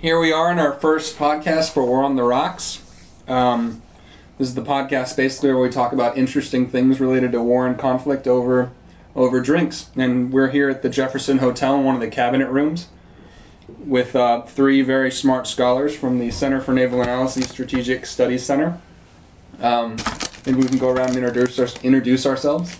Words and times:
here 0.00 0.18
we 0.18 0.32
are 0.32 0.50
in 0.50 0.58
our 0.58 0.72
first 0.72 1.18
podcast 1.18 1.72
for 1.72 1.84
War 1.84 2.02
on 2.04 2.16
the 2.16 2.22
Rocks. 2.22 2.80
Um, 3.28 3.82
this 4.38 4.48
is 4.48 4.54
the 4.54 4.62
podcast 4.62 5.14
basically 5.16 5.50
where 5.50 5.62
we 5.62 5.68
talk 5.68 5.92
about 5.92 6.16
interesting 6.16 6.70
things 6.70 7.00
related 7.00 7.32
to 7.32 7.42
war 7.42 7.66
and 7.66 7.78
conflict 7.78 8.26
over 8.26 8.70
over 9.14 9.40
drinks. 9.40 9.90
And 9.96 10.32
we're 10.32 10.48
here 10.48 10.70
at 10.70 10.82
the 10.82 10.88
Jefferson 10.88 11.36
Hotel 11.36 11.76
in 11.76 11.84
one 11.84 11.96
of 11.96 12.00
the 12.00 12.08
cabinet 12.08 12.48
rooms 12.48 12.88
with 13.68 14.16
uh, 14.16 14.42
three 14.42 14.80
very 14.82 15.10
smart 15.10 15.46
scholars 15.46 15.94
from 15.94 16.18
the 16.18 16.30
Center 16.30 16.60
for 16.60 16.72
Naval 16.72 17.02
Analysis 17.02 17.48
Strategic 17.48 18.06
Studies 18.06 18.44
Center. 18.44 18.80
Um, 19.60 19.96
maybe 20.46 20.60
we 20.60 20.68
can 20.68 20.78
go 20.78 20.88
around 20.88 21.10
and 21.10 21.18
introduce, 21.18 21.58
our, 21.58 21.68
introduce 21.82 22.24
ourselves. 22.24 22.74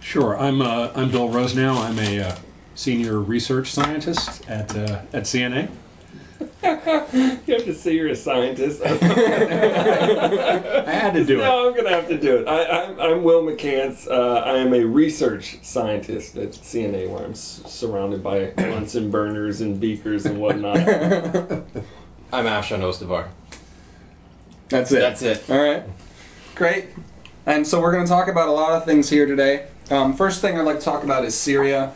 Sure. 0.00 0.38
I'm 0.38 0.62
uh, 0.62 0.92
I'm 0.94 1.10
Bill 1.10 1.28
Rosenau. 1.28 1.82
I'm 1.82 1.98
a 1.98 2.20
uh, 2.20 2.36
senior 2.76 3.18
research 3.18 3.72
scientist 3.72 4.48
at 4.48 4.76
uh, 4.76 5.00
at 5.12 5.24
CNA. 5.24 5.68
you 6.64 7.54
have 7.54 7.64
to 7.64 7.74
say 7.74 7.94
you're 7.94 8.08
a 8.08 8.14
scientist. 8.16 8.80
I 8.84 8.88
had 10.86 11.14
to 11.14 11.24
do 11.24 11.40
it. 11.40 11.42
No, 11.42 11.68
I'm 11.68 11.74
gonna 11.76 11.90
have 11.90 12.08
to 12.08 12.18
do 12.18 12.36
it. 12.38 12.46
I, 12.48 12.84
I'm, 12.84 13.00
I'm 13.00 13.22
Will 13.24 13.42
McCants. 13.42 14.08
Uh, 14.08 14.40
I 14.44 14.58
am 14.58 14.72
a 14.72 14.84
research 14.84 15.58
scientist 15.62 16.36
at 16.36 16.50
CNA, 16.50 17.08
where 17.10 17.24
I'm 17.24 17.32
s- 17.32 17.62
surrounded 17.66 18.22
by 18.22 18.50
Bunsen 18.50 19.10
burners 19.10 19.60
and 19.60 19.80
beakers 19.80 20.24
and 20.24 20.40
whatnot. 20.40 20.76
I'm 22.32 22.46
Afshon 22.46 22.80
Ostovar. 22.80 23.26
That's 24.68 24.92
it. 24.92 25.00
That's 25.00 25.22
it. 25.22 25.42
All 25.50 25.58
right. 25.58 25.82
Great. 26.54 26.86
And 27.44 27.66
so 27.66 27.80
we're 27.80 27.92
going 27.92 28.04
to 28.04 28.08
talk 28.08 28.28
about 28.28 28.48
a 28.48 28.52
lot 28.52 28.76
of 28.78 28.84
things 28.84 29.10
here 29.10 29.26
today. 29.26 29.66
Um, 29.90 30.14
first 30.14 30.40
thing 30.40 30.56
I'd 30.56 30.62
like 30.64 30.78
to 30.78 30.84
talk 30.84 31.02
about 31.02 31.24
is 31.24 31.34
Syria, 31.34 31.92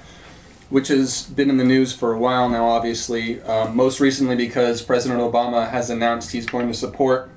which 0.69 0.89
has 0.89 1.23
been 1.23 1.51
in 1.51 1.57
the 1.57 1.65
news 1.65 1.93
for 1.93 2.13
a 2.13 2.19
while 2.19 2.49
now, 2.49 2.69
obviously. 2.69 3.41
Um, 3.43 3.77
most 3.77 4.01
recently 4.01 4.37
because 4.37 4.83
President 4.83 5.21
Obama 5.21 5.69
has 5.69 5.91
announced 5.91 6.33
he's 6.33 6.47
going 6.47 6.69
to 6.69 6.75
support 6.75 7.31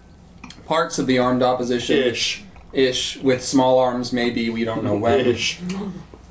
parts 0.65 0.99
of 0.99 1.07
the 1.07 1.19
armed 1.19 1.43
opposition. 1.43 1.97
Ish. 1.97 2.43
Ish. 2.73 3.17
With 3.17 3.43
small 3.43 3.79
arms, 3.79 4.13
maybe. 4.13 4.49
We 4.49 4.63
don't 4.63 4.83
know 4.83 4.95
when. 4.95 5.19
Ish. 5.19 5.59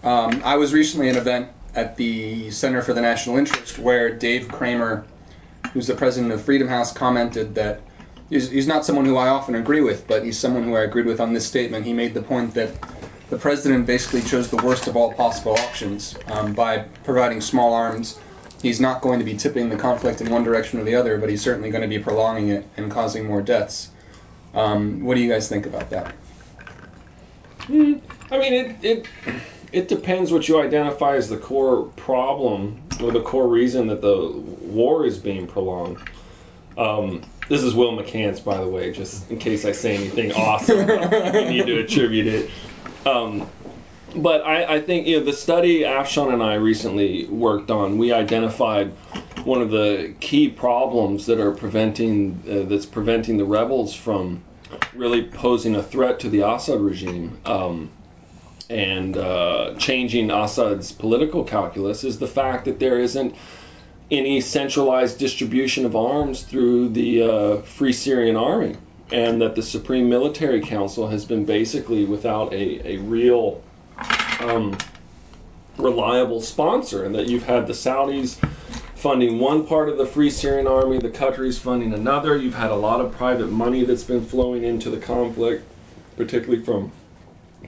Um, 0.03 0.43
I 0.45 0.57
was 0.57 0.73
recently 0.73 1.09
at 1.09 1.17
an 1.17 1.21
event 1.21 1.49
at 1.75 1.97
the 1.97 2.51
Center 2.51 2.83
for 2.83 2.93
the 2.93 3.01
National 3.01 3.37
Interest 3.37 3.79
where 3.79 4.11
Dave 4.11 4.49
Kramer, 4.49 5.05
who's 5.73 5.87
the 5.87 5.95
president 5.95 6.33
of 6.33 6.43
Freedom 6.43 6.69
House, 6.69 6.93
commented 6.93 7.55
that 7.57 7.81
he's, 8.31 8.51
he's 8.51 8.67
not 8.67 8.85
someone 8.85 9.05
who 9.05 9.17
I 9.17 9.29
often 9.29 9.55
agree 9.55 9.81
with, 9.81 10.07
but 10.07 10.25
he's 10.25 10.39
someone 10.39 10.65
who 10.65 10.77
I 10.77 10.81
agreed 10.81 11.07
with 11.07 11.21
on 11.21 11.33
this 11.33 11.47
statement. 11.47 11.85
He 11.85 11.93
made 11.93 12.15
the 12.15 12.23
point 12.23 12.55
that 12.55 12.71
the 13.31 13.39
president 13.39 13.87
basically 13.87 14.23
chose 14.23 14.49
the 14.49 14.57
worst 14.57 14.87
of 14.87 14.97
all 14.97 15.13
possible 15.13 15.55
options 15.55 16.17
um, 16.27 16.55
by 16.55 16.79
providing 17.05 17.41
small 17.41 17.75
arms. 17.75 18.19
He's 18.63 18.81
not 18.81 19.03
going 19.03 19.21
to 19.21 19.25
be 19.25 19.37
tipping 19.37 19.69
the 19.69 19.77
conflict 19.77 20.21
in 20.21 20.31
one 20.31 20.43
direction 20.43 20.81
or 20.81 20.85
the 20.85 20.97
other, 20.97 21.19
but 21.19 21.29
he's 21.29 21.43
certainly 21.43 21.71
going 21.71 21.83
to 21.83 21.89
be 21.89 21.99
prolonging 21.99 22.49
it 22.49 22.67
and 22.77 22.91
causing 22.91 23.27
more 23.27 23.43
deaths. 23.43 23.91
Um, 24.55 25.05
what 25.05 25.15
do 25.15 25.21
you 25.21 25.29
guys 25.29 25.49
think 25.49 25.67
about 25.67 25.91
that? 25.91 26.15
Hmm. 27.61 27.95
I 28.31 28.39
mean, 28.39 28.53
it, 28.53 28.77
it 28.83 29.07
it 29.73 29.89
depends 29.89 30.33
what 30.33 30.49
you 30.49 30.61
identify 30.61 31.17
as 31.17 31.29
the 31.29 31.37
core 31.37 31.85
problem 31.97 32.83
or 33.03 33.13
the 33.13 33.21
core 33.21 33.47
reason 33.47 33.89
that 33.89 34.01
the 34.01 34.33
war 34.63 35.05
is 35.05 35.19
being 35.19 35.47
prolonged. 35.47 35.99
Um, 36.77 37.23
this 37.49 37.63
is 37.63 37.75
Will 37.75 37.97
McCants, 37.97 38.43
by 38.43 38.59
the 38.59 38.69
way, 38.69 38.93
just 38.93 39.31
in 39.31 39.39
case 39.39 39.65
I 39.65 39.73
say 39.73 39.97
anything 39.97 40.33
awesome. 40.33 40.79
you 40.89 41.45
need 41.45 41.67
to 41.67 41.81
attribute 41.81 42.27
it. 42.27 42.51
Um, 43.07 43.49
but 44.15 44.43
I, 44.45 44.77
I 44.77 44.81
think 44.81 45.07
you 45.07 45.19
know 45.19 45.25
the 45.25 45.33
study 45.33 45.81
Afshon 45.81 46.33
and 46.33 46.43
I 46.43 46.55
recently 46.55 47.27
worked 47.27 47.71
on. 47.71 47.99
We 47.99 48.13
identified 48.13 48.93
one 49.45 49.63
of 49.63 49.71
the 49.71 50.15
key 50.21 50.49
problems 50.49 51.27
that 51.27 51.41
are 51.41 51.53
preventing 51.53 52.43
uh, 52.49 52.69
that's 52.69 52.87
preventing 52.87 53.37
the 53.37 53.45
rebels 53.45 53.95
from 53.95 54.43
really 54.95 55.25
posing 55.25 55.77
a 55.77 55.83
threat 55.83 56.21
to 56.21 56.29
the 56.29 56.41
Assad 56.41 56.81
regime 56.81 57.39
um, 57.45 57.91
and 58.69 59.17
uh, 59.17 59.75
changing 59.79 60.31
Assad's 60.31 60.93
political 60.93 61.45
calculus 61.45 62.05
is 62.05 62.19
the 62.19 62.27
fact 62.27 62.67
that 62.67 62.79
there 62.79 62.99
isn't 62.99 63.35
any 64.11 64.41
centralized 64.41 65.19
distribution 65.19 65.85
of 65.85 65.97
arms 65.97 66.43
through 66.43 66.91
the 66.91 67.23
uh, 67.23 67.57
Free 67.63 67.93
Syrian 67.93 68.37
Army, 68.37 68.77
and 69.11 69.41
that 69.41 69.55
the 69.55 69.63
Supreme 69.63 70.09
Military 70.09 70.61
Council 70.61 71.09
has 71.09 71.25
been 71.25 71.45
basically 71.45 72.05
without 72.05 72.53
a, 72.53 72.97
a 72.97 72.97
real 72.99 73.63
um, 74.41 74.77
reliable 75.77 76.41
sponsor, 76.41 77.05
and 77.05 77.15
that 77.15 77.27
you've 77.29 77.45
had 77.45 77.67
the 77.67 77.73
Saudis 77.73 78.37
funding 78.97 79.39
one 79.39 79.67
part 79.67 79.89
of 79.89 79.97
the 79.97 80.07
Free 80.07 80.31
Syrian 80.31 80.67
Army, 80.67 80.99
the 80.99 81.09
Qataris 81.09 81.59
funding 81.59 81.95
another. 81.95 82.37
You've 82.37 82.55
had 82.55 82.71
a 82.71 82.77
lot 82.77 83.01
of 83.01 83.13
private 83.13 83.51
money 83.51 83.85
that's 83.85 84.05
been 84.05 84.25
flowing 84.25 84.65
into 84.65 84.91
the 84.91 84.99
conflict, 84.99 85.65
particularly 86.17 86.65
from 86.65 86.93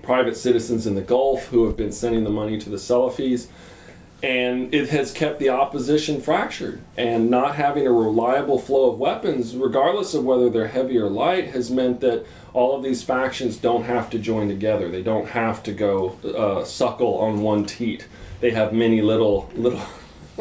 private 0.03 0.37
citizens 0.37 0.87
in 0.87 0.95
the 0.95 1.01
Gulf 1.01 1.47
who 1.47 1.67
have 1.67 1.77
been 1.77 1.93
sending 1.93 2.25
the 2.25 2.31
money 2.31 2.59
to 2.59 2.71
the 2.71 2.77
Salafis. 2.77 3.47
And 4.23 4.75
it 4.75 4.91
has 4.91 5.13
kept 5.13 5.39
the 5.39 5.51
opposition 5.51 6.21
fractured. 6.21 6.81
And 6.97 7.31
not 7.31 7.55
having 7.55 7.87
a 7.87 7.93
reliable 7.93 8.59
flow 8.59 8.91
of 8.93 8.99
weapons, 8.99 9.57
regardless 9.57 10.15
of 10.15 10.25
whether 10.25 10.51
they're 10.51 10.69
heavy 10.69 10.99
or 10.99 11.09
light, 11.09 11.49
has 11.49 11.71
meant 11.71 12.01
that 12.01 12.27
all 12.53 12.77
of 12.77 12.83
these 12.83 13.03
factions 13.03 13.57
don't 13.57 13.85
have 13.85 14.11
to 14.11 14.19
join 14.19 14.49
together. 14.49 14.91
They 14.91 15.03
don't 15.03 15.29
have 15.29 15.63
to 15.65 15.73
go 15.73 16.17
uh, 16.25 16.65
suckle 16.65 17.19
on 17.19 17.41
one 17.43 17.65
teat. 17.65 18.07
They 18.41 18.51
have 18.51 18.73
many 18.73 19.01
little 19.03 19.51
little 19.55 19.81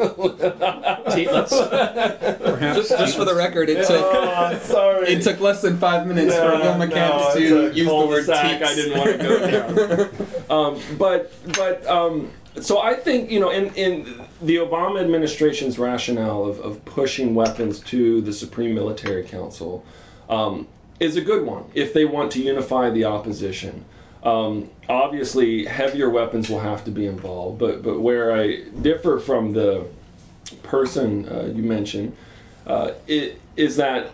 teats. 0.00 1.56
Perhaps 1.56 2.76
Just, 2.76 2.90
just 2.90 3.16
for 3.16 3.24
the 3.24 3.34
record, 3.34 3.68
it 3.68 3.86
took 3.86 4.02
Oh, 4.02 4.58
sorry. 4.64 5.08
it 5.08 5.22
took 5.22 5.40
less 5.40 5.60
than 5.62 5.78
five 5.78 6.06
minutes 6.06 6.34
for 6.34 6.42
Yeah, 6.42 6.78
Will 6.78 6.86
McCants 6.86 7.34
no, 7.34 7.34
to 7.34 7.76
use 7.76 7.86
the 7.86 7.94
word 7.94 8.26
cul-de-sac 8.26 8.58
teats. 8.60 8.70
I 8.70 8.74
didn't 8.74 8.98
want 8.98 9.10
to 9.10 9.18
go 9.28 10.06
down. 10.08 10.74
um, 10.76 10.80
but 10.98 11.32
but 11.54 11.86
um, 11.86 12.30
so 12.60 12.80
I 12.80 12.94
think 12.94 13.30
you 13.30 13.40
know 13.40 13.50
in 13.50 13.72
in 13.74 14.22
the 14.42 14.56
Obama 14.56 15.00
administration's 15.00 15.78
rationale 15.78 16.44
of, 16.44 16.60
of 16.60 16.84
pushing 16.84 17.34
weapons 17.34 17.80
to 17.80 18.20
the 18.22 18.32
Supreme 18.32 18.74
Military 18.74 19.24
Council 19.24 19.84
um, 20.28 20.66
is 20.98 21.16
a 21.16 21.20
good 21.20 21.44
one 21.44 21.64
if 21.74 21.92
they 21.92 22.04
want 22.04 22.32
to 22.32 22.42
unify 22.42 22.90
the 22.90 23.04
opposition. 23.04 23.84
Um, 24.22 24.68
obviously, 24.88 25.64
heavier 25.64 26.10
weapons 26.10 26.50
will 26.50 26.60
have 26.60 26.84
to 26.84 26.90
be 26.90 27.06
involved, 27.06 27.58
but 27.58 27.82
but 27.82 28.00
where 28.00 28.32
I 28.36 28.64
differ 28.82 29.18
from 29.18 29.52
the 29.52 29.86
person 30.62 31.28
uh, 31.28 31.52
you 31.54 31.62
mentioned 31.62 32.16
uh, 32.66 32.92
it, 33.06 33.40
is 33.56 33.76
that 33.76 34.10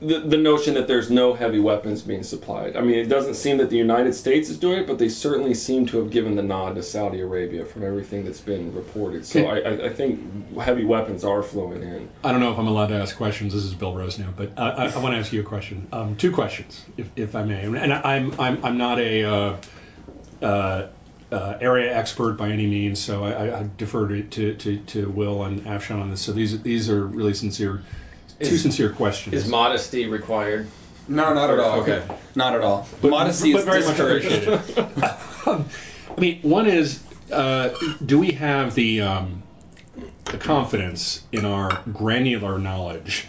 the, 0.00 0.20
the 0.20 0.36
notion 0.36 0.74
that 0.74 0.86
there's 0.86 1.10
no 1.10 1.32
heavy 1.32 1.58
weapons 1.58 2.02
being 2.02 2.22
supplied. 2.22 2.76
I 2.76 2.82
mean, 2.82 2.98
it 2.98 3.06
doesn't 3.08 3.34
seem 3.34 3.56
that 3.58 3.70
the 3.70 3.76
United 3.78 4.14
States 4.14 4.50
is 4.50 4.58
doing 4.58 4.80
it, 4.80 4.86
but 4.86 4.98
they 4.98 5.08
certainly 5.08 5.54
seem 5.54 5.86
to 5.86 5.98
have 5.98 6.10
given 6.10 6.36
the 6.36 6.42
nod 6.42 6.74
to 6.74 6.82
Saudi 6.82 7.20
Arabia 7.20 7.64
from 7.64 7.82
everything 7.82 8.24
that's 8.24 8.40
been 8.40 8.74
reported. 8.74 9.24
So 9.24 9.46
I, 9.46 9.58
I, 9.60 9.86
I 9.86 9.88
think 9.92 10.58
heavy 10.58 10.84
weapons 10.84 11.24
are 11.24 11.42
flowing 11.42 11.82
in. 11.82 12.08
I 12.22 12.30
don't 12.32 12.40
know 12.40 12.52
if 12.52 12.58
I'm 12.58 12.66
allowed 12.66 12.88
to 12.88 12.96
ask 12.96 13.16
questions. 13.16 13.54
This 13.54 13.64
is 13.64 13.74
Bill 13.74 13.94
Rosenau, 13.94 14.32
but 14.36 14.52
uh, 14.58 14.74
I, 14.76 14.84
I 14.88 14.98
want 14.98 15.14
to 15.14 15.18
ask 15.18 15.32
you 15.32 15.40
a 15.40 15.44
question. 15.44 15.88
Um, 15.92 16.16
two 16.16 16.30
questions, 16.30 16.84
if, 16.98 17.10
if 17.16 17.34
I 17.34 17.44
may. 17.44 17.64
And 17.64 17.92
I'm 17.92 18.38
I'm 18.38 18.62
I'm 18.64 18.76
not 18.76 18.98
a 19.00 19.24
uh, 19.24 19.56
uh, 20.42 20.88
uh, 21.32 21.58
area 21.60 21.96
expert 21.96 22.32
by 22.36 22.50
any 22.50 22.66
means, 22.66 22.98
so 23.02 23.24
I, 23.24 23.30
I- 23.46 23.60
I 23.60 23.68
defer 23.76 24.06
to, 24.08 24.22
to, 24.22 24.54
to, 24.56 24.76
to 24.78 25.08
Will 25.10 25.42
and 25.44 25.62
Afshon 25.64 26.00
on 26.00 26.10
this. 26.10 26.20
So 26.20 26.32
these 26.32 26.60
these 26.62 26.90
are 26.90 27.04
really 27.06 27.34
sincere, 27.34 27.82
two 28.40 28.54
Is- 28.54 28.62
sincere 28.62 28.90
questions. 28.90 29.34
Is 29.34 29.48
modesty 29.48 30.06
required? 30.06 30.68
No, 31.08 31.32
not 31.34 31.50
at 31.50 31.60
all. 31.60 31.80
Okay. 31.82 32.02
Not 32.34 32.54
at 32.54 32.62
all. 32.62 32.86
But- 33.00 33.10
Modesty 33.10 33.52
but 33.52 33.60
is 33.60 33.64
very 33.64 33.80
much 33.80 33.96
discouraged. 33.96 34.48
appreciated. 34.48 34.90
I 36.16 36.20
mean, 36.20 36.40
one 36.42 36.66
is, 36.66 37.02
uh, 37.32 37.70
do 38.04 38.18
we 38.18 38.32
have 38.32 38.74
the 38.74 39.02
um, 39.02 39.42
the 40.24 40.38
confidence 40.38 41.22
in 41.30 41.44
our 41.44 41.82
granular 41.92 42.58
knowledge 42.58 43.26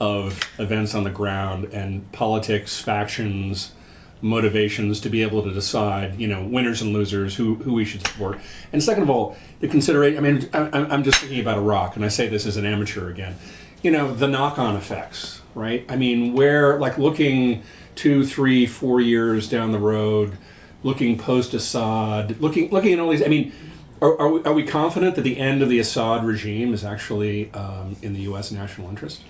of 0.00 0.38
events 0.58 0.94
on 0.94 1.04
the 1.04 1.10
ground 1.10 1.66
and 1.72 2.10
politics, 2.12 2.78
factions, 2.78 3.72
motivations 4.20 5.00
to 5.00 5.08
be 5.08 5.22
able 5.22 5.44
to 5.44 5.52
decide, 5.52 6.18
you 6.18 6.26
know, 6.26 6.42
winners 6.44 6.82
and 6.82 6.92
losers, 6.92 7.34
who 7.34 7.54
who 7.54 7.72
we 7.74 7.84
should 7.84 8.06
support? 8.06 8.38
And 8.72 8.82
second 8.82 9.04
of 9.04 9.10
all, 9.10 9.36
the 9.60 9.68
consideration. 9.68 10.18
I 10.18 10.20
mean, 10.30 10.48
I, 10.52 10.58
I'm 10.58 10.92
I'm 10.92 11.04
just 11.04 11.18
thinking 11.20 11.40
about 11.40 11.58
Iraq, 11.58 11.96
and 11.96 12.04
I 12.04 12.08
say 12.08 12.28
this 12.28 12.44
as 12.46 12.56
an 12.56 12.66
amateur 12.66 13.08
again. 13.08 13.36
You 13.84 13.90
know, 13.90 14.14
the 14.14 14.26
knock-on 14.26 14.76
effects, 14.76 15.42
right? 15.54 15.84
I 15.90 15.96
mean, 15.96 16.32
where 16.32 16.78
like 16.78 16.96
looking 16.96 17.62
two, 17.94 18.24
three, 18.26 18.66
four 18.66 19.02
years 19.02 19.48
down 19.48 19.72
the 19.72 19.78
road, 19.78 20.38
looking 20.82 21.18
post-Assad, 21.18 22.40
looking 22.40 22.70
looking 22.70 22.94
at 22.94 22.98
all 22.98 23.10
these. 23.10 23.22
I 23.22 23.26
mean, 23.26 23.52
are, 24.00 24.18
are, 24.18 24.28
we, 24.30 24.42
are 24.44 24.52
we 24.54 24.64
confident 24.64 25.16
that 25.16 25.22
the 25.22 25.38
end 25.38 25.60
of 25.60 25.68
the 25.68 25.80
Assad 25.80 26.24
regime 26.24 26.72
is 26.72 26.82
actually 26.82 27.52
um, 27.52 27.94
in 28.00 28.14
the 28.14 28.20
U.S. 28.20 28.50
national 28.50 28.88
interest? 28.88 29.20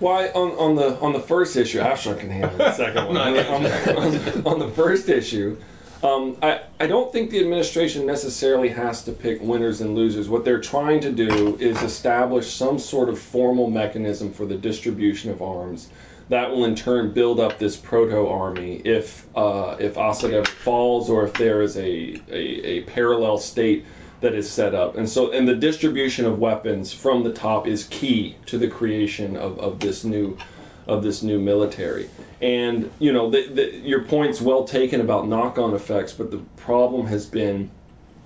Why 0.00 0.30
on, 0.30 0.50
on 0.58 0.74
the 0.74 0.98
on 0.98 1.12
the 1.12 1.20
first 1.20 1.56
issue, 1.56 1.78
Afshon 1.78 2.18
can 2.18 2.30
handle 2.30 2.58
the 2.58 2.72
second 2.76 3.06
one. 3.06 3.16
on, 3.16 3.34
the, 3.34 3.54
on, 3.54 3.62
the, 3.62 4.42
on 4.46 4.58
the 4.58 4.68
first 4.68 5.08
issue, 5.08 5.56
Um, 6.02 6.36
I, 6.42 6.62
I 6.78 6.86
don't 6.86 7.10
think 7.12 7.30
the 7.30 7.40
administration 7.40 8.04
necessarily 8.04 8.68
has 8.68 9.04
to 9.04 9.12
pick 9.12 9.40
winners 9.40 9.80
and 9.80 9.94
losers. 9.94 10.28
What 10.28 10.44
they're 10.44 10.60
trying 10.60 11.00
to 11.00 11.12
do 11.12 11.56
is 11.58 11.82
establish 11.82 12.52
some 12.52 12.78
sort 12.78 13.08
of 13.08 13.18
formal 13.18 13.70
mechanism 13.70 14.32
for 14.32 14.44
the 14.44 14.56
distribution 14.56 15.30
of 15.30 15.40
arms 15.40 15.88
that 16.28 16.50
will 16.50 16.64
in 16.64 16.74
turn 16.74 17.12
build 17.12 17.38
up 17.40 17.58
this 17.58 17.76
proto 17.76 18.26
army 18.26 18.80
if 18.84 19.26
uh, 19.36 19.76
if 19.78 19.96
Assad 19.96 20.48
falls 20.48 21.10
or 21.10 21.24
if 21.24 21.34
there 21.34 21.62
is 21.62 21.76
a, 21.76 22.20
a, 22.28 22.66
a 22.66 22.80
parallel 22.82 23.38
state 23.38 23.84
that 24.20 24.34
is 24.34 24.50
set 24.50 24.74
up. 24.74 24.96
And 24.96 25.08
so 25.08 25.32
and 25.32 25.46
the 25.46 25.54
distribution 25.54 26.24
of 26.24 26.38
weapons 26.38 26.92
from 26.92 27.24
the 27.24 27.32
top 27.32 27.66
is 27.66 27.84
key 27.84 28.36
to 28.46 28.58
the 28.58 28.68
creation 28.68 29.36
of, 29.36 29.58
of 29.58 29.80
this 29.80 30.04
new 30.04 30.38
of 30.86 31.02
this 31.02 31.22
new 31.22 31.38
military. 31.38 32.10
And 32.40 32.90
you 32.98 33.12
know, 33.12 33.30
the, 33.30 33.46
the, 33.46 33.76
your 33.76 34.02
point's 34.02 34.40
well 34.40 34.64
taken 34.64 35.00
about 35.00 35.26
knock-on 35.28 35.74
effects, 35.74 36.12
but 36.12 36.30
the 36.30 36.38
problem 36.56 37.06
has 37.06 37.26
been 37.26 37.70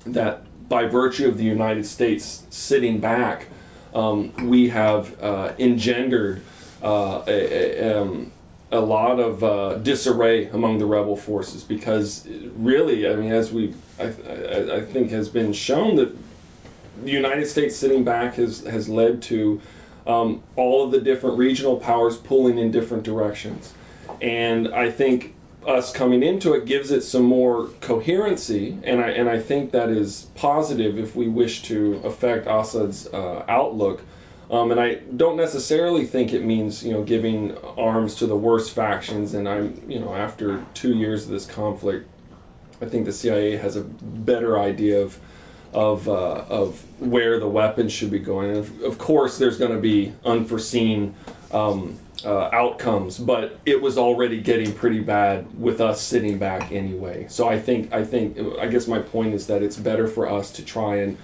that 0.07 0.43
by 0.69 0.87
virtue 0.87 1.29
of 1.29 1.39
the 1.39 1.45
United 1.45 1.87
States 1.87 2.45
sitting 2.51 3.01
back, 3.01 3.47
um, 3.95 4.49
we 4.49 4.69
have 4.69 5.23
uh, 5.23 5.55
engendered 5.59 6.43
uh, 6.83 7.23
a, 7.27 7.81
a, 7.81 8.03
um, 8.03 8.33
a, 8.71 8.81
lot 8.81 9.19
of 9.19 9.43
uh, 9.43 9.75
disarray 9.77 10.49
among 10.49 10.79
the 10.79 10.87
rebel 10.87 11.17
forces 11.17 11.65
because 11.65 12.27
really, 12.57 13.09
I 13.09 13.17
mean, 13.17 13.33
as 13.33 13.51
we 13.51 13.75
I, 13.99 14.05
I, 14.05 14.77
I 14.77 14.85
think 14.85 15.11
has 15.11 15.29
been 15.29 15.53
shown 15.53 15.97
that 15.97 16.15
the 17.03 17.11
United 17.11 17.47
States 17.47 17.77
sitting 17.77 18.05
back 18.05 18.35
has 18.35 18.61
has 18.65 18.89
led 18.89 19.23
to 19.23 19.61
um, 20.09 20.43
all 20.57 20.87
of 20.87 20.91
the 20.91 21.01
different 21.01 21.39
regional 21.39 21.77
powers 21.77 22.17
pulling 22.17 22.59
in 22.59 22.71
different 22.71 23.05
directions. 23.05 23.73
And 24.21 24.75
I 24.75 24.91
think 24.91 25.35
us 25.67 25.93
coming 25.93 26.23
into 26.23 26.55
it 26.55 26.65
gives 26.65 26.91
it 26.91 27.03
some 27.03 27.25
more 27.25 27.67
coherency, 27.83 28.77
and 28.85 29.01
I 29.01 29.11
and 29.11 29.29
I 29.29 29.39
think 29.39 29.73
that 29.73 29.91
is 29.91 30.27
positive 30.35 30.99
if 30.99 31.15
we 31.15 31.29
wish 31.29 31.63
to 31.65 32.01
affect 32.05 32.47
Assad's 32.47 33.07
uh, 33.07 33.45
outlook. 33.47 34.01
Um, 34.51 34.71
and 34.71 34.81
I 34.81 34.95
don't 34.95 35.37
necessarily 35.37 36.07
think 36.07 36.33
it 36.33 36.43
means 36.43 36.83
you 36.83 36.93
know 36.93 37.03
giving 37.03 37.57
arms 37.59 38.17
to 38.17 38.27
the 38.27 38.37
worst 38.37 38.75
factions. 38.75 39.35
And 39.35 39.47
I'm 39.47 39.83
you 39.89 40.01
know 40.01 40.15
after 40.15 40.65
two 40.73 40.97
years 40.97 41.25
of 41.25 41.31
this 41.31 41.45
conflict, 41.45 42.09
I 42.81 42.87
think 42.87 43.05
the 43.05 43.13
CIA 43.13 43.57
has 43.57 43.77
a 43.77 43.83
better 43.83 44.59
idea 44.59 45.03
of 45.03 45.19
of, 45.73 46.09
uh, 46.09 46.45
of 46.49 46.83
where 47.01 47.39
the 47.39 47.49
weapons 47.49 47.93
should 47.93 48.11
be 48.11 48.19
going. 48.19 48.57
And 48.57 48.83
of, 48.85 48.99
course, 48.99 49.39
there's 49.39 49.59
going 49.59 49.73
to 49.73 49.81
be 49.81 50.13
unforeseen 50.25 51.15
um, 51.53 51.99
uh, 52.25 52.51
outcomes, 52.53 53.19
but 53.19 53.59
it 53.65 53.81
was 53.81 53.99
already 53.99 54.41
getting 54.41 54.73
pretty 54.73 55.01
bad 55.01 55.61
with 55.61 55.81
us 55.81 56.01
sitting 56.01 56.39
back 56.39 56.73
anyway. 56.73 57.27
So 57.29 57.49
I 57.49 57.61
think 57.61 57.93
I 57.93 58.05
think 58.05 58.39
I 58.59 58.67
guess 58.67 58.89
my 58.89 58.99
point 58.99 59.35
is 59.35 59.47
that 59.47 59.63
it's 59.63 59.77
better 59.77 60.09
for 60.09 60.29
us 60.29 60.53
to 60.53 60.65
try 60.65 60.97
and 60.97 61.17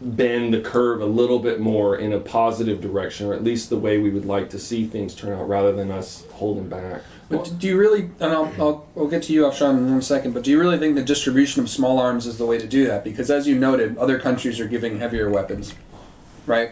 bend 0.00 0.54
the 0.54 0.60
curve 0.60 1.00
a 1.00 1.06
little 1.06 1.38
bit 1.38 1.60
more 1.60 1.96
in 1.96 2.12
a 2.12 2.20
positive 2.20 2.80
direction, 2.80 3.26
or 3.26 3.34
at 3.34 3.42
least 3.42 3.68
the 3.68 3.78
way 3.78 3.98
we 3.98 4.10
would 4.10 4.26
like 4.26 4.50
to 4.50 4.58
see 4.58 4.86
things 4.86 5.14
turn 5.14 5.38
out, 5.38 5.48
rather 5.48 5.72
than 5.72 5.90
us 5.90 6.24
holding 6.32 6.68
back. 6.68 7.02
But 7.28 7.58
do 7.58 7.66
you 7.66 7.76
really, 7.76 8.02
and 8.20 8.32
I'll, 8.32 8.52
I'll, 8.58 8.86
I'll 8.96 9.08
get 9.08 9.24
to 9.24 9.32
you, 9.32 9.42
Afshon, 9.42 9.76
in 9.76 9.90
one 9.90 10.02
second, 10.02 10.32
but 10.32 10.44
do 10.44 10.50
you 10.50 10.58
really 10.58 10.78
think 10.78 10.94
the 10.94 11.02
distribution 11.02 11.62
of 11.62 11.68
small 11.68 11.98
arms 11.98 12.26
is 12.26 12.38
the 12.38 12.46
way 12.46 12.58
to 12.58 12.66
do 12.66 12.86
that? 12.86 13.04
Because 13.04 13.30
as 13.30 13.46
you 13.46 13.58
noted, 13.58 13.98
other 13.98 14.18
countries 14.18 14.60
are 14.60 14.68
giving 14.68 14.98
heavier 14.98 15.28
weapons, 15.28 15.74
right? 16.46 16.70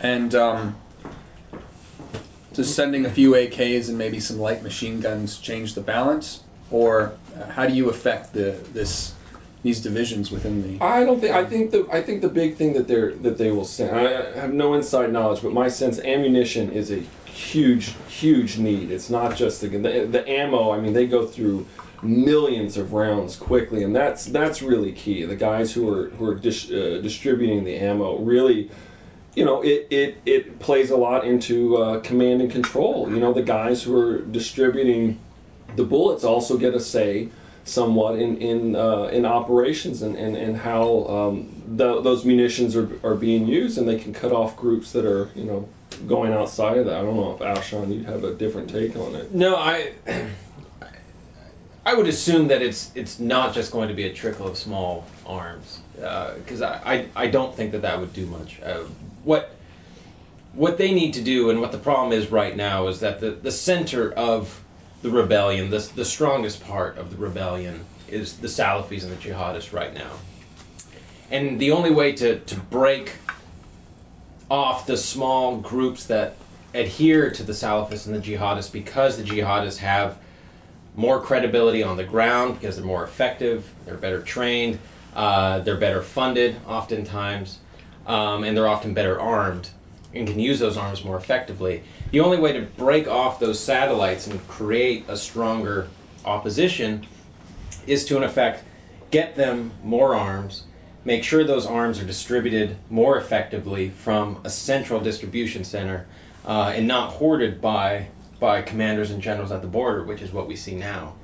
And 0.00 0.34
um, 0.34 0.76
does 2.54 2.74
sending 2.74 3.06
a 3.06 3.10
few 3.10 3.32
AKs 3.32 3.88
and 3.88 3.98
maybe 3.98 4.20
some 4.20 4.38
light 4.38 4.62
machine 4.62 5.00
guns 5.00 5.38
change 5.38 5.74
the 5.74 5.80
balance? 5.80 6.42
Or 6.70 7.12
uh, 7.36 7.46
how 7.46 7.66
do 7.66 7.74
you 7.74 7.88
affect 7.90 8.32
the 8.32 8.56
this 8.72 9.14
these 9.62 9.80
divisions 9.80 10.30
within 10.30 10.62
the. 10.62 10.84
I 10.84 11.04
don't 11.04 11.20
think. 11.20 11.34
I 11.34 11.44
think 11.44 11.70
the. 11.70 11.86
I 11.90 12.02
think 12.02 12.22
the 12.22 12.28
big 12.28 12.56
thing 12.56 12.74
that 12.74 12.86
they're 12.86 13.12
that 13.14 13.38
they 13.38 13.50
will 13.50 13.64
send. 13.64 13.96
I 13.96 14.38
have 14.38 14.52
no 14.52 14.74
inside 14.74 15.12
knowledge, 15.12 15.42
but 15.42 15.52
my 15.52 15.68
sense 15.68 15.98
ammunition 15.98 16.70
is 16.70 16.90
a 16.90 17.00
huge, 17.26 17.94
huge 18.08 18.58
need. 18.58 18.90
It's 18.90 19.10
not 19.10 19.36
just 19.36 19.60
the 19.60 19.68
the, 19.68 20.06
the 20.10 20.28
ammo. 20.28 20.70
I 20.70 20.80
mean, 20.80 20.92
they 20.92 21.06
go 21.06 21.26
through 21.26 21.66
millions 22.02 22.76
of 22.76 22.92
rounds 22.92 23.34
quickly, 23.34 23.82
and 23.82 23.94
that's 23.94 24.26
that's 24.26 24.62
really 24.62 24.92
key. 24.92 25.24
The 25.24 25.36
guys 25.36 25.72
who 25.72 25.88
are 25.92 26.10
who 26.10 26.26
are 26.26 26.34
dis, 26.36 26.70
uh, 26.70 27.00
distributing 27.02 27.64
the 27.64 27.76
ammo 27.76 28.18
really. 28.18 28.70
You 29.34 29.44
know, 29.44 29.62
it, 29.62 29.86
it, 29.90 30.16
it 30.26 30.58
plays 30.58 30.90
a 30.90 30.96
lot 30.96 31.24
into 31.24 31.76
uh, 31.76 32.00
command 32.00 32.40
and 32.40 32.50
control. 32.50 33.08
You 33.08 33.20
know, 33.20 33.32
the 33.32 33.42
guys 33.42 33.80
who 33.80 33.96
are 33.96 34.18
distributing 34.22 35.20
the 35.76 35.84
bullets 35.84 36.24
also 36.24 36.56
get 36.56 36.74
a 36.74 36.80
say 36.80 37.28
somewhat 37.68 38.18
in 38.18 38.38
in 38.38 38.76
uh, 38.76 39.04
in 39.04 39.24
operations 39.24 40.02
and, 40.02 40.16
and, 40.16 40.36
and 40.36 40.56
how 40.56 41.06
um, 41.06 41.62
the, 41.76 42.00
those 42.00 42.24
munitions 42.24 42.74
are, 42.76 42.88
are 43.04 43.14
being 43.14 43.46
used, 43.46 43.78
and 43.78 43.88
they 43.88 43.98
can 43.98 44.12
cut 44.12 44.32
off 44.32 44.56
groups 44.56 44.92
that 44.92 45.04
are 45.04 45.30
you 45.34 45.44
know 45.44 45.68
going 46.06 46.32
outside 46.32 46.78
of 46.78 46.86
that. 46.86 46.96
I 46.96 47.02
don't 47.02 47.16
know 47.16 47.32
if 47.32 47.40
Afshon, 47.40 47.92
you'd 47.94 48.06
have 48.06 48.24
a 48.24 48.34
different 48.34 48.70
take 48.70 48.96
on 48.96 49.14
it. 49.14 49.34
No, 49.34 49.56
I 49.56 49.92
I 51.84 51.94
would 51.94 52.06
assume 52.08 52.48
that 52.48 52.62
it's 52.62 52.90
it's 52.94 53.18
not 53.18 53.54
just 53.54 53.72
going 53.72 53.88
to 53.88 53.94
be 53.94 54.04
a 54.04 54.12
trickle 54.12 54.46
of 54.46 54.56
small 54.56 55.06
arms 55.26 55.80
because 55.94 56.62
uh, 56.62 56.80
I, 56.84 56.94
I 56.94 57.08
I 57.16 57.26
don't 57.28 57.54
think 57.54 57.72
that 57.72 57.82
that 57.82 57.98
would 57.98 58.12
do 58.12 58.26
much. 58.26 58.60
Uh, 58.62 58.82
what 59.24 59.54
what 60.52 60.76
they 60.78 60.92
need 60.92 61.14
to 61.14 61.22
do 61.22 61.50
and 61.50 61.60
what 61.60 61.72
the 61.72 61.78
problem 61.78 62.12
is 62.12 62.30
right 62.30 62.56
now 62.56 62.88
is 62.88 63.00
that 63.00 63.20
the, 63.20 63.30
the 63.30 63.50
center 63.50 64.12
of 64.12 64.62
the 65.02 65.10
rebellion, 65.10 65.70
the, 65.70 65.78
the 65.94 66.04
strongest 66.04 66.64
part 66.64 66.98
of 66.98 67.10
the 67.10 67.16
rebellion 67.16 67.84
is 68.08 68.38
the 68.38 68.48
Salafis 68.48 69.02
and 69.02 69.12
the 69.12 69.16
jihadists 69.16 69.72
right 69.72 69.94
now. 69.94 70.10
And 71.30 71.60
the 71.60 71.72
only 71.72 71.90
way 71.90 72.12
to, 72.12 72.38
to 72.40 72.56
break 72.56 73.12
off 74.50 74.86
the 74.86 74.96
small 74.96 75.58
groups 75.58 76.06
that 76.06 76.36
adhere 76.74 77.30
to 77.30 77.42
the 77.42 77.52
Salafists 77.52 78.06
and 78.06 78.14
the 78.14 78.20
jihadists 78.20 78.72
because 78.72 79.16
the 79.16 79.22
jihadists 79.22 79.78
have 79.78 80.16
more 80.96 81.20
credibility 81.20 81.82
on 81.82 81.96
the 81.96 82.04
ground 82.04 82.58
because 82.58 82.76
they're 82.76 82.84
more 82.84 83.04
effective, 83.04 83.70
they're 83.84 83.96
better 83.96 84.20
trained, 84.22 84.78
uh, 85.14 85.60
they're 85.60 85.76
better 85.76 86.02
funded 86.02 86.56
oftentimes, 86.66 87.58
um, 88.06 88.42
and 88.42 88.56
they're 88.56 88.68
often 88.68 88.94
better 88.94 89.20
armed 89.20 89.68
and 90.14 90.26
can 90.26 90.38
use 90.38 90.58
those 90.58 90.76
arms 90.76 91.04
more 91.04 91.16
effectively. 91.16 91.82
The 92.10 92.20
only 92.20 92.38
way 92.38 92.54
to 92.54 92.62
break 92.62 93.06
off 93.06 93.38
those 93.38 93.60
satellites 93.60 94.26
and 94.28 94.46
create 94.48 95.06
a 95.08 95.16
stronger 95.16 95.88
opposition 96.24 97.06
is 97.86 98.06
to, 98.06 98.16
in 98.16 98.22
effect, 98.22 98.64
get 99.10 99.36
them 99.36 99.72
more 99.82 100.14
arms, 100.14 100.64
make 101.04 101.22
sure 101.22 101.44
those 101.44 101.66
arms 101.66 102.00
are 102.00 102.06
distributed 102.06 102.76
more 102.88 103.18
effectively 103.18 103.90
from 103.90 104.40
a 104.44 104.50
central 104.50 105.00
distribution 105.00 105.64
center 105.64 106.06
uh, 106.46 106.72
and 106.74 106.88
not 106.88 107.12
hoarded 107.12 107.60
by, 107.60 108.08
by 108.40 108.62
commanders 108.62 109.10
and 109.10 109.20
generals 109.20 109.52
at 109.52 109.60
the 109.60 109.68
border, 109.68 110.02
which 110.02 110.22
is 110.22 110.32
what 110.32 110.48
we 110.48 110.56
see 110.56 110.74
now. 110.74 111.14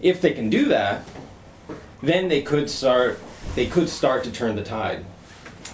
If 0.00 0.20
they 0.20 0.32
can 0.32 0.50
do 0.50 0.66
that, 0.66 1.02
then 2.02 2.28
they 2.28 2.42
could 2.42 2.68
start 2.68 3.18
they 3.54 3.66
could 3.66 3.88
start 3.88 4.24
to 4.24 4.32
turn 4.32 4.54
the 4.56 4.62
tide 4.62 5.04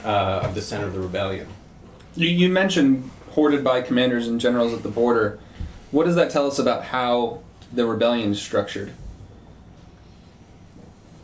uh, 0.04 0.42
of 0.44 0.54
the 0.54 0.62
center 0.62 0.86
of 0.86 0.92
the 0.92 1.00
rebellion. 1.00 1.48
You, 2.14 2.28
you 2.28 2.48
mentioned 2.48 3.10
hoarded 3.32 3.64
by 3.64 3.80
commanders 3.80 4.28
and 4.28 4.40
generals 4.40 4.72
at 4.72 4.82
the 4.82 4.88
border. 4.88 5.38
What 5.90 6.04
does 6.04 6.16
that 6.16 6.30
tell 6.30 6.46
us 6.46 6.58
about 6.58 6.84
how 6.84 7.40
the 7.72 7.84
rebellion 7.86 8.32
is 8.32 8.40
structured? 8.40 8.92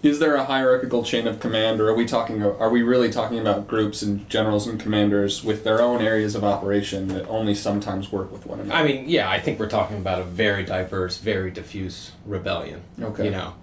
Is 0.03 0.21
there 0.21 0.37
a 0.37 0.45
hierarchical 0.45 1.03
chain 1.03 1.27
of 1.27 1.41
command, 1.41 1.81
or 1.81 1.89
are 1.89 1.95
we 1.95 2.07
talking? 2.07 2.43
Are 2.43 2.71
we 2.71 2.83
really 2.83 3.11
talking 3.11 3.41
about 3.41 3.67
groups 3.67 4.03
and 4.03 4.29
generals 4.31 4.69
and 4.69 4.79
commanders 4.79 5.43
with 5.43 5.65
their 5.65 5.83
own 5.83 6.03
areas 6.03 6.37
of 6.37 6.45
operation 6.45 7.09
that 7.09 7.27
only 7.29 7.55
sometimes 7.55 8.13
work 8.13 8.31
with 8.31 8.47
one 8.47 8.61
another? 8.61 8.79
I 8.79 8.85
mean, 8.85 9.09
yeah, 9.09 9.29
I 9.29 9.41
think 9.41 9.59
we're 9.59 9.69
talking 9.69 9.97
about 9.97 10.21
a 10.21 10.25
very 10.25 10.65
diverse, 10.65 11.19
very 11.19 11.51
diffuse 11.51 12.13
rebellion. 12.27 12.81
Okay. 13.01 13.25
You 13.25 13.31
know, 13.33 13.55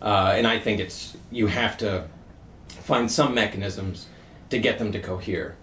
uh, 0.00 0.32
and 0.34 0.46
I 0.46 0.58
think 0.58 0.80
it's 0.80 1.14
you 1.30 1.46
have 1.46 1.76
to 1.78 2.08
find 2.68 3.10
some 3.10 3.34
mechanisms 3.34 4.06
to 4.48 4.58
get 4.58 4.78
them 4.78 4.92
to 4.92 4.98
cohere 4.98 5.56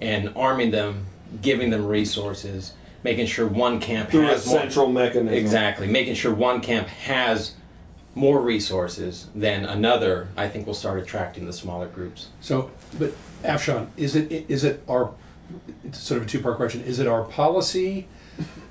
and 0.00 0.32
arming 0.36 0.70
them, 0.70 1.06
giving 1.42 1.70
them 1.70 1.86
resources, 1.86 2.72
making 3.02 3.26
sure 3.26 3.46
one 3.46 3.80
camp 3.80 4.10
Through 4.10 4.26
has 4.26 4.46
a 4.46 4.48
central 4.48 4.86
more, 4.86 5.04
mechanism. 5.04 5.34
Exactly, 5.34 5.86
making 5.86 6.14
sure 6.14 6.32
one 6.34 6.60
camp 6.60 6.88
has 6.88 7.54
more 8.14 8.40
resources 8.40 9.26
than 9.34 9.64
another. 9.64 10.28
I 10.36 10.48
think 10.48 10.66
will 10.66 10.74
start 10.74 10.98
attracting 11.00 11.46
the 11.46 11.52
smaller 11.52 11.86
groups. 11.88 12.28
So, 12.40 12.70
but 12.98 13.12
Afshon, 13.42 13.88
is 13.96 14.16
it 14.16 14.46
is 14.48 14.64
it 14.64 14.82
our 14.88 15.12
it's 15.84 15.98
sort 15.98 16.20
of 16.20 16.26
a 16.26 16.30
two 16.30 16.40
part 16.40 16.56
question? 16.56 16.82
Is 16.84 16.98
it 16.98 17.06
our 17.06 17.24
policy 17.24 18.06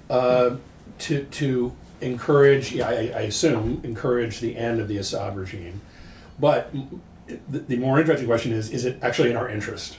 uh, 0.10 0.56
to 1.00 1.24
to 1.24 1.74
encourage? 2.02 2.72
Yeah, 2.74 2.90
I, 2.90 2.94
I 2.94 3.22
assume 3.22 3.82
encourage 3.84 4.40
the 4.40 4.56
end 4.56 4.80
of 4.80 4.88
the 4.88 4.98
Assad 4.98 5.36
regime, 5.36 5.82
but 6.40 6.74
the, 7.50 7.60
the 7.60 7.78
more 7.78 8.00
interesting 8.00 8.28
question 8.28 8.52
is: 8.52 8.70
Is 8.72 8.86
it 8.86 9.00
actually 9.02 9.32
in 9.32 9.38
our 9.38 9.50
interest? 9.50 9.98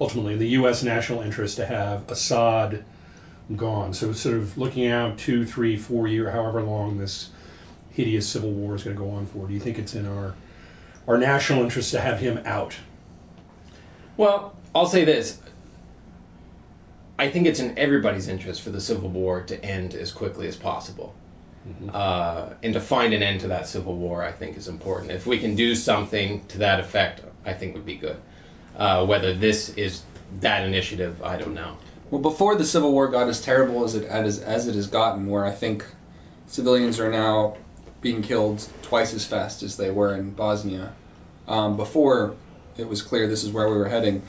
Ultimately 0.00 0.34
in 0.34 0.38
the 0.38 0.48
U.S. 0.48 0.82
national 0.82 1.22
interest 1.22 1.56
to 1.56 1.66
have 1.66 2.10
Assad 2.10 2.84
gone. 3.56 3.94
So 3.94 4.12
sort 4.12 4.36
of 4.36 4.56
looking 4.56 4.86
out 4.86 5.18
two, 5.18 5.44
three, 5.44 5.76
four 5.76 6.08
year, 6.08 6.30
however 6.30 6.62
long 6.62 6.98
this 6.98 7.30
hideous 7.90 8.28
civil 8.28 8.50
war 8.50 8.74
is 8.74 8.84
going 8.84 8.96
to 8.96 9.02
go 9.02 9.10
on 9.10 9.26
for? 9.26 9.46
Do 9.46 9.54
you 9.54 9.60
think 9.60 9.78
it's 9.78 9.94
in 9.94 10.06
our 10.06 10.34
our 11.06 11.18
national 11.18 11.64
interest 11.64 11.92
to 11.92 12.00
have 12.00 12.20
him 12.20 12.40
out? 12.44 12.76
Well, 14.16 14.54
I'll 14.74 14.86
say 14.86 15.04
this. 15.04 15.38
I 17.18 17.30
think 17.30 17.46
it's 17.46 17.60
in 17.60 17.78
everybody's 17.78 18.28
interest 18.28 18.62
for 18.62 18.70
the 18.70 18.80
Civil 18.80 19.08
War 19.08 19.42
to 19.42 19.64
end 19.64 19.94
as 19.94 20.12
quickly 20.12 20.48
as 20.48 20.56
possible. 20.56 21.14
Uh, 21.92 22.54
and 22.62 22.74
to 22.74 22.80
find 22.80 23.14
an 23.14 23.22
end 23.22 23.40
to 23.40 23.48
that 23.48 23.68
Civil 23.68 23.94
War, 23.96 24.24
I 24.24 24.32
think, 24.32 24.56
is 24.56 24.66
important. 24.66 25.12
If 25.12 25.26
we 25.26 25.38
can 25.38 25.54
do 25.54 25.76
something 25.76 26.44
to 26.46 26.58
that 26.58 26.80
effect, 26.80 27.22
I 27.44 27.52
think 27.52 27.74
would 27.74 27.86
be 27.86 27.94
good. 27.94 28.16
Uh, 28.76 29.04
whether 29.06 29.34
this 29.34 29.68
is 29.70 30.02
that 30.40 30.64
initiative, 30.64 31.22
I 31.22 31.36
don't 31.36 31.54
know. 31.54 31.76
Well, 32.10 32.20
before 32.20 32.56
the 32.56 32.64
Civil 32.64 32.92
War 32.92 33.08
got 33.08 33.28
as 33.28 33.40
terrible 33.40 33.84
as 33.84 33.94
it 33.94 34.04
as, 34.04 34.38
as 34.40 34.66
it 34.66 34.74
has 34.74 34.86
gotten, 34.86 35.26
where 35.26 35.44
I 35.44 35.50
think 35.50 35.84
civilians 36.46 37.00
are 37.00 37.10
now 37.10 37.56
being 38.00 38.22
killed 38.22 38.66
twice 38.82 39.14
as 39.14 39.24
fast 39.24 39.62
as 39.62 39.76
they 39.76 39.90
were 39.90 40.14
in 40.14 40.30
Bosnia. 40.30 40.92
Um, 41.48 41.76
before 41.76 42.34
it 42.76 42.88
was 42.88 43.02
clear 43.02 43.28
this 43.28 43.44
is 43.44 43.50
where 43.50 43.68
we 43.68 43.76
were 43.76 43.88
heading, 43.88 44.22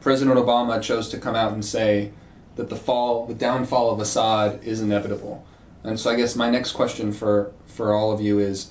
President 0.00 0.36
Obama 0.36 0.82
chose 0.82 1.08
to 1.10 1.18
come 1.18 1.34
out 1.34 1.52
and 1.52 1.64
say 1.64 2.12
that 2.56 2.68
the 2.68 2.76
fall, 2.76 3.26
the 3.26 3.34
downfall 3.34 3.90
of 3.90 4.00
Assad 4.00 4.64
is 4.64 4.80
inevitable. 4.80 5.44
And 5.82 5.98
so 5.98 6.10
I 6.10 6.16
guess 6.16 6.36
my 6.36 6.50
next 6.50 6.72
question 6.72 7.12
for 7.12 7.52
for 7.66 7.92
all 7.92 8.12
of 8.12 8.20
you 8.20 8.38
is, 8.38 8.70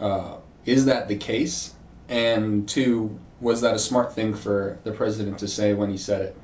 uh, 0.00 0.36
is 0.64 0.86
that 0.86 1.08
the 1.08 1.16
case? 1.16 1.72
And 2.08 2.68
two, 2.68 3.18
was 3.40 3.60
that 3.62 3.74
a 3.74 3.78
smart 3.78 4.14
thing 4.14 4.34
for 4.34 4.78
the 4.84 4.92
president 4.92 5.38
to 5.38 5.48
say 5.48 5.74
when 5.74 5.90
he 5.90 5.96
said 5.96 6.22
it? 6.22 6.36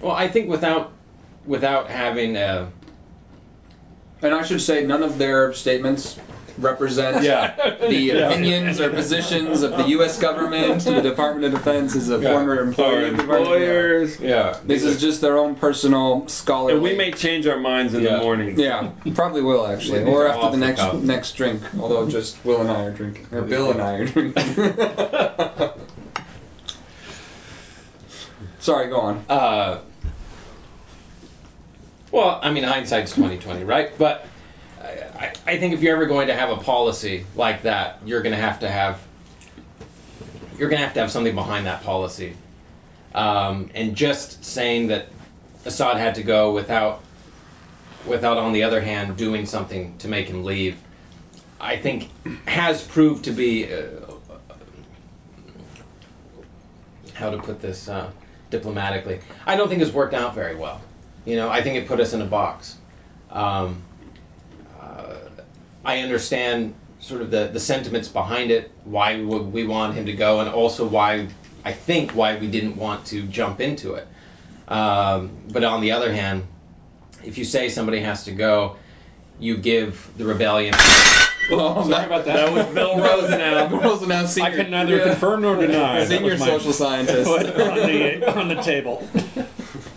Well, 0.00 0.12
I 0.12 0.28
think 0.28 0.48
without 0.48 0.92
without 1.46 1.88
having 1.88 2.36
a 2.36 2.68
And 4.22 4.32
I 4.34 4.44
should 4.44 4.60
say, 4.60 4.84
none 4.86 5.02
of 5.02 5.18
their 5.18 5.52
statements 5.52 6.16
represent 6.58 7.22
Yeah. 7.24 7.76
the 7.80 7.92
Yeah. 7.94 8.30
opinions 8.30 8.80
or 8.80 8.90
positions 8.90 9.62
of 9.62 9.72
the 9.76 9.88
U.S. 9.90 10.18
government, 10.20 10.84
the 10.84 11.00
Department 11.00 11.44
of 11.46 11.52
Defense, 11.52 11.96
as 11.96 12.08
a 12.10 12.20
former 12.20 12.60
employee 12.60 13.08
of 13.08 13.16
the 13.16 13.22
Department. 13.22 13.40
employers. 13.40 14.20
Yeah. 14.20 14.56
This 14.64 14.84
is 14.84 15.00
just 15.00 15.20
their 15.20 15.38
own 15.38 15.54
personal 15.54 16.28
scholarly. 16.28 16.74
And 16.74 16.82
we 16.82 16.94
may 16.96 17.10
change 17.12 17.46
our 17.46 17.58
minds 17.58 17.94
in 17.94 18.02
Yeah. 18.02 18.16
the 18.16 18.22
morning. 18.22 18.58
Yeah, 18.58 18.90
probably 19.14 19.42
will 19.42 19.66
actually, 19.66 20.00
These 20.04 20.08
or 20.14 20.26
after 20.28 20.50
the 20.50 20.56
next 20.56 20.80
cup. 20.80 20.94
next 20.96 21.32
drink. 21.32 21.62
Although 21.80 22.08
just 22.08 22.36
Will 22.44 22.60
and 22.60 22.70
I 22.70 22.84
are 22.84 22.90
drinking, 22.92 23.26
or 23.32 23.42
Bill 23.42 23.70
and 23.70 23.80
I 23.82 23.94
are 23.94 24.04
drinking. 24.04 24.44
Sorry, 28.60 28.88
go 28.88 29.00
on. 29.00 29.24
Uh, 29.28 29.80
well, 32.12 32.38
I 32.42 32.50
mean, 32.52 32.62
hindsight's 32.64 33.12
twenty 33.14 33.38
twenty, 33.38 33.64
right? 33.64 33.90
But 33.98 34.26
I, 34.82 35.32
I- 35.46 35.58
think 35.58 35.74
if 35.74 35.82
you're 35.82 35.94
ever 35.94 36.06
going 36.06 36.28
to 36.28 36.34
have 36.34 36.50
a 36.50 36.56
policy 36.56 37.24
like 37.36 37.62
that, 37.62 37.98
you're 38.04 38.22
going 38.22 38.34
to 38.34 38.40
have 38.40 38.60
to 38.60 38.68
have 38.68 39.00
you're 40.58 40.68
going 40.68 40.80
to 40.80 40.84
have 40.84 40.94
to 40.94 41.00
have 41.00 41.10
something 41.10 41.34
behind 41.34 41.66
that 41.66 41.82
policy. 41.82 42.36
Um, 43.14 43.70
and 43.74 43.96
just 43.96 44.44
saying 44.44 44.88
that 44.88 45.06
Assad 45.64 45.96
had 45.96 46.16
to 46.16 46.22
go 46.22 46.52
without 46.52 47.02
without, 48.06 48.36
on 48.38 48.52
the 48.52 48.64
other 48.64 48.80
hand, 48.80 49.16
doing 49.16 49.46
something 49.46 49.96
to 49.98 50.08
make 50.08 50.26
him 50.26 50.44
leave, 50.44 50.76
I 51.60 51.76
think 51.76 52.08
has 52.48 52.82
proved 52.82 53.24
to 53.24 53.30
be 53.30 53.72
uh, 53.72 53.78
how 57.14 57.30
to 57.30 57.38
put 57.38 57.60
this 57.60 57.88
uh, 57.88 58.10
diplomatically. 58.50 59.20
I 59.46 59.56
don't 59.56 59.68
think 59.68 59.82
it's 59.82 59.92
worked 59.92 60.14
out 60.14 60.34
very 60.34 60.56
well. 60.56 60.80
You 61.24 61.36
know, 61.36 61.48
I 61.48 61.62
think 61.62 61.76
it 61.76 61.86
put 61.86 62.00
us 62.00 62.12
in 62.12 62.22
a 62.22 62.26
box. 62.26 62.76
Um, 63.30 63.82
I 65.84 66.00
understand 66.00 66.74
sort 67.00 67.20
of 67.22 67.30
the, 67.30 67.48
the 67.52 67.60
sentiments 67.60 68.08
behind 68.08 68.50
it, 68.50 68.70
why 68.84 69.20
would- 69.20 69.52
we 69.52 69.66
want 69.66 69.94
him 69.94 70.06
to 70.06 70.12
go, 70.12 70.40
and 70.40 70.48
also 70.48 70.86
why 70.86 71.28
I 71.64 71.72
think 71.72 72.12
why 72.12 72.36
we 72.38 72.48
didn't 72.48 72.76
want 72.76 73.06
to 73.06 73.22
jump 73.24 73.60
into 73.60 73.94
it. 73.94 74.06
Um, 74.68 75.30
but 75.50 75.64
on 75.64 75.80
the 75.80 75.92
other 75.92 76.12
hand, 76.12 76.44
if 77.24 77.38
you 77.38 77.44
say 77.44 77.68
somebody 77.68 78.00
has 78.00 78.24
to 78.24 78.32
go, 78.32 78.76
you 79.40 79.56
give 79.56 80.08
the 80.16 80.24
rebellion. 80.24 80.74
Oh, 81.50 81.88
Sorry 81.88 82.06
about 82.06 82.24
that. 82.26 82.36
That 82.36 82.52
was 82.52 82.66
Bill 82.72 82.96
Rosenau. 82.98 83.68
Rosenau 83.80 84.14
I 84.22 84.26
senior. 84.26 84.50
can 84.56 84.70
neither 84.70 84.96
Yeah. 84.98 85.04
confirm 85.04 85.42
nor 85.42 85.56
deny. 85.56 85.98
That 86.00 86.08
Senior 86.08 86.30
was 86.32 86.40
my 86.40 86.46
social 86.46 86.72
scientist. 86.72 87.24
foot 87.28 87.46
on 87.46 87.74
the 87.76 88.38
on 88.38 88.48
the 88.48 88.62
table. 88.62 89.06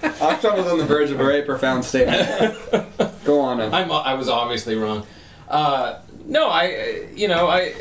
I 0.01 0.33
was 0.41 0.43
on 0.45 0.77
the 0.79 0.85
verge 0.85 1.11
of 1.11 1.19
a 1.19 1.23
very 1.23 1.43
profound 1.43 1.85
statement. 1.85 2.57
Go 3.25 3.39
on. 3.41 3.61
Em. 3.61 3.73
I'm, 3.73 3.91
I 3.91 4.15
was 4.15 4.27
obviously 4.27 4.75
wrong. 4.75 5.05
Uh, 5.47 5.99
no, 6.25 6.47
I, 6.47 6.65
uh, 6.65 7.15
you 7.15 7.27
know, 7.27 7.47
I, 7.47 7.75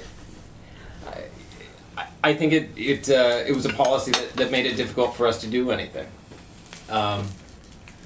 I, 1.96 2.06
I 2.22 2.34
think 2.34 2.52
it 2.52 2.70
it 2.76 3.08
uh, 3.08 3.44
it 3.46 3.54
was 3.54 3.64
a 3.66 3.72
policy 3.72 4.12
that, 4.12 4.32
that 4.36 4.50
made 4.50 4.66
it 4.66 4.76
difficult 4.76 5.16
for 5.16 5.26
us 5.26 5.40
to 5.42 5.46
do 5.46 5.70
anything. 5.70 6.06
Um, 6.88 7.26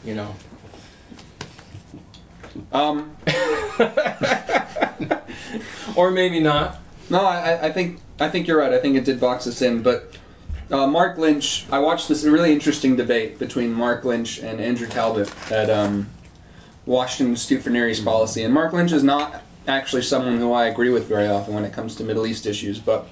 you 0.04 0.14
know. 0.14 0.34
Um, 2.72 3.16
or 5.96 6.10
maybe 6.10 6.40
not. 6.40 6.78
no, 7.08 7.20
I, 7.20 7.66
I 7.66 7.72
think 7.72 8.00
I 8.20 8.28
think 8.28 8.48
you're 8.48 8.58
right. 8.58 8.72
I 8.72 8.78
think 8.78 8.96
it 8.96 9.04
did 9.04 9.20
box 9.20 9.46
us 9.46 9.62
in, 9.62 9.82
but 9.82 10.16
uh, 10.70 10.86
Marc 10.86 11.18
Lynch. 11.18 11.66
I 11.70 11.78
watched 11.78 12.08
this 12.08 12.24
really 12.24 12.52
interesting 12.52 12.96
debate 12.96 13.38
between 13.38 13.72
Marc 13.72 14.04
Lynch 14.04 14.38
and 14.38 14.60
Andrew 14.60 14.86
Tabler 14.86 15.26
at 15.50 15.70
um, 15.70 16.08
Washington 16.86 17.32
Institute 17.32 17.62
for 17.62 17.70
Near 17.70 17.88
East 17.88 18.04
Policy, 18.04 18.42
and 18.44 18.52
Marc 18.52 18.72
Lynch 18.72 18.92
is 18.92 19.02
not 19.02 19.42
actually 19.68 20.02
someone 20.02 20.38
who 20.38 20.52
I 20.52 20.66
agree 20.66 20.90
with 20.90 21.06
very 21.06 21.28
often 21.28 21.54
when 21.54 21.64
it 21.64 21.72
comes 21.72 21.96
to 21.96 22.04
Middle 22.04 22.26
East 22.26 22.46
issues, 22.46 22.78
but 22.78 23.06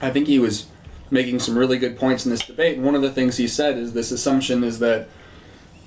I 0.00 0.10
think 0.10 0.26
he 0.26 0.38
was 0.38 0.66
making 1.10 1.40
some 1.40 1.58
really 1.58 1.78
good 1.78 1.98
points 1.98 2.24
in 2.24 2.30
this 2.30 2.46
debate. 2.46 2.78
One 2.78 2.94
of 2.94 3.02
the 3.02 3.10
things 3.10 3.36
he 3.36 3.48
said 3.48 3.76
is 3.76 3.92
this 3.92 4.12
assumption 4.12 4.62
is 4.62 4.78
that 4.78 5.08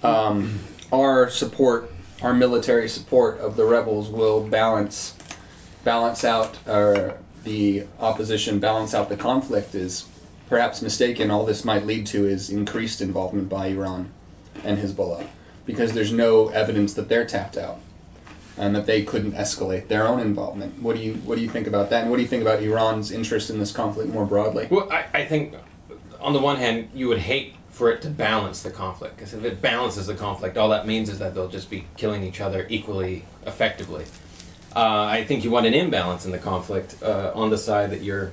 um, 0.04 0.60
our 0.92 1.30
support, 1.30 1.92
our 2.22 2.34
military 2.34 2.90
support 2.90 3.40
of 3.40 3.56
the 3.56 3.66
rebels 3.66 4.10
will 4.10 4.46
balance 4.46 5.16
balance 5.84 6.24
out 6.24 6.58
uh, 6.68 7.14
the 7.44 7.86
opposition, 8.00 8.60
balance 8.60 8.94
out 8.94 9.10
the 9.10 9.18
conflict 9.18 9.76
is 9.76 10.06
perhaps 10.50 10.82
mistaken. 10.82 11.32
All 11.32 11.46
this 11.46 11.66
might 11.66 11.86
lead 11.86 12.08
to 12.08 12.26
is 12.26 12.50
increased 12.50 13.02
involvement 13.02 13.50
by 13.50 13.68
Iran 13.68 14.12
and 14.64 14.78
Hezbollah 14.78 15.26
because 15.66 15.94
there's 15.94 16.12
no 16.12 16.50
evidence 16.50 16.94
that 16.94 17.10
they're 17.10 17.26
tapped 17.26 17.58
out 17.58 17.80
and 18.58 18.76
that 18.76 18.86
they 18.86 19.04
couldn't 19.04 19.34
escalate 19.34 19.88
their 19.88 20.08
own 20.08 20.20
involvement. 20.20 20.82
What 20.82 20.96
do 20.96 21.02
you 21.02 21.16
what 21.16 21.36
do 21.36 21.42
you 21.42 21.50
think 21.50 21.68
about 21.68 21.90
that? 21.90 22.02
And 22.02 22.10
what 22.12 22.18
do 22.18 22.24
you 22.24 22.28
think 22.28 22.42
about 22.42 22.62
Iran's 22.62 23.12
interest 23.12 23.50
in 23.50 23.60
this 23.60 23.72
conflict 23.72 24.10
more 24.10 24.26
broadly? 24.26 24.68
Well, 24.70 24.92
I, 24.92 25.06
I 25.14 25.26
think 25.26 25.56
on 26.20 26.34
the 26.34 26.40
one 26.40 26.58
hand, 26.58 26.90
you 26.94 27.08
would 27.08 27.18
hate 27.18 27.56
for 27.72 27.92
it 27.92 28.04
to 28.04 28.10
balance 28.10 28.62
the 28.62 28.70
conflict 28.70 29.18
because 29.18 29.34
if 29.34 29.44
it 29.44 29.62
balances 29.62 30.06
the 30.06 30.16
conflict, 30.16 30.58
all 30.58 30.70
that 30.70 30.86
means 30.86 31.10
is 31.10 31.20
that 31.20 31.34
they'll 31.34 31.50
just 31.50 31.70
be 31.70 31.86
killing 31.98 32.24
each 32.24 32.40
other 32.40 32.68
equally 32.70 33.26
effectively. 33.48 34.06
Uh, 34.76 35.06
I 35.06 35.24
think 35.24 35.44
you 35.44 35.52
want 35.52 35.66
an 35.66 35.74
imbalance 35.74 36.26
in 36.26 36.32
the 36.32 36.38
conflict 36.38 37.02
uh, 37.04 37.32
on 37.36 37.50
the 37.50 37.58
side 37.58 37.92
that 37.92 38.02
you're 38.02 38.32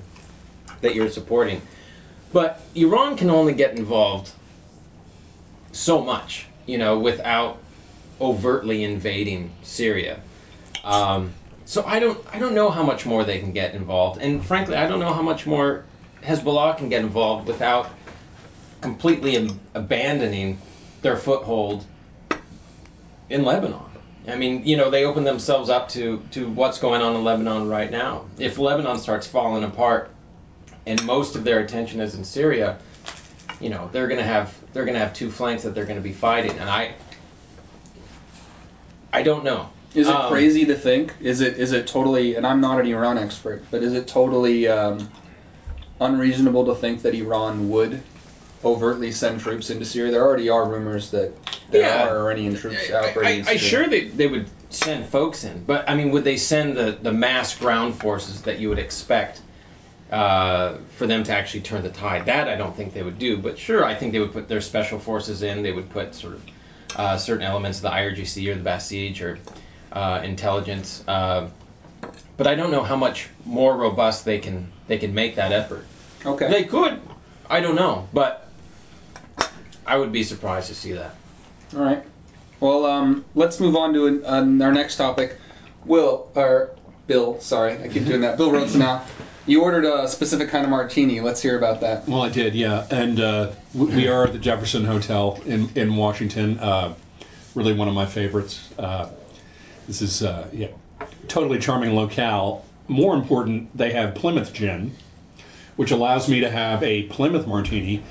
that 0.82 0.94
you're 0.94 1.10
supporting. 1.10 1.60
But 2.32 2.60
Iran 2.74 3.16
can 3.16 3.30
only 3.30 3.54
get 3.54 3.76
involved 3.76 4.30
so 5.72 6.02
much, 6.02 6.46
you 6.66 6.78
know, 6.78 6.98
without 6.98 7.58
overtly 8.20 8.84
invading 8.84 9.50
Syria. 9.62 10.20
Um, 10.84 11.32
so 11.64 11.84
I 11.84 12.00
don't 12.00 12.18
I 12.34 12.38
don't 12.38 12.54
know 12.54 12.70
how 12.70 12.82
much 12.82 13.06
more 13.06 13.24
they 13.24 13.38
can 13.38 13.52
get 13.52 13.74
involved, 13.74 14.20
and 14.20 14.44
frankly, 14.44 14.76
I 14.76 14.88
don't 14.88 15.00
know 15.00 15.12
how 15.12 15.22
much 15.22 15.46
more 15.46 15.84
Hezbollah 16.22 16.76
can 16.76 16.88
get 16.88 17.02
involved 17.02 17.46
without 17.46 17.90
completely 18.80 19.36
ab- 19.36 19.58
abandoning 19.74 20.58
their 21.02 21.16
foothold 21.16 21.84
in 23.28 23.44
Lebanon. 23.44 23.82
I 24.28 24.36
mean, 24.36 24.66
you 24.66 24.76
know, 24.76 24.90
they 24.90 25.04
open 25.04 25.24
themselves 25.24 25.70
up 25.70 25.88
to 25.90 26.22
to 26.32 26.48
what's 26.48 26.78
going 26.78 27.02
on 27.02 27.14
in 27.14 27.24
Lebanon 27.24 27.68
right 27.68 27.90
now. 27.90 28.24
If 28.38 28.58
Lebanon 28.58 28.98
starts 28.98 29.26
falling 29.26 29.64
apart, 29.64 30.10
and 30.86 31.02
most 31.04 31.36
of 31.36 31.44
their 31.44 31.60
attention 31.60 32.00
is 32.00 32.14
in 32.14 32.24
Syria, 32.24 32.78
you 33.60 33.70
know, 33.70 33.88
they're 33.92 34.08
gonna 34.08 34.22
have 34.22 34.54
they're 34.72 34.84
gonna 34.84 34.98
have 34.98 35.14
two 35.14 35.30
flanks 35.30 35.62
that 35.62 35.74
they're 35.74 35.86
gonna 35.86 36.00
be 36.00 36.12
fighting, 36.12 36.58
and 36.58 36.68
I 36.68 36.94
I 39.12 39.22
don't 39.22 39.44
know. 39.44 39.70
Is 39.94 40.08
it 40.08 40.14
Um, 40.14 40.30
crazy 40.30 40.66
to 40.66 40.74
think? 40.76 41.14
Is 41.20 41.40
it 41.40 41.58
is 41.58 41.72
it 41.72 41.86
totally? 41.88 42.36
And 42.36 42.46
I'm 42.46 42.60
not 42.60 42.78
an 42.80 42.86
Iran 42.86 43.18
expert, 43.18 43.64
but 43.70 43.82
is 43.82 43.92
it 43.94 44.06
totally 44.06 44.68
um, 44.68 45.10
unreasonable 46.00 46.66
to 46.66 46.74
think 46.74 47.02
that 47.02 47.14
Iran 47.14 47.70
would 47.70 48.00
overtly 48.64 49.10
send 49.12 49.40
troops 49.40 49.70
into 49.70 49.84
Syria? 49.84 50.12
There 50.12 50.22
already 50.22 50.48
are 50.48 50.64
rumors 50.68 51.10
that 51.10 51.32
there 51.70 51.82
Yeah. 51.82 52.08
are 52.08 52.20
Iranian 52.20 52.56
troops 52.56 52.90
operating. 52.90 53.42
I, 53.46 53.56
Syria. 53.56 53.58
sure 53.58 53.88
they, 53.88 54.08
they 54.08 54.26
would 54.26 54.48
send 54.70 55.06
folks 55.06 55.42
in, 55.44 55.64
but 55.64 55.88
I 55.90 55.94
mean, 55.96 56.12
would 56.12 56.24
they 56.24 56.36
send 56.36 56.76
the, 56.76 56.92
the 57.00 57.12
mass 57.12 57.56
ground 57.56 57.96
forces 57.96 58.42
that 58.42 58.58
you 58.60 58.68
would 58.68 58.78
expect 58.78 59.40
uh, 60.12 60.74
for 60.96 61.06
them 61.06 61.24
to 61.24 61.32
actually 61.32 61.62
turn 61.62 61.82
the 61.82 61.90
tide? 61.90 62.26
That 62.26 62.48
I 62.48 62.54
don't 62.56 62.76
think 62.76 62.94
they 62.94 63.02
would 63.02 63.18
do. 63.18 63.38
But 63.38 63.58
sure, 63.58 63.84
I 63.84 63.94
think 63.96 64.12
they 64.12 64.20
would 64.20 64.32
put 64.32 64.48
their 64.48 64.60
special 64.60 64.98
forces 65.00 65.42
in. 65.42 65.62
They 65.64 65.72
would 65.72 65.90
put 65.90 66.14
sort 66.14 66.34
of 66.34 66.42
uh, 66.96 67.16
certain 67.16 67.44
elements 67.44 67.78
of 67.78 67.82
the 67.82 67.90
IRGC 67.90 68.48
or 68.48 68.54
the 68.56 68.68
Basij 68.68 69.20
or 69.20 69.38
uh, 69.92 70.22
intelligence. 70.22 71.04
Uh, 71.06 71.48
but 72.36 72.46
I 72.46 72.54
don't 72.54 72.70
know 72.70 72.82
how 72.82 72.96
much 72.96 73.28
more 73.44 73.76
robust 73.76 74.24
they 74.24 74.38
can 74.38 74.72
they 74.86 74.98
can 74.98 75.14
make 75.14 75.36
that 75.36 75.52
effort. 75.52 75.84
Okay. 76.24 76.50
They 76.50 76.64
could, 76.64 77.00
I 77.48 77.60
don't 77.60 77.76
know, 77.76 78.08
but 78.12 78.48
I 79.86 79.96
would 79.96 80.12
be 80.12 80.22
surprised 80.22 80.68
to 80.68 80.74
see 80.74 80.92
that. 80.92 81.14
All 81.74 81.82
right. 81.82 82.02
Well, 82.60 82.84
um, 82.84 83.24
let's 83.34 83.58
move 83.58 83.76
on 83.76 83.94
to 83.94 84.06
an, 84.06 84.24
uh, 84.24 84.64
our 84.64 84.72
next 84.72 84.96
topic. 84.96 85.36
Will 85.84 86.30
or 86.34 86.70
Bill? 87.06 87.40
Sorry, 87.40 87.82
I 87.82 87.88
keep 87.88 88.04
doing 88.04 88.20
that. 88.20 88.36
Bill 88.36 88.52
Rosenau. 88.52 89.02
You 89.50 89.64
ordered 89.64 89.84
a 89.84 90.06
specific 90.06 90.50
kind 90.50 90.62
of 90.62 90.70
martini. 90.70 91.20
Let's 91.20 91.42
hear 91.42 91.58
about 91.58 91.80
that. 91.80 92.08
Well, 92.08 92.22
I 92.22 92.28
did, 92.28 92.54
yeah. 92.54 92.86
And 92.88 93.18
uh, 93.18 93.50
we, 93.74 94.06
are 94.06 94.26
at 94.26 94.32
the 94.32 94.38
Jefferson 94.38 94.84
Hotel 94.84 95.40
in, 95.44 95.68
in 95.74 95.96
Washington. 95.96 96.60
Uh, 96.60 96.94
really 97.56 97.72
one 97.72 97.88
of 97.88 97.94
my 97.94 98.06
favorites. 98.06 98.70
Uh, 98.78 99.10
this 99.88 100.02
is, 100.02 100.22
uh, 100.22 100.46
yeah, 100.52 100.68
totally 101.26 101.58
charming 101.58 101.96
locale. 101.96 102.64
More 102.86 103.12
important, 103.16 103.76
they 103.76 103.90
have 103.90 104.14
Plymouth 104.14 104.52
gin, 104.52 104.94
which 105.74 105.90
allows 105.90 106.28
me 106.28 106.42
to 106.42 106.50
have 106.50 106.84
a 106.84 107.02
Plymouth 107.08 107.48
martini. 107.48 108.04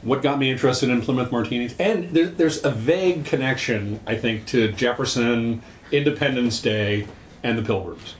What 0.00 0.22
got 0.22 0.38
me 0.38 0.50
interested 0.50 0.88
in 0.88 1.02
Plymouth 1.02 1.30
martinis? 1.30 1.74
And 1.78 2.08
there, 2.14 2.28
there's 2.28 2.64
a 2.64 2.70
vague 2.70 3.26
connection, 3.26 4.00
I 4.06 4.16
think, 4.16 4.46
to 4.46 4.72
Jefferson, 4.72 5.60
Independence 5.92 6.62
Day, 6.62 7.06
and 7.42 7.58
the 7.58 7.62
Pilgrims. 7.62 8.14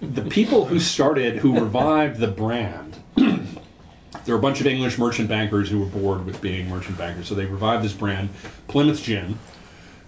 The 0.00 0.22
people 0.22 0.64
who 0.64 0.80
started, 0.80 1.36
who 1.36 1.58
revived 1.58 2.18
the 2.18 2.28
brand, 2.28 2.96
there 3.16 4.34
were 4.34 4.38
a 4.38 4.42
bunch 4.42 4.60
of 4.60 4.66
English 4.66 4.98
merchant 4.98 5.28
bankers 5.28 5.68
who 5.68 5.80
were 5.80 5.86
bored 5.86 6.26
with 6.26 6.40
being 6.40 6.68
merchant 6.68 6.98
bankers, 6.98 7.28
so 7.28 7.34
they 7.34 7.46
revived 7.46 7.84
this 7.84 7.92
brand, 7.92 8.30
Plymouth 8.66 9.02
Gin, 9.02 9.38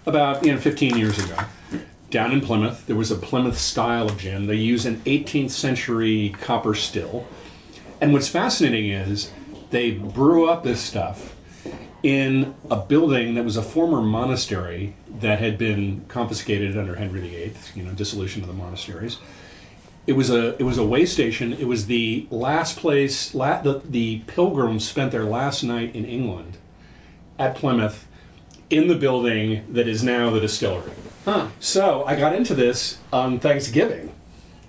about 0.06 0.44
you 0.44 0.52
know 0.52 0.58
15 0.58 0.96
years 0.96 1.18
ago. 1.18 1.36
Down 2.10 2.32
in 2.32 2.40
Plymouth, 2.40 2.86
there 2.86 2.96
was 2.96 3.12
a 3.12 3.16
Plymouth 3.16 3.56
style 3.56 4.08
of 4.08 4.18
gin. 4.18 4.48
They 4.48 4.56
use 4.56 4.84
an 4.84 4.96
18th 5.06 5.50
century 5.50 6.34
copper 6.40 6.74
still, 6.74 7.24
and 8.00 8.12
what's 8.12 8.28
fascinating 8.28 8.90
is 8.90 9.30
they 9.70 9.92
brew 9.92 10.48
up 10.48 10.64
this 10.64 10.80
stuff 10.80 11.36
in 12.02 12.54
a 12.70 12.76
building 12.76 13.34
that 13.34 13.44
was 13.44 13.56
a 13.56 13.62
former 13.62 14.00
monastery 14.00 14.94
that 15.20 15.38
had 15.38 15.58
been 15.58 16.04
confiscated 16.08 16.76
under 16.76 16.94
Henry 16.94 17.20
VIII, 17.20 17.52
you 17.74 17.82
know, 17.82 17.92
dissolution 17.92 18.42
of 18.42 18.48
the 18.48 18.54
monasteries. 18.54 19.18
It 20.06 20.14
was 20.14 20.30
a 20.30 20.56
it 20.56 20.62
was 20.62 20.78
a 20.78 20.84
way 20.84 21.04
station. 21.04 21.52
It 21.52 21.66
was 21.66 21.86
the 21.86 22.26
last 22.30 22.78
place 22.78 23.34
la, 23.34 23.60
the, 23.60 23.82
the 23.84 24.20
pilgrims 24.26 24.88
spent 24.88 25.12
their 25.12 25.24
last 25.24 25.62
night 25.62 25.94
in 25.94 26.06
England 26.06 26.56
at 27.38 27.56
Plymouth 27.56 28.06
in 28.70 28.88
the 28.88 28.94
building 28.94 29.64
that 29.74 29.86
is 29.86 30.02
now 30.02 30.30
the 30.30 30.40
distillery. 30.40 30.92
Huh. 31.24 31.48
So 31.58 32.04
I 32.04 32.16
got 32.16 32.34
into 32.34 32.54
this 32.54 32.98
on 33.12 33.40
Thanksgiving, 33.40 34.12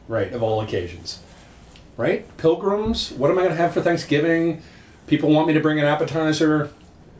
right, 0.07 0.31
of 0.33 0.43
all 0.43 0.61
occasions. 0.61 1.19
Right? 1.97 2.25
Pilgrims, 2.37 3.11
what 3.11 3.29
am 3.29 3.37
I 3.37 3.43
going 3.43 3.55
to 3.55 3.61
have 3.61 3.73
for 3.73 3.81
Thanksgiving? 3.81 4.61
People 5.07 5.29
want 5.29 5.47
me 5.47 5.53
to 5.53 5.59
bring 5.59 5.79
an 5.79 5.85
appetizer. 5.85 6.71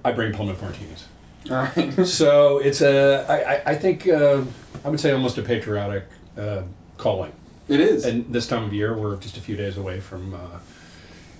I 0.04 0.12
bring 0.12 0.34
Plymouth 0.34 0.62
martinis. 0.62 1.06
All 1.50 1.58
right. 1.58 2.06
So 2.08 2.60
it's 2.60 2.82
a, 2.82 3.26
I, 3.66 3.72
I- 3.72 3.76
think, 3.76 4.08
uh, 4.08 4.42
I 4.84 4.90
would 4.90 5.00
say 5.00 5.12
almost 5.12 5.38
a 5.38 5.42
patriotic 5.42 6.06
uh, 6.38 6.64
calling. 6.98 7.32
It 7.68 7.80
is. 7.80 8.06
And 8.06 8.32
this 8.34 8.48
time 8.48 8.64
of 8.64 8.74
year, 8.74 8.98
we're 8.98 9.18
just 9.18 9.38
a 9.38 9.42
few 9.42 9.56
days 9.56 9.78
away 9.78 10.00
from 10.00 10.34
uh, 10.34 10.38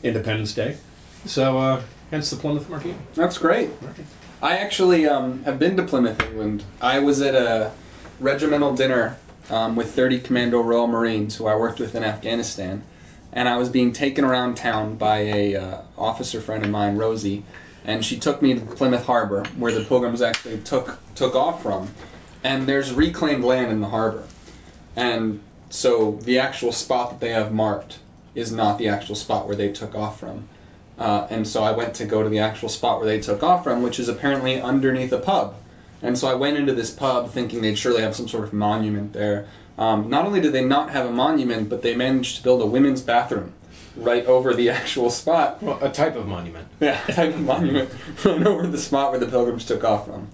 Independence 0.04 0.54
Day. 0.54 0.78
So 1.26 1.58
uh, 1.58 1.82
hence 2.10 2.30
the 2.30 2.38
Plymouth 2.38 2.70
martini. 2.70 2.96
That's 3.16 3.38
great. 3.38 3.70
I 4.42 4.58
actually 4.58 5.08
um, 5.08 5.44
have 5.44 5.60
been 5.60 5.78
to 5.78 5.84
Plymouth, 5.84 6.20
England. 6.22 6.64
I 6.80 7.00
was 7.00 7.22
at 7.22 7.36
a 7.36 7.72
regimental 8.20 8.76
dinner 8.76 9.18
um, 9.50 9.76
with 9.76 9.94
30 9.94 10.20
Commando 10.22 10.62
Royal 10.62 10.88
Marines 10.88 11.36
who 11.36 11.46
I 11.48 11.56
worked 11.56 11.80
with 11.80 11.96
in 11.96 12.04
Afghanistan, 12.04 12.82
and 13.34 13.48
I 13.48 13.58
was 13.58 13.70
being 13.70 13.94
taken 13.94 14.26
around 14.26 14.56
town 14.56 14.96
by 14.96 15.20
a 15.20 15.56
uh, 15.56 15.82
officer 15.98 16.40
friend 16.42 16.64
of 16.64 16.72
mine, 16.72 16.98
Rosie, 16.98 17.44
and 17.86 18.06
she 18.06 18.20
took 18.20 18.42
me 18.42 18.54
to 18.54 18.62
Plymouth 18.62 19.06
Harbor, 19.06 19.44
where 19.58 19.72
the 19.72 19.84
Pilgrims 19.84 20.22
actually 20.22 20.60
took 20.60 20.98
took 21.16 21.36
off 21.36 21.64
from. 21.64 21.90
And 22.44 22.68
there's 22.68 22.92
reclaimed 22.92 23.44
land 23.44 23.72
in 23.72 23.82
the 23.82 23.88
harbor, 23.88 24.24
and 24.96 25.42
so 25.70 26.20
the 26.24 26.40
actual 26.40 26.72
spot 26.72 27.12
that 27.12 27.20
they 27.20 27.30
have 27.30 27.52
marked 27.52 28.00
is 28.34 28.52
not 28.52 28.78
the 28.78 28.90
actual 28.90 29.16
spot 29.16 29.48
where 29.48 29.56
they 29.56 29.72
took 29.72 29.96
off 29.96 30.20
from. 30.20 30.48
Uh, 30.98 31.28
and 31.30 31.48
so 31.48 31.64
I 31.64 31.72
went 31.72 31.96
to 31.96 32.06
go 32.06 32.24
to 32.24 32.30
the 32.30 32.40
actual 32.40 32.70
spot 32.70 33.00
where 33.00 33.08
they 33.08 33.20
took 33.20 33.44
off 33.44 33.64
from, 33.64 33.84
which 33.84 34.00
is 34.00 34.10
apparently 34.10 34.62
underneath 34.62 35.12
a 35.14 35.20
pub. 35.20 35.56
And 36.02 36.18
so 36.18 36.28
I 36.28 36.34
went 36.34 36.58
into 36.58 36.74
this 36.74 36.92
pub 36.92 37.32
thinking 37.32 37.62
they'd 37.62 37.78
surely 37.78 38.02
have 38.02 38.16
some 38.16 38.28
sort 38.28 38.44
of 38.44 38.54
monument 38.54 39.14
there. 39.14 39.48
Um, 39.78 40.10
not 40.10 40.26
only 40.26 40.42
did 40.42 40.54
they 40.54 40.64
not 40.64 40.92
have 40.92 41.06
a 41.06 41.12
monument, 41.12 41.70
but 41.70 41.82
they 41.82 41.96
managed 41.96 42.38
to 42.38 42.44
build 42.44 42.62
a 42.62 42.66
women's 42.66 43.02
bathroom 43.02 43.54
right 43.96 44.26
over 44.26 44.54
the 44.54 44.70
actual 44.70 45.10
spot. 45.10 45.62
Well, 45.62 45.84
a 45.84 45.92
type 45.92 46.16
of 46.16 46.28
monument. 46.28 46.68
Yeah, 46.80 47.00
type 47.00 47.34
of 47.36 47.42
monument 47.42 47.90
right 48.26 48.46
over 48.46 48.66
the 48.68 48.78
spot 48.78 49.12
where 49.12 49.20
the 49.20 49.28
pilgrims 49.28 49.66
took 49.66 49.84
off 49.84 50.06
from. 50.06 50.28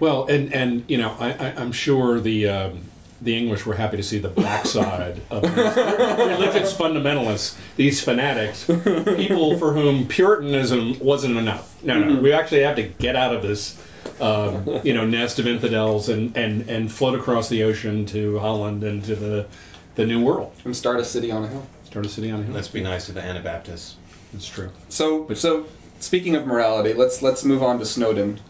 Well, 0.00 0.26
and 0.26 0.52
and 0.52 0.84
you 0.88 0.98
know, 0.98 1.14
I, 1.18 1.32
I, 1.32 1.54
I'm 1.56 1.72
sure 1.72 2.18
the 2.18 2.48
um, 2.48 2.82
the 3.22 3.36
English 3.36 3.64
were 3.64 3.74
happy 3.74 3.98
to 3.98 4.02
see 4.02 4.18
the 4.18 4.28
backside 4.28 5.20
of 5.30 5.42
these 5.42 5.52
religious 5.56 6.74
fundamentalists, 6.74 7.56
these 7.76 8.02
fanatics, 8.02 8.64
people 8.64 9.58
for 9.58 9.72
whom 9.72 10.08
Puritanism 10.08 10.98
wasn't 10.98 11.36
enough. 11.36 11.82
No, 11.84 11.98
no, 12.00 12.20
we 12.20 12.32
actually 12.32 12.62
have 12.62 12.76
to 12.76 12.82
get 12.82 13.14
out 13.14 13.34
of 13.34 13.42
this, 13.42 13.80
um, 14.20 14.80
you 14.82 14.92
know, 14.92 15.06
nest 15.06 15.38
of 15.38 15.46
infidels 15.46 16.08
and, 16.08 16.36
and, 16.36 16.68
and 16.68 16.90
float 16.90 17.18
across 17.18 17.48
the 17.48 17.62
ocean 17.62 18.06
to 18.06 18.40
Holland 18.40 18.82
and 18.82 19.04
to 19.04 19.14
the 19.14 19.46
the 19.94 20.06
New 20.06 20.24
World. 20.24 20.52
And 20.64 20.74
start 20.74 21.00
a 21.00 21.04
city 21.04 21.30
on 21.30 21.44
a 21.44 21.48
hill. 21.48 21.66
Start 21.92 22.06
a 22.06 22.08
city 22.08 22.30
on 22.30 22.40
a 22.40 22.42
hill. 22.44 22.54
Let's 22.54 22.68
be 22.68 22.82
nice 22.82 23.04
to 23.06 23.12
the 23.12 23.20
Anabaptists. 23.20 23.96
That's 24.32 24.48
true. 24.48 24.70
So, 24.88 25.28
so 25.34 25.66
speaking 26.00 26.36
of 26.36 26.46
morality, 26.46 26.94
let's 26.94 27.20
let's 27.20 27.44
move 27.44 27.62
on 27.62 27.80
to 27.80 27.84
Snowden, 27.84 28.40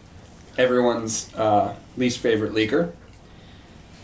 everyone's 0.57 1.29
uh, 1.35 1.75
least 1.97 2.19
favorite 2.19 2.53
leaker. 2.53 2.93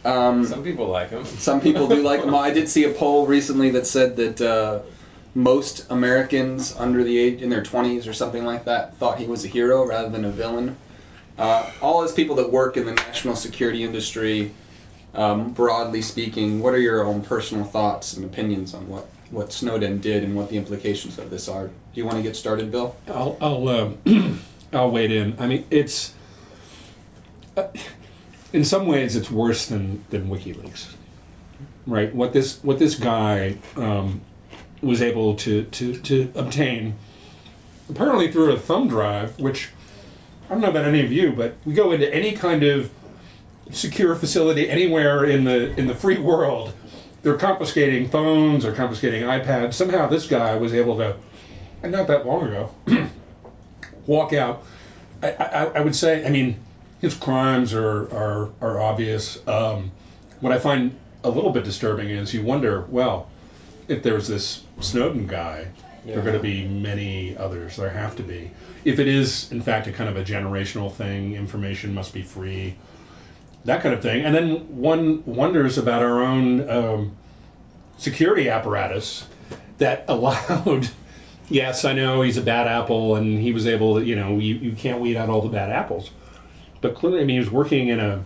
Um, 0.03 0.45
Some 0.45 0.61
people 0.61 0.87
like 0.87 1.11
him. 1.11 1.23
Some 1.23 1.61
people 1.61 1.87
do 1.87 2.03
like 2.03 2.21
him. 2.21 2.35
I 2.35 2.49
did 2.49 2.67
see 2.67 2.83
a 2.83 2.91
poll 2.91 3.27
recently 3.27 3.69
that 3.69 3.87
said 3.87 4.17
that 4.17 4.41
uh, 4.41 4.81
most 5.33 5.89
Americans 5.89 6.75
under 6.77 7.01
the 7.05 7.17
age 7.17 7.41
in 7.41 7.49
their 7.49 7.63
20s 7.63 8.09
or 8.09 8.13
something 8.13 8.43
like 8.43 8.65
that 8.65 8.97
thought 8.97 9.19
he 9.19 9.25
was 9.25 9.45
a 9.45 9.47
hero 9.47 9.87
rather 9.87 10.09
than 10.09 10.25
a 10.25 10.31
villain. 10.31 10.75
Uh, 11.37 11.71
all 11.81 12.03
as 12.03 12.11
people 12.11 12.35
that 12.35 12.51
work 12.51 12.75
in 12.75 12.85
the 12.85 12.91
national 12.91 13.37
security 13.37 13.85
industry, 13.85 14.51
um, 15.13 15.53
broadly 15.53 16.01
speaking, 16.01 16.59
what 16.59 16.73
are 16.73 16.79
your 16.79 17.05
own 17.05 17.21
personal 17.21 17.63
thoughts 17.63 18.17
and 18.17 18.25
opinions 18.25 18.73
on 18.73 18.85
what, 18.89 19.07
what 19.31 19.51
Snowden 19.53 19.99
did 19.99 20.23
and 20.23 20.35
what 20.35 20.49
the 20.49 20.57
implications 20.57 21.17
of 21.19 21.29
this 21.29 21.47
are? 21.47 21.67
Do 21.67 21.73
you 21.93 22.05
want 22.05 22.17
to 22.17 22.23
get 22.23 22.35
started, 22.35 22.71
Bill? 22.71 22.95
I'll 23.07 23.37
I'll 23.41 23.69
um, 23.69 24.39
I'll 24.73 24.91
wade 24.91 25.11
in. 25.11 25.35
I 25.39 25.47
mean, 25.47 25.65
it's 25.69 26.13
uh, 27.55 27.67
in 28.53 28.65
some 28.65 28.87
ways 28.87 29.15
it's 29.15 29.29
worse 29.29 29.67
than 29.67 30.03
than 30.09 30.29
WikiLeaks, 30.29 30.93
right? 31.85 32.13
What 32.13 32.33
this 32.33 32.63
what 32.63 32.79
this 32.79 32.95
guy 32.95 33.57
um, 33.75 34.21
was 34.81 35.01
able 35.01 35.35
to 35.35 35.63
to 35.63 35.95
to 35.97 36.31
obtain, 36.35 36.95
apparently 37.89 38.31
through 38.31 38.53
a 38.53 38.59
thumb 38.59 38.87
drive, 38.87 39.39
which 39.39 39.69
I 40.49 40.53
don't 40.53 40.61
know 40.61 40.69
about 40.69 40.85
any 40.85 41.03
of 41.05 41.11
you, 41.11 41.31
but 41.33 41.55
we 41.65 41.73
go 41.73 41.91
into 41.91 42.11
any 42.13 42.31
kind 42.31 42.63
of 42.63 42.89
secure 43.71 44.15
facility 44.15 44.69
anywhere 44.69 45.25
in 45.25 45.43
the 45.43 45.75
in 45.77 45.87
the 45.87 45.95
free 45.95 46.17
world. 46.17 46.73
They're 47.21 47.37
confiscating 47.37 48.09
phones 48.09 48.65
or 48.65 48.71
confiscating 48.71 49.23
iPads. 49.23 49.73
Somehow 49.73 50.07
this 50.07 50.27
guy 50.27 50.55
was 50.55 50.73
able 50.73 50.97
to, 50.97 51.15
and 51.83 51.91
not 51.91 52.07
that 52.07 52.25
long 52.25 52.47
ago, 52.47 52.71
walk 54.05 54.33
out. 54.33 54.63
I, 55.21 55.31
I, 55.31 55.63
I 55.65 55.81
would 55.81 55.95
say, 55.95 56.25
I 56.25 56.29
mean, 56.29 56.59
his 57.01 57.13
crimes 57.13 57.73
are 57.73 58.03
are, 58.15 58.49
are 58.61 58.79
obvious. 58.79 59.45
Um, 59.47 59.91
what 60.39 60.53
I 60.53 60.59
find 60.59 60.97
a 61.23 61.29
little 61.29 61.51
bit 61.51 61.65
disturbing 61.65 62.09
is 62.09 62.33
you 62.33 62.43
wonder, 62.43 62.85
well, 62.89 63.29
if 63.87 64.03
there's 64.03 64.27
this 64.27 64.63
Snowden 64.79 65.27
guy, 65.27 65.67
there 66.05 66.19
are 66.19 66.21
going 66.21 66.35
to 66.35 66.39
be 66.39 66.65
many 66.65 67.35
others. 67.35 67.75
There 67.75 67.89
have 67.89 68.15
to 68.17 68.23
be. 68.23 68.51
If 68.85 68.99
it 68.99 69.07
is, 69.07 69.51
in 69.51 69.61
fact, 69.61 69.87
a 69.87 69.91
kind 69.91 70.09
of 70.09 70.15
a 70.15 70.23
generational 70.23 70.93
thing, 70.93 71.35
information 71.35 71.93
must 71.93 72.13
be 72.13 72.21
free, 72.21 72.75
that 73.69 73.83
kind 73.83 73.93
of 73.93 74.01
thing. 74.01 74.25
And 74.25 74.33
then 74.33 74.77
one 74.77 75.23
wonders 75.25 75.77
about 75.77 76.01
our 76.01 76.23
own 76.23 76.67
um, 76.69 77.17
security 77.97 78.49
apparatus 78.49 79.25
that 79.77 80.05
allowed. 80.07 80.89
Yes, 81.49 81.85
I 81.85 81.93
know 81.93 82.21
he's 82.21 82.37
a 82.37 82.41
bad 82.41 82.67
apple, 82.67 83.15
and 83.15 83.39
he 83.39 83.53
was 83.53 83.65
able 83.65 83.99
to, 83.99 84.05
you 84.05 84.15
know, 84.15 84.37
you, 84.37 84.55
you 84.55 84.71
can't 84.73 84.99
weed 84.99 85.17
out 85.17 85.29
all 85.29 85.41
the 85.41 85.49
bad 85.49 85.71
apples. 85.71 86.11
But 86.81 86.95
clearly, 86.95 87.21
I 87.21 87.25
mean, 87.25 87.35
he 87.35 87.39
was 87.39 87.49
working 87.49 87.87
in 87.87 87.99
a 87.99 88.23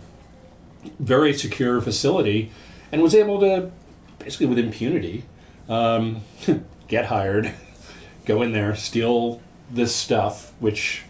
very 0.99 1.33
secure 1.33 1.79
facility 1.79 2.51
and 2.91 3.01
was 3.01 3.15
able 3.15 3.39
to, 3.41 3.71
basically 4.19 4.47
with 4.47 4.59
impunity, 4.59 5.23
um, 5.69 6.21
get 6.87 7.05
hired, 7.05 7.51
go 8.25 8.41
in 8.41 8.51
there, 8.51 8.75
steal 8.75 9.41
this 9.71 9.95
stuff, 9.95 10.51
which 10.59 11.01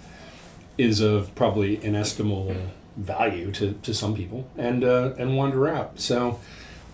is 0.78 1.02
of 1.02 1.34
probably 1.36 1.84
inestimable 1.84 2.56
value 2.97 3.51
to, 3.53 3.73
to 3.84 3.93
some 3.93 4.15
people, 4.15 4.47
and 4.58 4.84
uh, 4.84 5.13
and 5.17 5.36
wander 5.36 5.67
out. 5.67 5.99
So 5.99 6.39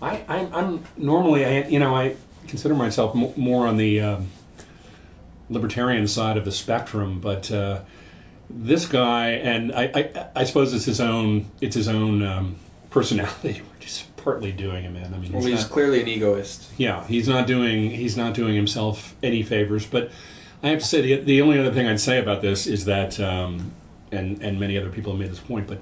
I, 0.02 0.22
I'm, 0.28 0.54
I'm 0.54 0.84
normally, 0.96 1.44
I, 1.44 1.68
you 1.68 1.78
know, 1.78 1.94
I 1.94 2.16
consider 2.48 2.74
myself 2.74 3.14
m- 3.16 3.32
more 3.36 3.66
on 3.66 3.76
the 3.76 4.00
um, 4.00 4.28
libertarian 5.48 6.06
side 6.06 6.36
of 6.36 6.44
the 6.44 6.52
spectrum, 6.52 7.20
but 7.20 7.50
uh, 7.50 7.80
this 8.48 8.86
guy, 8.86 9.30
and 9.32 9.72
I, 9.72 9.82
I, 9.94 10.26
I 10.36 10.44
suppose 10.44 10.72
it's 10.72 10.84
his 10.84 11.00
own, 11.00 11.50
it's 11.60 11.74
his 11.74 11.88
own 11.88 12.22
um, 12.22 12.56
personality, 12.90 13.60
which 13.78 13.86
is 13.86 14.04
partly 14.16 14.52
doing 14.52 14.82
him 14.84 14.96
in. 14.96 15.12
I 15.12 15.18
mean, 15.18 15.32
Well, 15.32 15.42
he's 15.42 15.50
he's 15.50 15.62
not- 15.62 15.70
clearly 15.70 16.00
an 16.00 16.08
egoist. 16.08 16.68
yeah, 16.76 17.06
he's 17.06 17.28
not 17.28 17.46
doing 17.46 17.90
he's 17.90 18.16
not 18.16 18.34
doing 18.34 18.54
himself 18.54 19.14
any 19.22 19.42
favors. 19.42 19.86
But 19.86 20.10
I 20.62 20.68
have 20.70 20.80
to 20.80 20.84
say 20.84 21.00
the 21.02 21.16
the 21.16 21.42
only 21.42 21.58
other 21.58 21.72
thing 21.72 21.86
I'd 21.86 22.00
say 22.00 22.18
about 22.18 22.42
this 22.42 22.66
is 22.66 22.84
that, 22.86 23.18
um, 23.20 23.72
and 24.12 24.42
and 24.42 24.60
many 24.60 24.78
other 24.78 24.90
people 24.90 25.12
have 25.12 25.20
made 25.20 25.30
this 25.30 25.40
point, 25.40 25.66
but 25.66 25.80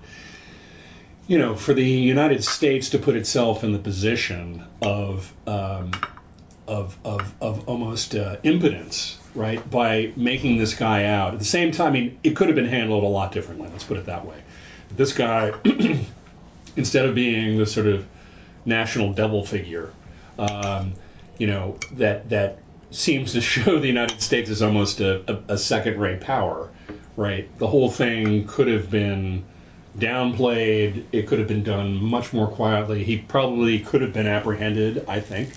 you 1.27 1.39
know, 1.39 1.55
for 1.55 1.75
the 1.75 1.85
United 1.85 2.43
States 2.43 2.91
to 2.91 2.99
put 2.99 3.15
itself 3.15 3.63
in 3.63 3.73
the 3.73 3.79
position 3.79 4.65
of 4.81 5.33
um, 5.47 5.91
of, 6.69 6.97
of, 7.03 7.35
of 7.41 7.69
almost 7.69 8.15
uh, 8.15 8.37
impotence, 8.43 9.19
right, 9.35 9.69
by 9.71 10.13
making 10.17 10.59
this 10.59 10.75
guy 10.75 11.05
out. 11.07 11.33
At 11.33 11.39
the 11.39 11.45
same 11.45 11.73
time, 11.73 11.89
I 11.89 11.91
mean, 11.91 12.19
it 12.23 12.37
could 12.37 12.49
have 12.49 12.57
been 12.57 12.67
handled 12.67 13.05
a 13.05 13.07
lot 13.07 13.33
differently. 13.33 13.69
Let's 13.71 13.85
put 13.85 13.97
it 13.97 14.07
that 14.07 14.27
way. 14.27 14.37
This 14.95 15.15
guy, 15.15 15.53
instead 16.77 17.07
of 17.07 17.15
being 17.15 17.57
the 17.57 17.67
sort 17.67 17.87
of 17.87 18.07
national 18.67 19.15
devil 19.15 19.45
figure, 19.45 19.91
um, 20.39 20.93
you 21.39 21.47
know, 21.47 21.79
that 21.93 22.29
that 22.29 22.59
seems 22.91 23.33
to 23.33 23.41
show 23.41 23.79
the 23.79 23.87
United 23.87 24.21
States 24.21 24.51
as 24.51 24.63
almost 24.63 25.01
a, 25.01 25.33
a, 25.33 25.55
a 25.55 25.59
second-rate 25.59 26.21
power, 26.21 26.71
right? 27.19 27.59
The 27.59 27.67
whole 27.67 27.91
thing 27.91 28.47
could 28.47 28.69
have 28.69 28.91
been 28.91 29.45
downplayed. 29.99 31.05
It 31.11 31.27
could 31.27 31.41
have 31.41 31.49
been 31.49 31.65
done 31.65 32.03
much 32.03 32.33
more 32.33 32.47
quietly. 32.47 33.03
He 33.03 33.19
probably 33.19 33.81
could 33.81 34.03
have 34.03 34.13
been 34.13 34.29
apprehended, 34.29 35.05
I 35.09 35.19
think, 35.19 35.51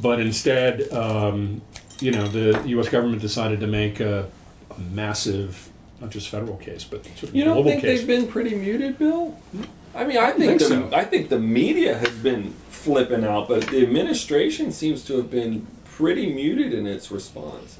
but 0.00 0.18
instead, 0.18 0.90
um, 0.90 1.60
you 2.00 2.10
know, 2.10 2.26
the 2.26 2.62
U.S. 2.68 2.88
government 2.88 3.20
decided 3.20 3.60
to 3.60 3.66
make 3.66 4.00
a, 4.00 4.30
a 4.70 4.80
massive, 4.80 5.68
not 6.00 6.08
just 6.08 6.30
federal 6.30 6.56
case, 6.56 6.84
but 6.84 7.04
sort 7.04 7.24
of 7.24 7.34
You 7.34 7.44
don't 7.44 7.64
think 7.64 7.82
case. 7.82 7.98
they've 7.98 8.06
been 8.06 8.26
pretty 8.26 8.54
muted, 8.54 8.98
Bill? 8.98 9.38
I 9.94 10.04
mean, 10.04 10.16
I 10.16 10.30
think, 10.30 10.58
think 10.58 10.60
the 10.60 10.68
so. 10.68 10.90
I 10.94 11.04
think 11.04 11.28
the 11.28 11.38
media 11.38 11.98
has 11.98 12.10
been 12.10 12.54
flipping 12.70 13.24
out, 13.24 13.46
but 13.48 13.66
the 13.66 13.82
administration 13.82 14.72
seems 14.72 15.04
to 15.06 15.18
have 15.18 15.30
been 15.30 15.66
pretty 15.84 16.32
muted 16.32 16.72
in 16.72 16.86
its 16.86 17.10
response. 17.10 17.76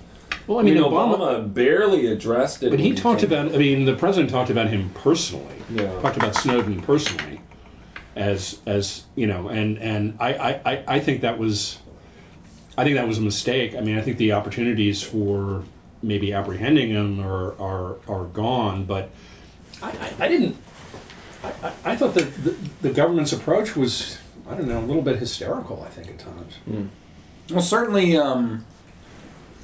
Well, 0.49 0.59
I 0.59 0.63
mean, 0.63 0.77
Obama, 0.77 1.53
barely 1.53 2.07
addressed 2.07 2.63
it. 2.63 2.71
But 2.71 2.81
he 2.81 2.95
talked 2.95 3.21
came- 3.21 3.31
about. 3.33 3.55
I 3.55 3.59
mean, 3.59 3.85
the 3.85 3.95
president 3.95 4.31
talked 4.31 4.51
about 4.51 4.69
him 4.69 4.91
personally. 4.95 5.55
Yeah. 5.71 6.01
Talked 6.01 6.17
about 6.17 6.35
Snowden 6.35 6.81
personally, 6.83 7.41
as 8.17 8.59
as 8.67 9.05
you 9.15 9.27
know, 9.27 9.49
and 9.49 9.79
and 9.79 10.17
I 10.19 10.35
I, 10.35 10.73
I- 10.73 10.85
I 10.89 11.01
think 11.01 11.21
that 11.21 11.39
was, 11.39 11.79
I 12.77 12.85
think 12.85 12.97
that 12.97 13.07
was 13.07 13.19
a 13.19 13.23
mistake. 13.23 13.77
I 13.77 13.81
mean, 13.81 13.99
I 13.99 14.03
think 14.03 14.17
the 14.17 14.33
opportunities 14.33 15.03
for 15.03 15.63
maybe 16.03 16.33
apprehending 16.33 16.89
him 16.91 17.21
are 17.21 17.53
are, 17.61 17.97
are 18.09 18.25
gone. 18.25 18.85
But 18.85 19.11
I, 19.83 19.91
I, 19.91 20.25
I 20.25 20.29
didn't. 20.29 20.57
I, 21.45 21.53
I, 21.63 21.73
I 21.93 21.97
thought 21.97 22.15
that 22.15 22.35
the, 22.43 22.57
the 22.83 22.91
government's 22.91 23.33
approach 23.33 23.77
was. 23.77 24.19
I 24.49 24.55
don't 24.55 24.67
know, 24.67 24.79
a 24.79 24.81
little 24.81 25.03
bit 25.03 25.19
hysterical. 25.19 25.83
I 25.83 25.91
think 25.91 26.09
at 26.09 26.19
times. 26.19 26.89
Well, 27.51 27.61
certainly 27.63 28.17
um, 28.17 28.65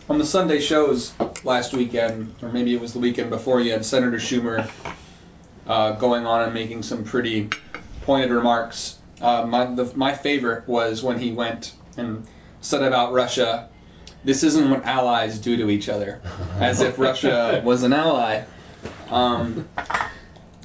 on 0.09 0.19
the 0.19 0.27
Sunday 0.27 0.61
shows 0.61 1.13
last 1.45 1.73
weekend, 1.73 2.35
or 2.43 2.51
maybe 2.51 2.75
it 2.75 2.81
was 2.81 2.93
the 2.93 2.99
weekend 2.99 3.31
before, 3.31 3.61
you 3.61 3.73
had 3.73 3.85
Senator 3.85 4.19
Schumer 4.19 4.69
uh, 5.67 5.93
going 5.93 6.27
on 6.27 6.43
and 6.43 6.55
making 6.55 6.83
some 6.83 7.05
pretty 7.05 7.49
pointed 8.03 8.31
remarks. 8.31 8.99
Uh, 9.21 9.47
my, 9.47 9.67
the, 9.67 9.91
my 9.95 10.13
favorite 10.13 10.69
was 10.69 11.03
when 11.03 11.19
he 11.19 11.33
went 11.33 11.73
and 11.97 12.27
said 12.61 12.83
about 12.83 13.13
Russia, 13.13 13.69
this 14.25 14.43
isn't 14.43 14.71
what 14.71 14.85
allies 14.85 15.39
do 15.39 15.57
to 15.57 15.71
each 15.71 15.89
other, 15.89 16.21
as 16.59 16.81
if 16.81 16.99
Russia 16.99 17.63
was 17.65 17.83
an 17.83 17.93
ally. 17.93 18.45
Um, 19.11 19.69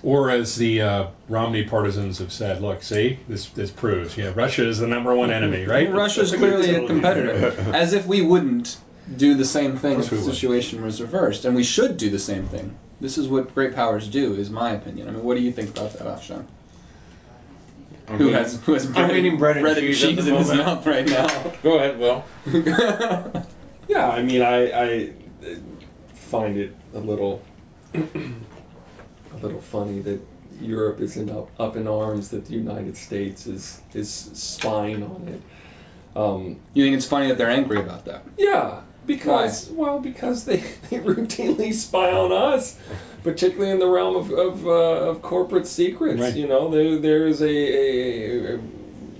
Or 0.01 0.29
as 0.29 0.55
the 0.55 0.81
uh, 0.81 1.07
Romney 1.27 1.65
partisans 1.65 2.19
have 2.19 2.31
said, 2.31 2.61
look, 2.61 2.83
see, 2.83 3.19
this 3.27 3.47
this 3.47 3.69
proves, 3.69 4.15
yeah, 4.15 4.31
Russia 4.33 4.65
is 4.65 4.79
the 4.79 4.87
number 4.87 5.13
one 5.13 5.29
enemy, 5.29 5.65
right? 5.65 5.91
Russia's 5.91 6.33
clearly 6.33 6.73
a 6.73 6.87
competitor. 6.87 7.53
As 7.73 7.91
if 7.91 8.05
we 8.05 8.21
wouldn't 8.21 8.77
do 9.17 9.35
the 9.35 9.45
same 9.45 9.77
thing 9.77 9.99
if 9.99 10.11
we 10.11 10.17
the 10.17 10.25
would. 10.25 10.33
situation 10.33 10.83
was 10.83 11.01
reversed, 11.01 11.45
and 11.45 11.55
we 11.55 11.63
should 11.63 11.97
do 11.97 12.09
the 12.09 12.19
same 12.19 12.45
thing. 12.47 12.77
This 13.01 13.17
is 13.17 13.27
what 13.27 13.53
great 13.55 13.75
powers 13.75 14.07
do, 14.07 14.35
is 14.35 14.49
my 14.49 14.71
opinion. 14.71 15.07
I 15.07 15.11
mean, 15.11 15.23
what 15.23 15.37
do 15.37 15.43
you 15.43 15.51
think 15.51 15.69
about 15.71 15.93
that, 15.93 16.07
Afshon? 16.07 16.45
Who 18.07 18.29
has 18.29 18.59
who 18.63 18.73
has 18.73 18.87
bread, 18.87 19.15
eating 19.15 19.37
bread 19.37 19.57
and 19.57 19.77
cheese 19.95 20.03
at 20.03 20.25
the 20.25 20.31
in 20.31 20.37
his 20.37 20.51
mouth 20.51 20.85
right 20.85 21.07
now? 21.07 21.27
Go 21.63 21.77
ahead, 21.77 21.99
Will. 21.99 22.23
Yeah, 23.89 24.07
I 24.07 24.21
mean, 24.21 24.43
I, 24.43 24.69
I 24.69 25.13
uh, 25.43 25.55
find 26.13 26.57
it 26.57 26.75
a 26.93 26.99
little, 26.99 27.41
a 27.95 29.37
little 29.41 29.61
funny 29.61 30.01
that 30.01 30.21
Europe 30.61 31.01
is 31.01 31.17
in 31.17 31.31
up, 31.31 31.49
up 31.59 31.75
in 31.75 31.87
arms 31.87 32.29
that 32.29 32.45
the 32.45 32.53
United 32.53 32.95
States 32.97 33.47
is 33.47 33.81
is 33.95 34.11
spying 34.11 35.01
on 35.01 35.27
it. 35.27 35.41
Um, 36.15 36.59
you 36.75 36.83
think 36.83 36.97
it's 36.97 37.07
funny 37.07 37.29
that 37.29 37.39
they're 37.39 37.49
angry 37.49 37.79
about 37.79 38.05
that? 38.05 38.23
yeah, 38.37 38.81
because 39.09 39.69
well, 39.71 39.99
because 39.99 40.45
they, 40.45 40.57
they 40.89 40.99
routinely 40.99 41.73
spy 41.73 42.11
on 42.11 42.31
us, 42.31 42.77
particularly 43.23 43.71
in 43.71 43.79
the 43.79 43.87
realm 43.87 44.15
of 44.15 44.31
of, 44.31 44.67
uh, 44.67 44.69
of 45.09 45.21
corporate 45.21 45.67
secrets. 45.67 46.21
Right. 46.21 46.35
You 46.35 46.47
know, 46.47 46.69
there 46.69 46.97
there 46.97 47.27
is 47.27 47.41
a, 47.41 47.47
a, 47.47 48.55
a 48.55 48.59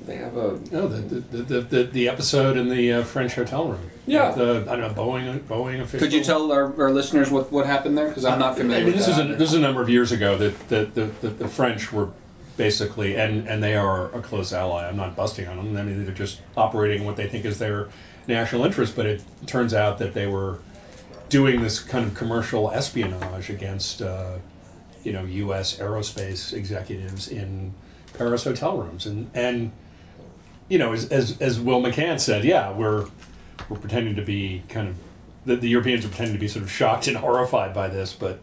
they 0.06 0.16
have 0.16 0.38
a 0.38 0.60
Oh, 0.74 0.88
the 0.88 1.02
the, 1.02 1.44
the, 1.44 1.62
the, 1.62 1.84
the 1.86 2.10
episode 2.10 2.56
in 2.56 2.70
the 2.70 2.94
uh, 2.94 3.04
French 3.04 3.34
hotel 3.34 3.68
room. 3.68 3.90
Yeah. 4.06 4.32
The, 4.32 4.66
I 4.70 4.76
don't 4.76 4.96
know, 4.96 5.04
Boeing 5.04 5.40
Boeing 5.42 5.82
official. 5.82 6.00
Could 6.00 6.14
you 6.14 6.24
tell 6.24 6.52
our, 6.52 6.82
our 6.82 6.92
listeners 6.92 7.30
what, 7.30 7.52
what 7.52 7.66
happened 7.66 7.98
there? 7.98 8.08
Because 8.08 8.26
I'm 8.26 8.40
not 8.40 8.58
familiar 8.58 8.84
I 8.84 8.86
mean, 8.86 8.96
with 8.96 9.06
this 9.06 9.16
that. 9.16 9.26
is 9.26 9.36
a, 9.36 9.38
this 9.38 9.50
is 9.50 9.56
a 9.56 9.60
number 9.60 9.82
of 9.82 9.90
years 9.90 10.12
ago 10.12 10.38
that 10.38 10.70
the, 10.70 10.86
the, 10.86 11.06
the, 11.22 11.30
the 11.30 11.48
French 11.48 11.92
were 11.92 12.10
basically, 12.58 13.16
and, 13.16 13.48
and 13.48 13.64
they 13.64 13.76
are 13.76 14.14
a 14.14 14.22
close 14.22 14.52
ally. 14.52 14.88
I'm 14.88 14.98
not 14.98 15.16
busting 15.16 15.48
on 15.48 15.58
them. 15.58 15.78
I 15.78 15.84
mean, 15.84 16.06
they're 16.06 16.14
just 16.14 16.42
operating 16.58 17.06
what 17.06 17.16
they 17.16 17.28
think 17.28 17.46
is 17.46 17.58
their 17.58 17.88
national 18.30 18.66
interest. 18.66 18.96
But 18.96 19.06
it 19.06 19.22
turns 19.46 19.74
out 19.74 19.98
that 20.00 20.14
they 20.14 20.28
were 20.28 20.60
doing 21.28 21.62
this 21.62 21.80
kind 21.80 22.06
of 22.06 22.16
commercial 22.16 22.72
espionage 22.72 23.50
against, 23.50 24.02
uh, 24.02 24.38
you 25.04 25.12
know, 25.14 25.24
U.S. 25.26 25.78
aerospace 25.78 26.54
executives 26.54 27.28
in 27.28 27.74
Paris 28.18 28.44
hotel 28.44 28.78
rooms, 28.78 29.06
and 29.06 29.30
and 29.34 29.72
you 30.70 30.78
know, 30.78 30.94
as 30.94 31.10
as, 31.10 31.40
as 31.42 31.60
Will 31.60 31.82
McCants 31.82 32.22
said, 32.22 32.44
yeah, 32.46 32.72
we're 32.72 33.08
we're 33.68 33.78
pretending 33.78 34.16
to 34.16 34.22
be 34.22 34.64
kind 34.70 34.88
of 34.88 34.96
the, 35.46 35.56
the 35.56 35.70
Europeans 35.70 36.06
are 36.06 36.10
pretending 36.10 36.36
to 36.36 36.40
be 36.40 36.48
sort 36.48 36.64
of 36.64 36.72
shocked 36.72 37.08
and 37.08 37.18
horrified 37.26 37.74
by 37.74 37.90
this, 37.90 38.14
but 38.14 38.40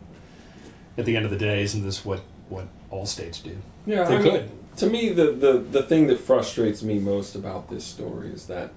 at 0.99 1.05
the 1.05 1.17
end 1.17 1.25
of 1.25 1.31
the 1.31 1.39
day, 1.39 1.63
isn't 1.63 1.83
this 1.85 2.05
what 2.05 2.21
what 2.49 2.67
all 2.91 3.07
states 3.07 3.41
do? 3.41 3.57
Yeah, 3.87 4.05
They 4.05 4.17
I 4.17 4.23
could. 4.23 4.33
mean, 4.43 4.51
to 4.77 4.87
me, 4.91 5.09
the, 5.09 5.33
the, 5.33 5.59
the 5.59 5.83
thing 5.83 6.07
that 6.09 6.21
frustrates 6.21 6.83
me 6.83 6.99
most 6.99 7.35
about 7.35 7.69
this 7.71 7.85
story 7.85 8.29
is 8.29 8.47
that 8.47 8.71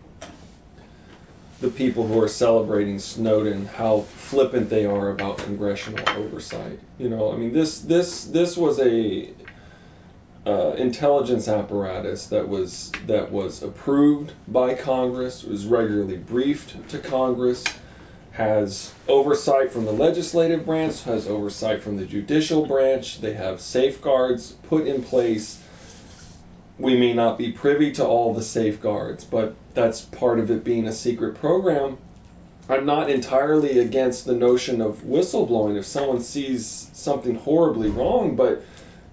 the 1.62 1.70
people 1.70 2.08
who 2.08 2.22
are 2.22 2.28
celebrating 2.28 3.00
Snowden, 3.00 3.66
how 3.66 4.02
flippant 4.02 4.70
they 4.70 4.86
are 4.86 5.10
about 5.10 5.38
congressional 5.40 6.08
oversight. 6.18 6.80
You 6.98 7.10
know, 7.10 7.34
I 7.34 7.38
mean, 7.38 7.54
this 7.54 7.80
this 7.80 8.26
this 8.26 8.56
was 8.56 8.80
a 8.80 9.34
uh, 10.46 10.74
intelligence 10.78 11.48
apparatus 11.48 12.28
that 12.28 12.48
was 12.48 12.92
that 13.08 13.32
was 13.32 13.62
approved 13.62 14.32
by 14.48 14.74
Congress, 14.74 15.44
was 15.44 15.66
regularly 15.66 16.18
briefed 16.18 16.90
to 16.90 17.00
Congress, 17.00 17.66
has 18.32 18.94
oversight 19.08 19.72
from 19.72 19.86
the 19.86 19.92
legislative 19.92 20.66
branch, 20.66 21.04
has 21.04 21.28
oversight 21.28 21.84
from 21.84 21.98
the 21.98 22.06
judicial 22.06 22.66
branch. 22.66 23.20
They 23.20 23.34
have 23.34 23.60
safeguards 23.60 24.54
put 24.70 24.88
in 24.88 25.04
place. 25.04 25.60
We 26.80 26.98
may 26.98 27.14
not 27.14 27.38
be 27.38 27.52
privy 27.52 27.92
to 27.94 28.06
all 28.06 28.34
the 28.34 28.42
safeguards, 28.42 29.26
but 29.26 29.54
that's 29.74 30.02
part 30.02 30.40
of 30.40 30.50
it 30.50 30.64
being 30.64 30.88
a 30.88 30.94
secret 30.94 31.36
program. 31.36 31.98
I'm 32.70 32.86
not 32.86 33.10
entirely 33.10 33.80
against 33.80 34.26
the 34.26 34.36
notion 34.36 34.80
of 34.80 35.02
whistleblowing 35.04 35.78
if 35.78 35.86
someone 35.86 36.22
sees 36.22 36.90
something 36.94 37.36
horribly 37.36 37.90
wrong, 37.90 38.36
but 38.36 38.62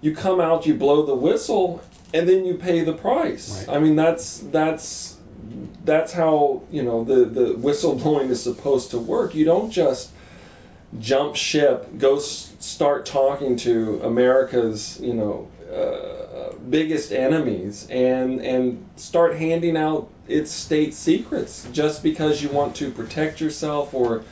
you 0.00 0.14
come 0.14 0.40
out, 0.40 0.66
you 0.66 0.74
blow 0.74 1.06
the 1.06 1.14
whistle, 1.14 1.82
and 2.14 2.28
then 2.28 2.44
you 2.44 2.54
pay 2.54 2.84
the 2.84 2.92
price. 2.92 3.66
Right. 3.66 3.76
I 3.76 3.80
mean, 3.80 3.96
that's 3.96 4.38
that's 4.38 5.16
that's 5.84 6.12
how 6.12 6.62
you 6.70 6.82
know 6.82 7.02
the 7.04 7.24
the 7.24 7.54
whistleblowing 7.54 8.30
is 8.30 8.42
supposed 8.42 8.90
to 8.92 8.98
work. 8.98 9.34
You 9.34 9.44
don't 9.44 9.70
just 9.70 10.10
jump 11.00 11.34
ship, 11.34 11.88
go 11.98 12.16
s- 12.16 12.52
start 12.60 13.06
talking 13.06 13.56
to 13.56 14.00
America's 14.04 15.00
you 15.00 15.14
know 15.14 15.48
uh, 15.72 16.25
biggest 16.70 17.12
enemies, 17.12 17.86
and 17.90 18.40
and 18.40 18.88
start 18.96 19.36
handing 19.36 19.76
out 19.76 20.08
its 20.28 20.50
state 20.50 20.94
secrets 20.94 21.66
just 21.72 22.02
because 22.02 22.42
you 22.42 22.48
want 22.48 22.76
to 22.76 22.90
protect 22.90 23.40
yourself 23.40 23.94
or 23.94 24.24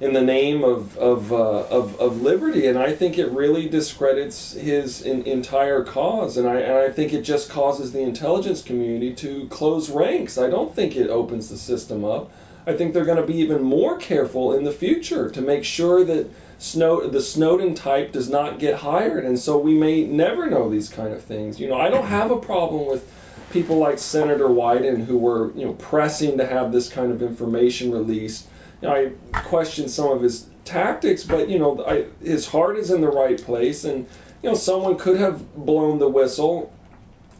in 0.00 0.12
the 0.12 0.22
name 0.22 0.62
of 0.62 0.96
of, 0.98 1.32
uh, 1.32 1.36
of 1.36 1.98
of 2.00 2.20
liberty, 2.20 2.66
and 2.66 2.78
I 2.78 2.92
think 2.92 3.18
it 3.18 3.30
really 3.30 3.68
discredits 3.68 4.52
his 4.52 5.02
in, 5.02 5.22
entire 5.22 5.82
cause, 5.84 6.36
and 6.36 6.46
I 6.46 6.56
and 6.56 6.74
I 6.74 6.90
think 6.90 7.12
it 7.12 7.22
just 7.22 7.48
causes 7.48 7.92
the 7.92 8.00
intelligence 8.00 8.62
community 8.62 9.14
to 9.14 9.46
close 9.48 9.88
ranks. 9.88 10.36
I 10.36 10.50
don't 10.50 10.74
think 10.74 10.96
it 10.96 11.08
opens 11.08 11.48
the 11.48 11.56
system 11.56 12.04
up. 12.04 12.30
I 12.66 12.74
think 12.74 12.92
they're 12.92 13.04
going 13.04 13.20
to 13.20 13.26
be 13.26 13.38
even 13.38 13.62
more 13.62 13.96
careful 13.96 14.54
in 14.54 14.64
the 14.64 14.72
future 14.72 15.30
to 15.30 15.40
make 15.40 15.64
sure 15.64 16.04
that 16.04 16.26
Snow, 16.58 17.06
the 17.08 17.20
Snowden 17.20 17.74
type 17.74 18.12
does 18.12 18.28
not 18.28 18.58
get 18.58 18.74
hired, 18.76 19.24
and 19.24 19.38
so 19.38 19.58
we 19.58 19.74
may 19.74 20.04
never 20.04 20.48
know 20.48 20.70
these 20.70 20.88
kind 20.88 21.12
of 21.12 21.22
things. 21.22 21.60
You 21.60 21.68
know, 21.68 21.76
I 21.76 21.90
don't 21.90 22.06
have 22.06 22.30
a 22.30 22.38
problem 22.38 22.86
with 22.86 23.10
people 23.50 23.78
like 23.78 23.98
Senator 23.98 24.48
Wyden 24.48 25.04
who 25.04 25.18
were 25.18 25.52
you 25.54 25.66
know 25.66 25.74
pressing 25.74 26.38
to 26.38 26.46
have 26.46 26.72
this 26.72 26.88
kind 26.88 27.12
of 27.12 27.22
information 27.22 27.92
released 27.92 28.46
you 28.80 28.88
know, 28.88 28.94
I 28.94 29.12
question 29.42 29.88
some 29.88 30.10
of 30.10 30.22
his 30.22 30.46
tactics, 30.64 31.24
but 31.24 31.48
you 31.48 31.58
know, 31.58 31.84
I, 31.84 32.06
his 32.22 32.46
heart 32.46 32.76
is 32.76 32.90
in 32.90 33.00
the 33.00 33.08
right 33.08 33.40
place, 33.40 33.84
and 33.84 34.06
you 34.42 34.50
know, 34.50 34.54
someone 34.54 34.96
could 34.96 35.16
have 35.18 35.54
blown 35.54 35.98
the 35.98 36.08
whistle 36.08 36.72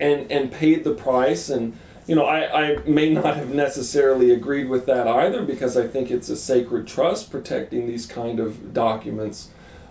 and 0.01 0.31
and 0.31 0.51
paid 0.51 0.85
the 0.85 0.95
price, 0.95 1.51
and 1.51 1.77
you 2.07 2.15
know, 2.15 2.25
I, 2.25 2.75
I 2.75 2.79
may 2.87 3.11
not 3.11 3.37
have 3.37 3.53
necessarily 3.53 4.31
agreed 4.31 4.69
with 4.69 4.87
that 4.87 5.09
either 5.09 5.43
because 5.43 5.77
I 5.77 5.89
think 5.89 6.11
it's 6.11 6.29
a 6.29 6.37
sacred 6.37 6.87
trust 6.87 7.31
protecting 7.31 7.87
these 7.87 8.07
kind 8.07 8.39
of 8.39 8.73
documents. 8.73 9.49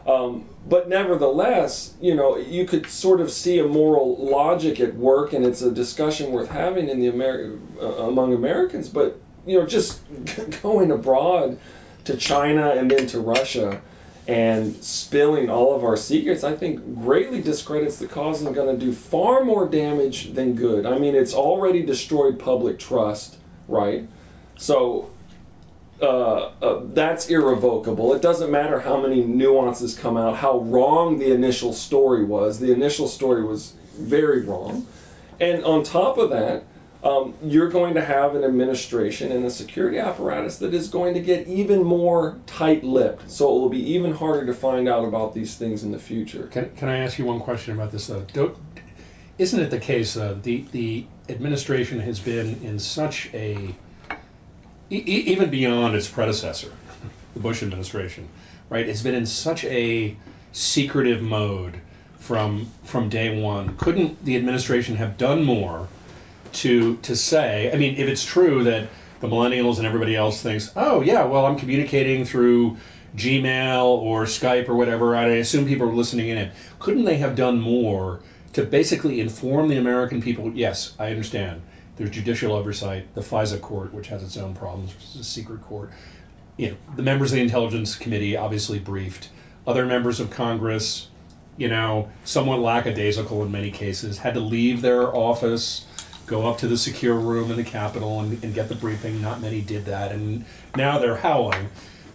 Um, 0.07 0.45
but 0.67 0.87
nevertheless, 0.87 1.93
you 1.99 2.15
know, 2.15 2.37
you 2.37 2.65
could 2.65 2.87
sort 2.87 3.19
of 3.21 3.31
see 3.31 3.59
a 3.59 3.67
moral 3.67 4.17
logic 4.17 4.79
at 4.79 4.95
work, 4.95 5.33
and 5.33 5.45
it's 5.45 5.61
a 5.61 5.71
discussion 5.71 6.31
worth 6.31 6.47
having 6.47 6.89
in 6.89 6.99
the 6.99 7.07
Ameri- 7.07 7.59
uh, 7.81 8.07
among 8.07 8.33
Americans. 8.33 8.87
But 8.87 9.19
you 9.45 9.59
know, 9.59 9.65
just 9.65 9.99
going 10.61 10.91
abroad 10.91 11.57
to 12.05 12.15
China 12.17 12.69
and 12.69 12.89
then 12.89 13.07
to 13.07 13.19
Russia 13.19 13.81
and 14.27 14.83
spilling 14.83 15.49
all 15.49 15.75
of 15.75 15.83
our 15.83 15.97
secrets, 15.97 16.43
I 16.43 16.55
think 16.55 17.01
greatly 17.03 17.41
discredits 17.41 17.97
the 17.97 18.07
cause 18.07 18.41
and 18.41 18.55
going 18.55 18.79
to 18.79 18.85
do 18.85 18.91
far 18.91 19.43
more 19.43 19.67
damage 19.67 20.33
than 20.33 20.55
good. 20.55 20.85
I 20.85 20.97
mean, 20.97 21.15
it's 21.15 21.33
already 21.33 21.83
destroyed 21.83 22.39
public 22.39 22.79
trust, 22.79 23.37
right? 23.67 24.07
So 24.57 25.11
uh, 26.01 26.49
uh, 26.61 26.81
that's 26.93 27.29
irrevocable. 27.29 28.13
It 28.13 28.21
doesn't 28.21 28.51
matter 28.51 28.79
how 28.79 28.99
many 28.99 29.21
nuances 29.21 29.95
come 29.95 30.17
out, 30.17 30.35
how 30.35 30.59
wrong 30.59 31.19
the 31.19 31.31
initial 31.31 31.71
story 31.71 32.25
was. 32.25 32.59
The 32.59 32.71
initial 32.71 33.07
story 33.07 33.45
was 33.45 33.73
very 33.97 34.41
wrong. 34.41 34.87
And 35.39 35.63
on 35.63 35.83
top 35.83 36.17
of 36.17 36.31
that, 36.31 36.63
um, 37.05 37.35
you're 37.43 37.69
going 37.69 37.93
to 37.93 38.03
have 38.03 38.35
an 38.35 38.43
administration 38.43 39.31
and 39.31 39.45
a 39.45 39.51
security 39.51 39.99
apparatus 39.99 40.57
that 40.57 40.73
is 40.73 40.89
going 40.89 41.13
to 41.13 41.19
get 41.19 41.47
even 41.47 41.83
more 41.83 42.39
tight-lipped. 42.47 43.29
So 43.29 43.55
it 43.55 43.59
will 43.59 43.69
be 43.69 43.91
even 43.93 44.11
harder 44.11 44.47
to 44.47 44.53
find 44.53 44.89
out 44.89 45.05
about 45.05 45.35
these 45.35 45.55
things 45.55 45.83
in 45.83 45.91
the 45.91 45.99
future. 45.99 46.47
Can, 46.47 46.75
can 46.75 46.89
I 46.89 46.97
ask 46.97 47.19
you 47.19 47.25
one 47.25 47.39
question 47.39 47.75
about 47.75 47.91
this 47.91 48.07
though? 48.07 48.25
Don't, 48.33 48.57
isn't 49.37 49.59
it 49.59 49.69
the 49.69 49.79
case 49.79 50.15
though 50.15 50.33
the 50.33 50.65
the 50.71 51.05
administration 51.29 51.99
has 51.99 52.19
been 52.19 52.59
in 52.63 52.79
such 52.79 53.29
a 53.33 53.75
e- 54.89 54.95
even 54.95 55.49
beyond 55.49 55.95
its 55.95 56.07
predecessor, 56.07 56.71
the 57.33 57.39
Bush 57.39 57.61
administration, 57.61 58.27
right? 58.69 58.87
It's 58.87 59.01
been 59.01 59.15
in 59.15 59.25
such 59.25 59.63
a 59.65 60.15
secretive 60.53 61.21
mode 61.21 61.79
from 62.19 62.71
from 62.83 63.09
day 63.09 63.39
one. 63.41 63.77
Couldn't 63.77 64.23
the 64.25 64.35
administration 64.37 64.95
have 64.95 65.17
done 65.17 65.43
more 65.43 65.87
to 66.55 66.97
to 66.97 67.15
say. 67.15 67.71
I 67.71 67.77
mean, 67.77 67.95
if 67.95 68.07
it's 68.07 68.25
true 68.25 68.63
that 68.65 68.87
the 69.19 69.27
millennials 69.27 69.77
and 69.77 69.85
everybody 69.85 70.15
else 70.15 70.41
thinks, 70.41 70.71
oh 70.75 71.01
yeah, 71.01 71.25
well 71.25 71.45
I'm 71.45 71.57
communicating 71.57 72.25
through 72.25 72.77
Gmail 73.15 73.85
or 73.85 74.23
Skype 74.23 74.67
or 74.67 74.75
whatever, 74.75 75.15
I 75.15 75.25
assume 75.27 75.65
people 75.65 75.87
are 75.89 75.93
listening 75.93 76.29
in. 76.29 76.51
Couldn't 76.79 77.05
they 77.05 77.17
have 77.17 77.35
done 77.35 77.59
more 77.59 78.19
to 78.53 78.63
basically 78.63 79.21
inform 79.21 79.69
the 79.69 79.77
American 79.77 80.21
people? 80.21 80.51
Yes, 80.53 80.93
I 80.99 81.11
understand. 81.11 81.61
There's 81.95 82.09
judicial 82.09 82.53
oversight, 82.53 83.13
the 83.15 83.21
FISA 83.21 83.61
court, 83.61 83.93
which 83.93 84.07
has 84.07 84.21
its 84.21 84.35
own 84.35 84.53
problems, 84.53 84.93
which 84.93 85.03
is 85.03 85.15
a 85.15 85.23
secret 85.23 85.63
court. 85.63 85.91
You 86.57 86.71
know, 86.71 86.77
the 86.97 87.03
members 87.03 87.31
of 87.31 87.37
the 87.37 87.41
Intelligence 87.41 87.95
Committee 87.95 88.35
obviously 88.35 88.79
briefed. 88.79 89.29
Other 89.65 89.85
members 89.85 90.19
of 90.19 90.29
Congress, 90.29 91.07
you 91.57 91.69
know, 91.69 92.09
somewhat 92.25 92.59
lackadaisical 92.59 93.43
in 93.43 93.51
many 93.51 93.71
cases, 93.71 94.17
had 94.17 94.33
to 94.33 94.41
leave 94.41 94.81
their 94.81 95.15
office 95.15 95.85
go 96.25 96.47
up 96.47 96.59
to 96.59 96.67
the 96.67 96.77
secure 96.77 97.15
room 97.15 97.51
in 97.51 97.57
the 97.57 97.63
Capitol 97.63 98.19
and, 98.19 98.43
and 98.43 98.53
get 98.53 98.69
the 98.69 98.75
briefing. 98.75 99.21
Not 99.21 99.41
many 99.41 99.61
did 99.61 99.85
that, 99.85 100.11
and 100.11 100.45
now 100.75 100.99
they're 100.99 101.15
howling. 101.15 101.69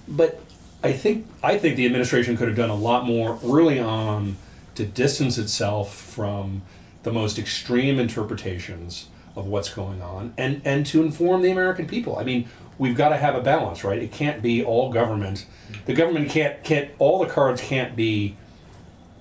But 0.08 0.40
I 0.82 0.92
think 0.92 1.26
I 1.42 1.58
think 1.58 1.76
the 1.76 1.86
administration 1.86 2.36
could 2.36 2.48
have 2.48 2.56
done 2.56 2.70
a 2.70 2.74
lot 2.74 3.06
more 3.06 3.38
early 3.44 3.78
on 3.78 4.36
to 4.76 4.84
distance 4.84 5.38
itself 5.38 5.94
from 5.94 6.62
the 7.02 7.12
most 7.12 7.38
extreme 7.38 7.98
interpretations 7.98 9.08
of 9.36 9.46
what's 9.46 9.72
going 9.72 10.02
on 10.02 10.34
and, 10.38 10.60
and 10.64 10.84
to 10.86 11.02
inform 11.02 11.42
the 11.42 11.50
American 11.50 11.86
people. 11.86 12.18
I 12.18 12.24
mean, 12.24 12.48
we've 12.78 12.96
got 12.96 13.10
to 13.10 13.16
have 13.16 13.36
a 13.36 13.40
balance, 13.40 13.84
right? 13.84 14.02
It 14.02 14.12
can't 14.12 14.42
be 14.42 14.64
all 14.64 14.92
government. 14.92 15.46
The 15.86 15.94
government 15.94 16.30
can't 16.30 16.62
can't 16.64 16.90
all 16.98 17.18
the 17.18 17.26
cards 17.26 17.60
can't 17.60 17.94
be 17.94 18.36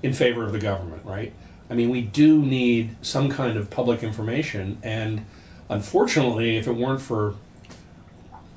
in 0.02 0.14
favor 0.14 0.46
of 0.46 0.52
the 0.52 0.60
government, 0.60 1.06
right? 1.06 1.34
I 1.70 1.76
mean, 1.76 1.90
we 1.90 2.02
do 2.02 2.42
need 2.42 2.96
some 3.02 3.30
kind 3.30 3.58
of 3.58 3.70
public 3.70 4.04
information, 4.04 4.80
and 4.84 5.26
unfortunately, 5.70 6.58
if 6.58 6.68
it 6.68 6.74
weren't 6.74 7.02
for 7.02 7.36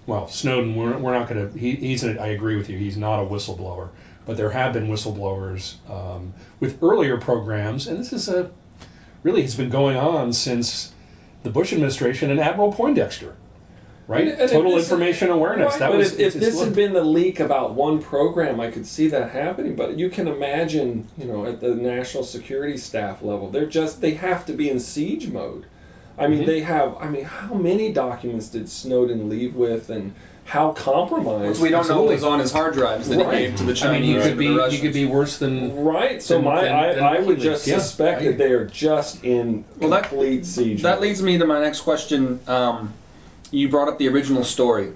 well, 0.07 0.27
Snowden, 0.27 0.75
we're, 0.75 0.97
we're 0.99 1.13
not 1.13 1.29
going 1.29 1.53
to. 1.53 1.59
He, 1.59 1.77
he's. 1.77 2.05
I 2.05 2.29
agree 2.29 2.57
with 2.57 2.69
you. 2.69 2.79
He's 2.79 2.97
not 2.97 3.23
a 3.23 3.27
whistleblower, 3.27 3.89
but 4.27 4.37
there 4.37 4.51
have 4.51 4.73
been 4.73 4.89
whistleblowers 4.89 5.75
um, 5.89 6.35
with 6.59 6.83
earlier 6.83 7.19
programs, 7.19 7.87
and 7.87 7.99
this 7.99 8.13
is 8.13 8.29
a 8.29 8.51
really 9.23 9.43
has 9.43 9.55
been 9.55 9.71
going 9.71 9.97
on 9.97 10.33
since 10.33 10.93
the 11.45 11.51
Bush 11.51 11.73
administration 11.73 12.31
and 12.31 12.41
Admiral 12.41 12.73
Poindexter 12.73 13.35
right? 14.07 14.29
And, 14.29 14.41
and 14.41 14.51
Total 14.51 14.77
information 14.77 15.31
awareness. 15.31 15.73
Right, 15.73 15.79
that 15.81 15.91
but 15.91 15.99
was, 15.99 16.13
if, 16.15 16.35
if 16.35 16.41
this 16.41 16.61
had 16.63 16.75
been 16.75 16.93
the 16.93 17.05
leak 17.05 17.41
about 17.41 17.75
one 17.75 18.03
program, 18.03 18.61
I 18.61 18.71
could 18.71 18.87
see 18.87 19.09
that 19.09 19.31
happening. 19.31 19.77
But 19.77 19.99
you 19.99 20.11
can 20.11 20.29
imagine, 20.29 21.09
you 21.19 21.27
know, 21.27 21.47
at 21.47 21.61
the 21.61 21.75
national 21.75 22.25
security 22.25 22.77
staff 22.77 23.23
level, 23.23 23.51
they're 23.51 23.67
just 23.67 24.01
they 24.01 24.13
have 24.15 24.47
to 24.47 24.53
be 24.53 24.71
in 24.71 24.81
siege 24.81 25.29
mode. 25.29 25.67
I 26.19 26.27
mean, 26.27 26.41
mm-hmm. 26.41 26.47
they 26.47 26.61
have. 26.61 26.97
I 27.01 27.09
mean, 27.09 27.25
how 27.25 27.55
many 27.55 27.93
documents 27.93 28.49
did 28.49 28.69
Snowden 28.69 29.31
leave 29.31 29.55
with, 29.55 29.89
and 29.89 30.15
how 30.45 30.73
compromised? 30.73 31.61
we 31.63 31.71
don't 31.71 31.81
Absolutely. 31.81 31.95
know 31.95 32.03
what 32.03 32.15
was 32.15 32.25
on 32.25 32.39
his 32.39 32.53
hard 32.53 32.75
drives 32.75 33.09
that 33.09 33.25
right. 33.25 33.39
he 33.39 33.47
gave 33.47 33.57
to 33.57 33.65
the 33.65 33.75
Chinese. 33.75 33.83
I 33.85 34.01
mean, 34.01 34.21
he 34.21 34.29
could 34.29 34.39
be 34.39 34.77
he 34.77 34.83
could 34.83 34.93
be 34.93 35.07
worse 35.07 35.39
than 35.39 35.75
right. 35.85 36.23
So 36.23 36.35
than, 36.35 36.45
my 36.45 36.65
than, 36.65 36.73
I, 36.73 36.95
than 36.95 37.05
I 37.05 37.19
would 37.21 37.41
just 37.41 37.67
yeah, 37.67 37.79
suspect 37.79 38.21
I, 38.21 38.25
that 38.27 38.39
they 38.39 38.53
are 38.53 38.67
just 38.67 39.25
in 39.25 39.65
well, 39.79 40.01
complete 40.01 40.41
that, 40.41 40.47
siege. 40.47 40.83
That 40.83 40.97
mode. 40.97 41.03
leads 41.03 41.23
me 41.23 41.39
to 41.39 41.47
my 41.47 41.61
next 41.61 41.81
question. 41.81 42.41
Um, 42.47 42.93
you 43.53 43.69
brought 43.69 43.89
up 43.89 43.99
the 43.99 44.09
original 44.09 44.43
story, 44.43 44.93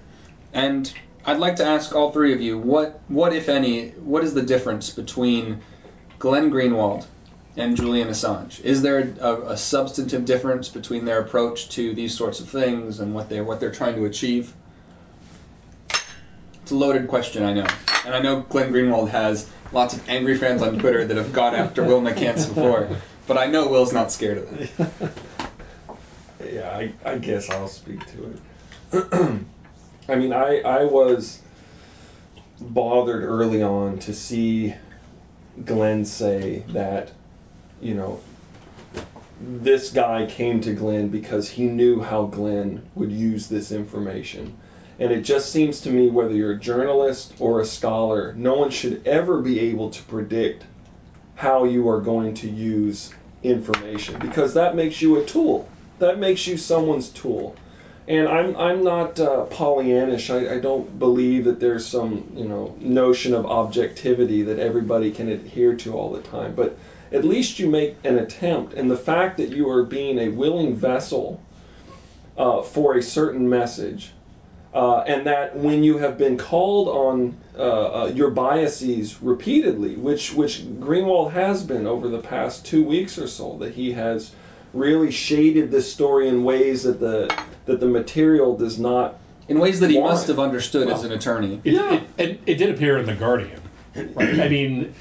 and 0.52 0.92
I'd 1.24 1.38
like 1.38 1.56
to 1.56 1.64
ask 1.64 1.94
all 1.94 2.10
three 2.10 2.32
of 2.32 2.40
you 2.40 2.58
what, 2.58 3.00
what 3.08 3.32
if 3.32 3.48
any, 3.48 3.90
what 3.90 4.24
is 4.24 4.34
the 4.34 4.42
difference 4.42 4.90
between 4.90 5.60
Glenn 6.18 6.50
Greenwald 6.50 7.06
and 7.56 7.76
Julian 7.76 8.08
Assange? 8.08 8.60
Is 8.60 8.82
there 8.82 9.12
a, 9.20 9.42
a 9.48 9.56
substantive 9.56 10.24
difference 10.24 10.68
between 10.68 11.04
their 11.04 11.20
approach 11.20 11.68
to 11.70 11.94
these 11.94 12.16
sorts 12.16 12.40
of 12.40 12.48
things 12.48 13.00
and 13.00 13.14
what 13.14 13.28
they're 13.28 13.44
what 13.44 13.60
they're 13.60 13.72
trying 13.72 13.96
to 13.96 14.04
achieve? 14.04 14.52
It's 16.62 16.72
a 16.72 16.76
loaded 16.76 17.08
question, 17.08 17.44
I 17.44 17.52
know, 17.52 17.66
and 18.04 18.14
I 18.14 18.20
know 18.20 18.40
Glenn 18.40 18.72
Greenwald 18.72 19.10
has 19.10 19.48
lots 19.72 19.94
of 19.94 20.08
angry 20.08 20.36
fans 20.38 20.62
on 20.62 20.78
Twitter 20.78 21.04
that 21.04 21.16
have 21.16 21.32
gone 21.32 21.54
after 21.54 21.84
Will 21.84 22.00
McCants 22.00 22.48
before, 22.48 22.88
but 23.26 23.36
I 23.36 23.46
know 23.46 23.68
Will's 23.68 23.92
not 23.92 24.10
scared 24.10 24.38
of 24.38 24.76
that. 24.78 25.12
yeah, 26.56 26.70
I, 26.70 26.92
I 27.04 27.18
guess 27.18 27.50
I'll 27.50 27.68
speak 27.68 28.00
to 28.12 28.38
it. 28.92 29.40
I 30.08 30.14
mean, 30.14 30.32
I, 30.32 30.60
I 30.60 30.84
was 30.84 31.40
bothered 32.60 33.22
early 33.22 33.62
on 33.62 33.98
to 34.00 34.14
see 34.14 34.74
Glenn 35.64 36.04
say 36.04 36.64
that, 36.68 37.12
you 37.80 37.94
know, 37.94 38.20
this 39.40 39.90
guy 39.90 40.24
came 40.24 40.62
to 40.62 40.72
Glenn 40.72 41.08
because 41.08 41.46
he 41.48 41.66
knew 41.66 42.00
how 42.00 42.24
Glenn 42.24 42.82
would 42.94 43.12
use 43.12 43.48
this 43.48 43.70
information. 43.70 44.56
And 44.98 45.12
it 45.12 45.22
just 45.22 45.52
seems 45.52 45.82
to 45.82 45.90
me, 45.90 46.08
whether 46.08 46.32
you're 46.32 46.52
a 46.52 46.58
journalist 46.58 47.34
or 47.38 47.60
a 47.60 47.66
scholar, 47.66 48.32
no 48.32 48.54
one 48.54 48.70
should 48.70 49.06
ever 49.06 49.42
be 49.42 49.60
able 49.60 49.90
to 49.90 50.02
predict 50.04 50.64
how 51.34 51.64
you 51.64 51.86
are 51.90 52.00
going 52.00 52.32
to 52.32 52.48
use 52.48 53.12
information 53.42 54.18
because 54.18 54.54
that 54.54 54.74
makes 54.74 55.02
you 55.02 55.20
a 55.20 55.24
tool 55.26 55.68
that 55.98 56.18
makes 56.18 56.46
you 56.46 56.56
someone's 56.56 57.08
tool. 57.08 57.54
And 58.08 58.28
I'm 58.28 58.56
I'm 58.56 58.84
not 58.84 59.18
uh, 59.18 59.46
Pollyannish. 59.50 60.30
I, 60.30 60.56
I 60.56 60.60
don't 60.60 60.98
believe 60.98 61.44
that 61.44 61.58
there's 61.58 61.86
some 61.86 62.32
you 62.36 62.44
know 62.48 62.76
notion 62.80 63.34
of 63.34 63.46
objectivity 63.46 64.42
that 64.44 64.58
everybody 64.58 65.10
can 65.10 65.28
adhere 65.28 65.74
to 65.76 65.94
all 65.94 66.12
the 66.12 66.22
time. 66.22 66.54
But 66.54 66.78
at 67.12 67.24
least 67.24 67.58
you 67.58 67.68
make 67.68 67.96
an 68.04 68.18
attempt. 68.18 68.74
And 68.74 68.90
the 68.90 68.96
fact 68.96 69.38
that 69.38 69.50
you 69.50 69.70
are 69.70 69.84
being 69.84 70.18
a 70.18 70.28
willing 70.28 70.76
vessel 70.76 71.40
uh, 72.36 72.62
for 72.62 72.96
a 72.96 73.02
certain 73.02 73.48
message 73.48 74.12
Uh, 74.74 75.02
and 75.06 75.26
that 75.26 75.56
when 75.56 75.82
you 75.82 75.98
have 75.98 76.18
been 76.18 76.36
called 76.36 76.88
on 76.88 77.34
uh, 77.56 77.62
uh, 77.62 78.12
your 78.14 78.30
biases 78.30 79.16
repeatedly, 79.22 79.96
which 79.96 80.34
which 80.34 80.60
Greenwald 80.80 81.32
has 81.32 81.62
been 81.62 81.86
over 81.86 82.08
the 82.10 82.18
past 82.18 82.66
two 82.66 82.84
weeks 82.84 83.18
or 83.18 83.26
so, 83.26 83.56
that 83.60 83.72
he 83.74 83.92
has 83.92 84.30
really 84.76 85.10
shaded 85.10 85.70
this 85.70 85.90
story 85.92 86.28
in 86.28 86.44
ways 86.44 86.84
that 86.84 87.00
the 87.00 87.34
that 87.66 87.80
the 87.80 87.86
material 87.86 88.56
does 88.56 88.78
not. 88.78 89.18
In 89.48 89.58
ways 89.60 89.80
that 89.80 89.90
he 89.90 89.96
Warrant. 89.96 90.14
must 90.14 90.28
have 90.28 90.38
understood 90.38 90.88
as 90.88 91.04
an 91.04 91.12
attorney. 91.12 91.60
It, 91.64 91.74
Yeah. 91.74 91.94
it, 91.94 92.02
it, 92.18 92.40
it 92.46 92.54
did 92.56 92.70
appear 92.74 92.98
in 92.98 93.06
the 93.06 93.14
Guardian. 93.14 93.60
Right? 93.94 94.40
I 94.40 94.48
mean, 94.48 94.92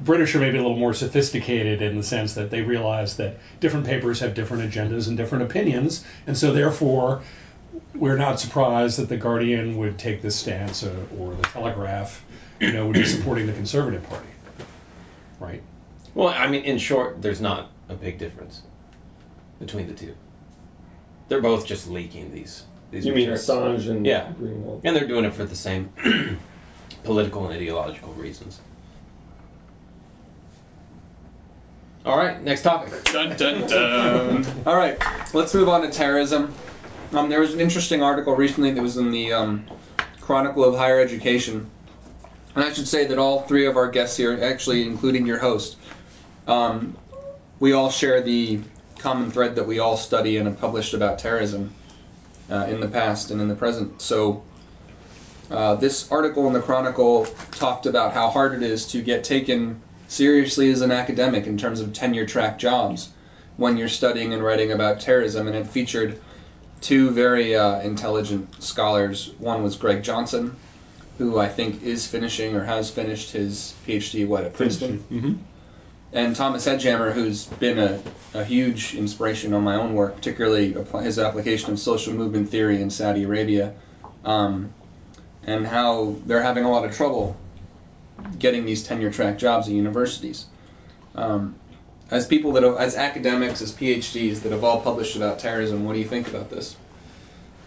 British 0.00 0.34
are 0.34 0.40
maybe 0.40 0.58
a 0.58 0.62
little 0.62 0.76
more 0.76 0.94
sophisticated 0.94 1.80
in 1.80 1.96
the 1.96 2.02
sense 2.02 2.34
that 2.34 2.50
they 2.50 2.62
realize 2.62 3.16
that 3.16 3.38
different 3.60 3.86
papers 3.86 4.20
have 4.20 4.34
different 4.34 4.70
agendas 4.70 5.08
and 5.08 5.16
different 5.16 5.44
opinions, 5.44 6.04
and 6.26 6.36
so 6.36 6.52
therefore 6.52 7.22
we're 7.94 8.16
not 8.16 8.38
surprised 8.40 8.98
that 8.98 9.08
the 9.08 9.16
Guardian 9.16 9.76
would 9.78 9.98
take 9.98 10.22
this 10.22 10.36
stance, 10.36 10.82
uh, 10.84 10.92
or 11.18 11.34
the 11.34 11.42
Telegraph, 11.42 12.24
you 12.60 12.72
know, 12.72 12.86
would 12.86 12.94
be 12.94 13.04
supporting 13.04 13.46
the 13.46 13.52
Conservative 13.52 14.02
Party, 14.08 14.26
right? 15.40 15.62
Well, 16.14 16.28
I 16.28 16.48
mean, 16.48 16.64
in 16.64 16.78
short, 16.78 17.22
there's 17.22 17.40
not 17.40 17.70
a 17.88 17.94
big 17.94 18.18
difference 18.18 18.62
between 19.64 19.86
the 19.86 19.94
two. 19.94 20.14
They're 21.28 21.40
both 21.40 21.66
just 21.66 21.88
leaking 21.88 22.32
these. 22.32 22.64
these 22.90 23.06
You 23.06 23.14
mean. 23.14 23.30
Assange 23.30 23.88
and 23.88 24.06
Yeah. 24.06 24.32
Greenwald? 24.38 24.82
And 24.84 24.94
they're 24.94 25.08
doing 25.08 25.24
it 25.24 25.34
for 25.34 25.44
the 25.44 25.56
same 25.56 25.90
political 27.04 27.44
and 27.46 27.54
ideological 27.54 28.12
reasons. 28.14 28.60
All 32.04 32.18
right, 32.18 32.42
next 32.42 32.62
topic. 32.62 32.92
Dun 33.04 33.34
dun 33.36 33.66
dun. 33.66 34.44
All 34.66 34.76
right, 34.76 35.02
let's 35.32 35.54
move 35.54 35.70
on 35.70 35.80
to 35.82 35.90
terrorism. 35.90 36.52
Um, 37.14 37.30
there 37.30 37.40
was 37.40 37.54
an 37.54 37.60
interesting 37.60 38.02
article 38.02 38.36
recently 38.36 38.72
that 38.72 38.82
was 38.82 38.98
in 38.98 39.10
the 39.10 39.32
um, 39.32 39.64
Chronicle 40.20 40.64
of 40.64 40.74
Higher 40.74 41.00
Education, 41.00 41.70
and 42.54 42.62
I 42.64 42.74
should 42.74 42.88
say 42.88 43.06
that 43.06 43.18
all 43.18 43.42
three 43.42 43.64
of 43.64 43.78
our 43.78 43.88
guests 43.88 44.18
here, 44.18 44.38
actually 44.42 44.82
including 44.82 45.24
your 45.26 45.38
host, 45.38 45.78
um, 46.46 46.94
we 47.58 47.72
all 47.72 47.90
share 47.90 48.20
the 48.20 48.60
common 49.04 49.30
thread 49.30 49.54
that 49.56 49.66
we 49.66 49.78
all 49.78 49.96
study 49.96 50.38
and 50.38 50.48
have 50.48 50.58
published 50.58 50.94
about 50.94 51.20
terrorism 51.20 51.72
uh, 52.50 52.66
in 52.68 52.80
the 52.80 52.88
past 52.88 53.30
and 53.30 53.40
in 53.40 53.48
the 53.48 53.54
present. 53.54 54.02
So. 54.02 54.42
Uh, 55.50 55.74
this 55.74 56.10
article 56.10 56.46
in 56.46 56.54
the 56.54 56.60
Chronicle 56.60 57.26
talked 57.50 57.84
about 57.84 58.14
how 58.14 58.30
hard 58.30 58.54
it 58.54 58.62
is 58.62 58.86
to 58.86 59.02
get 59.02 59.24
taken 59.24 59.82
seriously 60.08 60.70
as 60.70 60.80
an 60.80 60.90
academic 60.90 61.46
in 61.46 61.58
terms 61.58 61.80
of 61.80 61.92
tenure 61.92 62.24
track 62.24 62.58
jobs 62.58 63.10
when 63.56 63.76
you're 63.76 63.88
studying 63.88 64.32
and 64.32 64.42
writing 64.42 64.72
about 64.72 65.00
terrorism, 65.00 65.46
and 65.46 65.56
it 65.56 65.66
featured 65.66 66.18
two 66.80 67.10
very 67.10 67.54
uh, 67.54 67.80
intelligent 67.80 68.62
scholars. 68.62 69.30
One 69.38 69.62
was 69.62 69.76
Greg 69.76 70.02
Johnsen, 70.02 70.54
who 71.18 71.38
I 71.38 71.48
think 71.48 71.82
is 71.82 72.06
finishing 72.06 72.56
or 72.56 72.64
has 72.64 72.90
finished 72.90 73.30
his 73.30 73.74
PhD, 73.86 74.26
what, 74.26 74.44
at 74.44 74.54
Princeton? 74.54 75.04
Mm-hmm. 75.10 75.34
And 76.14 76.36
Thomas 76.36 76.64
Hegghammer, 76.64 77.12
who's 77.12 77.44
been 77.44 77.76
a, 77.76 78.00
a 78.34 78.44
huge 78.44 78.94
inspiration 78.94 79.52
on 79.52 79.64
my 79.64 79.74
own 79.74 79.94
work, 79.94 80.14
particularly 80.14 80.72
his 81.02 81.18
application 81.18 81.72
of 81.72 81.80
social 81.80 82.14
movement 82.14 82.50
theory 82.50 82.80
in 82.80 82.88
Saudi 82.90 83.24
Arabia, 83.24 83.74
um, 84.24 84.72
and 85.44 85.66
how 85.66 86.14
they're 86.24 86.42
having 86.42 86.64
a 86.64 86.70
lot 86.70 86.84
of 86.84 86.94
trouble 86.94 87.36
getting 88.38 88.64
these 88.64 88.84
tenure 88.84 89.10
track 89.10 89.38
jobs 89.38 89.66
at 89.66 89.74
universities. 89.74 90.46
Um, 91.16 91.56
as 92.12 92.28
people 92.28 92.52
that 92.52 92.62
have, 92.62 92.76
as 92.76 92.94
academics, 92.94 93.60
as 93.60 93.72
PhDs 93.72 94.42
that 94.42 94.52
have 94.52 94.62
all 94.62 94.80
published 94.80 95.16
about 95.16 95.40
terrorism, 95.40 95.84
what 95.84 95.94
do 95.94 95.98
you 95.98 96.08
think 96.08 96.28
about 96.28 96.48
this? 96.48 96.76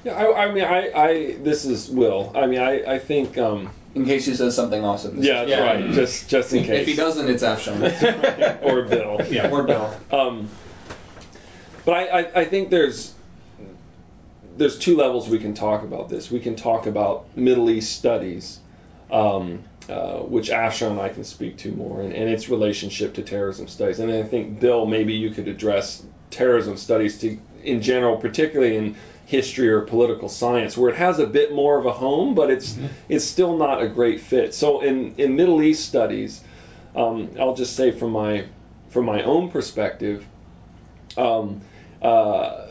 Yeah, 0.04 0.14
I, 0.14 0.46
I 0.46 0.52
mean, 0.54 0.64
I, 0.64 0.92
I, 0.92 1.36
this 1.38 1.66
is 1.66 1.90
Will. 1.90 2.32
I 2.36 2.48
mean, 2.48 2.60
I, 2.60 2.94
I 2.96 3.00
think, 3.00 3.38
um, 3.38 3.70
In 3.96 4.06
case 4.06 4.26
he 4.26 4.36
says 4.36 4.56
something 4.56 4.84
awesome. 4.84 5.22
yeah, 5.24 5.44
Yeah. 5.44 5.62
right. 5.64 5.92
Just, 5.92 6.30
just 6.30 6.54
in 6.54 6.64
case. 6.64 6.82
If 6.82 6.88
he 6.88 6.96
doesn't, 6.96 7.28
it's 7.30 7.44
Afshon. 7.44 8.62
or 8.64 8.84
Bill. 8.84 9.22
Yeah. 9.30 9.50
or 9.50 9.64
Bill. 9.64 9.94
Um, 10.12 10.50
but 11.86 11.94
I, 11.94 12.20
I, 12.20 12.40
I 12.42 12.46
think 12.46 12.70
there's 12.70 13.14
there's 14.58 14.80
two 14.80 14.98
levels 14.98 15.30
we 15.30 15.38
can 15.40 15.54
talk 15.54 15.84
about 15.84 16.10
this. 16.10 16.32
We 16.32 16.40
can 16.40 16.56
talk 16.56 16.88
about 16.88 17.26
Middle 17.38 17.70
East 17.70 17.96
studies, 17.96 18.60
um, 19.12 19.64
uh, 19.88 20.18
which 20.20 20.50
Afshon 20.50 20.92
and 20.92 21.00
I 21.00 21.10
can 21.10 21.24
speak 21.24 21.58
to 21.60 21.72
more, 21.72 22.02
and, 22.02 22.12
and 22.12 22.28
its 22.30 22.50
relationship 22.50 23.14
to 23.16 23.22
terrorism 23.22 23.68
studies. 23.68 24.00
And 24.00 24.10
then 24.12 24.26
I 24.26 24.28
think 24.28 24.60
Bill, 24.60 24.86
maybe 24.88 25.14
you 25.14 25.30
could 25.30 25.48
address 25.48 26.04
terrorism 26.32 26.76
studies 26.76 27.20
to, 27.20 27.38
in 27.64 27.82
general, 27.84 28.18
particularly 28.18 28.78
in 28.78 28.96
history 29.28 29.68
or 29.68 29.82
political 29.82 30.30
science, 30.30 30.78
where 30.78 30.90
it 30.90 30.96
has 30.96 31.20
a 31.20 31.28
bit 31.28 31.54
more 31.54 31.78
of 31.78 31.86
a 31.86 31.92
home, 31.92 32.34
but 32.34 32.50
it's 32.50 32.78
it's 33.10 33.26
still 33.26 33.58
not 33.58 33.82
a 33.82 33.88
great 33.88 34.22
fit. 34.22 34.54
So 34.54 34.80
in 34.80 35.16
in 35.18 35.36
Middle 35.36 35.62
East 35.62 35.86
studies, 35.86 36.42
um, 36.96 37.30
I'll 37.40 37.54
just 37.54 37.76
say 37.76 37.92
from 37.92 38.12
my 38.12 38.46
from 38.90 39.06
my 39.06 39.24
own 39.24 39.52
perspective, 39.52 40.26
um, 41.18 41.60
uh, 42.02 42.68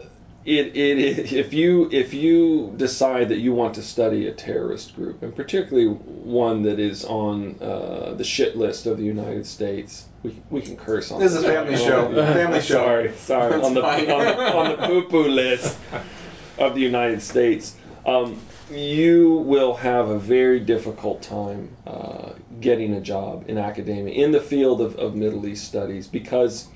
it, 0.47 0.75
it, 0.75 0.99
it 0.99 1.33
if 1.45 1.53
you 1.53 1.91
if 1.93 2.15
you 2.15 2.73
decide 2.79 3.29
that 3.29 3.39
you 3.39 3.53
want 3.53 3.75
to 3.75 3.83
study 3.83 4.27
a 4.27 4.33
terrorist 4.33 4.97
group 4.97 5.23
and 5.23 5.37
particularly 5.37 5.89
one 5.89 6.63
that 6.63 6.81
is 6.81 7.05
on 7.05 7.57
uh, 7.61 8.15
the 8.17 8.25
shit 8.25 8.57
list 8.57 8.87
of 8.87 8.97
the 8.97 9.05
United 9.05 9.45
States, 9.45 10.07
we, 10.23 10.41
we 10.49 10.63
can 10.63 10.79
curse 10.79 11.11
on 11.11 11.21
This 11.21 11.35
is 11.35 11.45
a 11.45 11.49
family 11.49 11.73
one. 11.73 11.81
show. 11.83 12.11
Yeah. 12.13 12.33
Family 12.43 12.61
show. 12.63 12.75
Sorry, 12.75 13.13
sorry. 13.17 13.61
On 13.61 13.75
the 13.75 13.85
on 13.85 14.07
the, 14.07 14.57
on 14.57 14.71
the 14.71 14.87
poo 14.87 15.03
poo 15.03 15.29
list 15.29 15.77
of 16.59 16.75
the 16.75 16.81
United 16.81 17.23
States. 17.23 17.75
Um, 18.05 18.41
you 18.71 19.33
will 19.47 19.75
have 19.75 20.09
a 20.09 20.19
very 20.19 20.61
difficult 20.61 21.23
time 21.23 21.77
uh, 21.87 22.33
getting 22.61 22.95
a 22.95 23.01
job 23.01 23.45
in 23.49 23.59
academia 23.59 24.15
in 24.15 24.33
the 24.33 24.41
field 24.41 24.81
of, 24.81 24.97
of 24.97 25.15
Middle 25.15 25.47
East 25.47 25.65
studies 25.65 26.07
because 26.07 26.69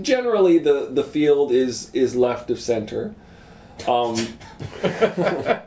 generally 0.00 0.58
the, 0.58 0.88
the 0.90 1.04
field 1.04 1.52
is 1.52 1.90
is 1.94 2.14
left 2.14 2.50
of 2.50 2.60
center. 2.60 3.14
Um, 3.88 4.16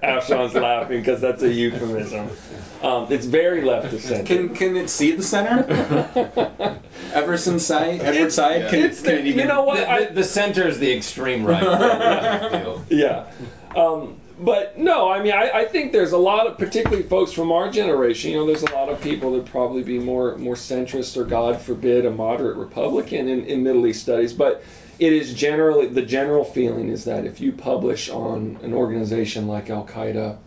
Afshon's 0.03 0.53
laughing 0.53 0.99
because 0.99 1.21
that's 1.21 1.43
a 1.43 1.51
euphemism. 1.51 2.29
Um, 2.81 3.07
it's 3.11 3.25
very 3.25 3.61
left 3.61 3.93
of 3.93 4.01
center. 4.01 4.23
Can 4.25 4.55
can 4.55 4.75
it 4.75 4.89
see 4.89 5.11
the 5.13 5.23
center? 5.23 6.79
Everson 7.13 7.59
side, 7.59 8.01
Edward 8.01 8.31
Said. 8.31 8.69
Can, 8.69 8.79
it's 8.81 9.01
can 9.01 9.11
the- 9.15 9.19
it 9.19 9.25
even? 9.27 9.39
you 9.39 9.45
know 9.47 9.63
what? 9.63 9.77
The, 9.77 9.89
I- 9.89 10.05
the, 10.05 10.13
the 10.15 10.23
center 10.23 10.67
is 10.67 10.79
the 10.79 10.91
extreme 10.91 11.45
right. 11.45 11.63
of 11.63 12.91
yeah. 12.91 13.25
Um, 13.75 14.19
but 14.39 14.77
no, 14.77 15.09
I 15.09 15.21
mean, 15.23 15.31
I, 15.33 15.51
I 15.51 15.65
think 15.65 15.91
there's 15.91 16.11
a 16.11 16.17
lot 16.17 16.47
of, 16.47 16.57
particularly 16.57 17.03
folks 17.03 17.31
from 17.31 17.51
our 17.51 17.69
generation. 17.71 18.31
You 18.31 18.37
know, 18.37 18.45
there's 18.47 18.63
a 18.63 18.73
lot 18.73 18.89
of 18.89 18.99
people 18.99 19.31
that 19.33 19.45
probably 19.45 19.83
be 19.83 19.99
more 19.99 20.35
more 20.37 20.55
centrist 20.55 21.15
or, 21.17 21.23
God 21.23 21.61
forbid, 21.61 22.05
a 22.05 22.11
moderate 22.11 22.57
Republican 22.57 23.29
in, 23.29 23.45
in 23.45 23.63
Middle 23.63 23.85
East 23.87 24.01
studies. 24.01 24.33
But 24.33 24.63
it 24.99 25.13
is 25.13 25.33
generally 25.33 25.87
the 25.87 26.01
general 26.01 26.43
feeling 26.43 26.89
is 26.89 27.05
that 27.05 27.25
if 27.25 27.41
you 27.41 27.51
publish 27.51 28.09
on 28.09 28.59
an 28.61 28.73
organization 28.73 29.47
like 29.47 29.69
Al 29.69 29.85
Qaeda, 29.85 30.37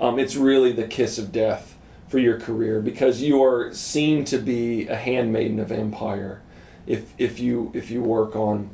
um, 0.00 0.18
it's 0.18 0.34
really 0.34 0.72
the 0.72 0.86
kiss 0.86 1.18
of 1.18 1.32
death 1.32 1.76
for 2.08 2.18
your 2.18 2.38
career 2.40 2.80
because 2.80 3.22
you 3.22 3.44
are 3.44 3.72
seen 3.72 4.24
to 4.26 4.38
be 4.38 4.88
a 4.88 4.96
handmaiden 4.96 5.60
of 5.60 5.72
empire. 5.72 6.42
If 6.86 7.04
if 7.18 7.38
you 7.38 7.70
if 7.74 7.90
you 7.90 8.02
work 8.02 8.34
on 8.34 8.68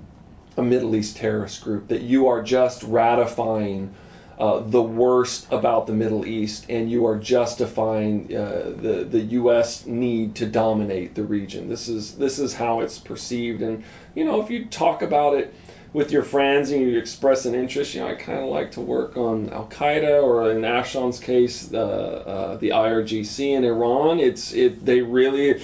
a 0.56 0.62
Middle 0.62 0.96
East 0.96 1.16
terrorist 1.16 1.62
group, 1.62 1.88
that 1.88 2.02
you 2.02 2.28
are 2.28 2.42
just 2.42 2.82
ratifying 2.82 3.94
uh, 4.38 4.60
the 4.60 4.82
worst 4.82 5.48
about 5.50 5.86
the 5.88 5.92
Middle 5.92 6.24
East 6.24 6.66
and 6.68 6.88
you 6.88 7.06
are 7.06 7.16
justifying 7.16 8.34
uh, 8.34 8.72
the, 8.76 9.06
the 9.10 9.20
U.S. 9.20 9.84
need 9.84 10.36
to 10.36 10.46
dominate 10.46 11.16
the 11.16 11.24
region. 11.24 11.68
This 11.68 11.88
is, 11.88 12.14
this 12.14 12.38
is 12.38 12.54
how 12.54 12.80
it's 12.80 12.98
perceived. 12.98 13.62
And, 13.62 13.82
you 14.14 14.24
know, 14.24 14.40
if 14.40 14.48
you 14.48 14.66
talk 14.66 15.02
about 15.02 15.36
it 15.36 15.52
with 15.92 16.12
your 16.12 16.22
friends 16.22 16.70
and 16.70 16.82
you 16.82 16.98
express 16.98 17.46
an 17.46 17.56
interest, 17.56 17.94
you 17.94 18.00
know, 18.00 18.08
I 18.08 18.14
kind 18.14 18.38
of 18.38 18.48
like 18.48 18.72
to 18.72 18.80
work 18.80 19.16
on 19.16 19.50
Al 19.50 19.66
Qaeda 19.66 20.22
or 20.22 20.52
in 20.52 20.58
Afshon's 20.58 21.18
case, 21.18 21.72
uh, 21.72 21.78
uh, 21.78 22.56
the 22.58 22.70
IRGC 22.70 23.56
in 23.56 23.64
Iran. 23.64 24.20
It's, 24.20 24.52
it, 24.52 24.84
they 24.84 25.00
really, 25.00 25.60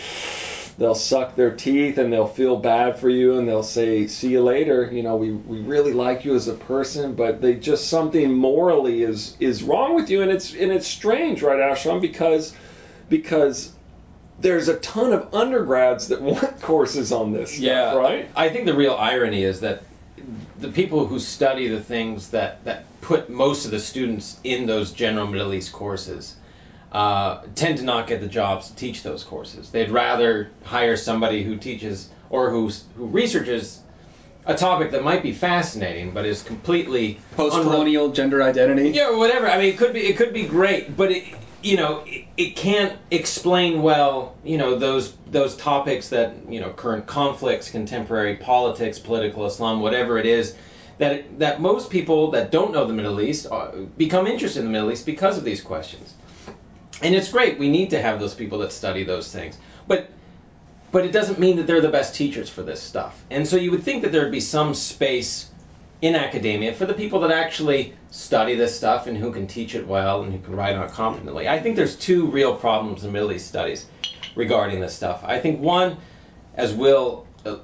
they'll 0.78 0.94
suck 0.94 1.36
their 1.36 1.54
teeth 1.54 1.98
and 1.98 2.12
they'll 2.12 2.26
feel 2.26 2.56
bad 2.56 2.98
for 2.98 3.08
you 3.08 3.38
and 3.38 3.48
they'll 3.48 3.62
say 3.62 4.06
see 4.06 4.30
you 4.30 4.42
later. 4.42 4.90
You 4.92 5.02
know 5.02 5.16
we, 5.16 5.32
we 5.32 5.60
really 5.60 5.92
like 5.92 6.24
you 6.24 6.34
as 6.34 6.48
a 6.48 6.54
person 6.54 7.14
but 7.14 7.40
they 7.40 7.54
just 7.54 7.88
something 7.88 8.32
morally 8.32 9.02
is 9.02 9.36
is 9.40 9.62
wrong 9.62 9.94
with 9.94 10.10
you. 10.10 10.22
And 10.22 10.30
it's 10.30 10.54
and 10.54 10.72
it's 10.72 10.86
strange 10.86 11.42
right 11.42 11.58
Afshon? 11.58 12.00
Because 12.00 12.54
because 13.08 13.72
there's 14.40 14.68
a 14.68 14.78
ton 14.78 15.12
of 15.12 15.34
undergrads 15.34 16.08
that 16.08 16.20
want 16.30 16.60
courses 16.60 17.12
on 17.12 17.32
this 17.32 17.50
stuff, 17.50 17.62
Yeah, 17.62 17.94
right? 17.94 18.28
I 18.34 18.48
think 18.48 18.66
the 18.66 18.74
real 18.74 18.94
irony 18.94 19.44
is 19.44 19.60
that 19.60 19.82
the 20.58 20.68
people 20.68 21.06
who 21.06 21.18
study 21.18 21.68
the 21.68 21.80
things 21.80 22.30
that, 22.30 22.64
that 22.64 22.84
put 23.00 23.28
most 23.28 23.64
of 23.64 23.70
the 23.70 23.80
students 23.80 24.38
in 24.44 24.66
those 24.66 24.92
general 24.92 25.26
Middle 25.26 25.52
East 25.52 25.72
courses 25.72 26.36
uh, 26.94 27.42
tend 27.56 27.78
to 27.78 27.84
not 27.84 28.06
get 28.06 28.20
the 28.20 28.28
jobs 28.28 28.68
to 28.68 28.76
teach 28.76 29.02
those 29.02 29.24
courses. 29.24 29.68
They'd 29.70 29.90
rather 29.90 30.50
hire 30.62 30.96
somebody 30.96 31.42
who 31.42 31.56
teaches 31.56 32.08
or 32.30 32.50
who 32.50 32.70
who 32.96 33.06
researches 33.06 33.80
a 34.46 34.54
topic 34.54 34.92
that 34.92 35.02
might 35.02 35.22
be 35.22 35.32
fascinating, 35.32 36.12
but 36.12 36.24
is 36.24 36.42
completely 36.42 37.18
Post-colonial 37.34 38.10
gender 38.10 38.42
identity. 38.42 38.90
yeah, 38.90 39.16
whatever. 39.16 39.50
I 39.50 39.58
mean, 39.58 39.74
it 39.74 39.76
could 39.76 39.92
be 39.92 40.00
it 40.00 40.16
could 40.16 40.32
be 40.32 40.44
great, 40.46 40.96
but 40.96 41.10
it 41.10 41.24
you 41.64 41.76
know 41.76 42.04
it, 42.06 42.26
it 42.36 42.56
can't 42.56 42.96
explain 43.10 43.82
well 43.82 44.36
you 44.44 44.58
know 44.58 44.78
those 44.78 45.14
those 45.32 45.56
topics 45.56 46.10
that 46.10 46.34
you 46.48 46.60
know 46.60 46.70
current 46.70 47.06
conflicts, 47.06 47.70
contemporary 47.70 48.36
politics, 48.36 49.00
political 49.00 49.46
Islam, 49.46 49.80
whatever 49.80 50.16
it 50.16 50.26
is. 50.26 50.54
That, 50.98 51.40
that 51.40 51.60
most 51.60 51.90
people 51.90 52.30
that 52.30 52.52
don't 52.52 52.72
know 52.72 52.86
the 52.86 52.92
Middle 52.92 53.20
East 53.20 53.48
uh, 53.50 53.72
become 53.98 54.28
interested 54.28 54.60
in 54.60 54.66
the 54.66 54.70
Middle 54.70 54.92
East 54.92 55.04
because 55.04 55.36
of 55.36 55.42
these 55.42 55.60
questions. 55.60 56.14
And 57.04 57.14
it's 57.14 57.30
great. 57.30 57.58
We 57.58 57.68
need 57.68 57.90
to 57.90 58.00
have 58.00 58.18
those 58.18 58.34
people 58.34 58.58
that 58.60 58.72
study 58.72 59.04
those 59.04 59.30
things. 59.30 59.58
But 59.86 60.08
but 60.90 61.04
it 61.04 61.12
doesn't 61.12 61.38
mean 61.38 61.56
that 61.56 61.66
they're 61.66 61.80
the 61.80 61.90
best 61.90 62.14
teachers 62.14 62.48
for 62.48 62.62
this 62.62 62.80
stuff. 62.80 63.20
And 63.28 63.46
so 63.46 63.56
you 63.56 63.72
would 63.72 63.82
think 63.82 64.02
that 64.02 64.12
there'd 64.12 64.30
be 64.30 64.40
some 64.40 64.74
space 64.74 65.50
in 66.00 66.14
academia 66.14 66.72
for 66.72 66.86
the 66.86 66.94
people 66.94 67.20
that 67.20 67.30
actually 67.30 67.94
study 68.10 68.54
this 68.54 68.76
stuff 68.76 69.06
and 69.06 69.16
who 69.16 69.32
can 69.32 69.46
teach 69.46 69.74
it 69.74 69.86
well 69.86 70.22
and 70.22 70.32
who 70.32 70.38
can 70.38 70.54
write 70.54 70.76
on 70.76 70.84
it 70.84 70.92
competently. 70.92 71.48
I 71.48 71.60
think 71.60 71.76
there's 71.76 71.96
two 71.96 72.26
real 72.26 72.54
problems 72.54 73.04
in 73.04 73.12
Middle 73.12 73.32
East 73.32 73.48
studies 73.48 73.86
regarding 74.36 74.80
this 74.80 74.94
stuff. 74.94 75.24
I 75.24 75.40
think 75.40 75.60
one, 75.60 75.96
as 76.54 76.72
Will 76.72 77.26
uh, 77.44 77.56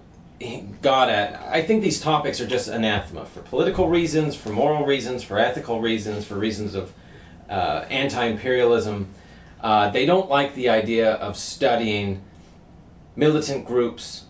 got 0.82 1.08
at, 1.08 1.40
I 1.48 1.62
think 1.62 1.82
these 1.82 2.00
topics 2.00 2.40
are 2.40 2.46
just 2.46 2.68
anathema 2.68 3.26
for 3.26 3.42
political 3.42 3.88
reasons, 3.88 4.34
for 4.34 4.50
moral 4.50 4.86
reasons, 4.86 5.22
for 5.22 5.38
ethical 5.38 5.80
reasons, 5.80 6.26
for 6.26 6.34
reasons 6.34 6.74
of 6.74 6.92
uh, 7.48 7.84
anti-imperialism. 7.90 9.08
Uh, 9.62 9.90
they 9.90 10.06
don't 10.06 10.28
like 10.28 10.54
the 10.54 10.70
idea 10.70 11.12
of 11.14 11.36
studying 11.36 12.22
militant 13.16 13.66
groups, 13.66 14.24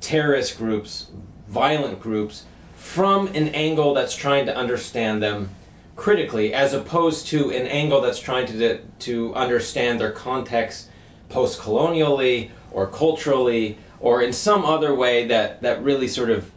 terrorist 0.00 0.58
groups, 0.58 1.06
violent 1.48 2.00
groups 2.00 2.44
from 2.76 3.28
an 3.28 3.48
angle 3.48 3.94
that's 3.94 4.14
trying 4.14 4.46
to 4.46 4.56
understand 4.56 5.22
them 5.22 5.48
critically, 5.96 6.54
as 6.54 6.74
opposed 6.74 7.28
to 7.28 7.50
an 7.50 7.66
angle 7.66 8.00
that's 8.00 8.20
trying 8.20 8.46
to 8.46 8.80
to 9.00 9.34
understand 9.34 10.00
their 10.00 10.12
context 10.12 10.88
post-colonially 11.28 12.50
or 12.70 12.86
culturally 12.86 13.78
or 14.00 14.22
in 14.22 14.32
some 14.32 14.64
other 14.64 14.94
way 14.94 15.28
that 15.28 15.62
that 15.62 15.82
really 15.82 16.08
sort 16.08 16.30
of 16.30 16.50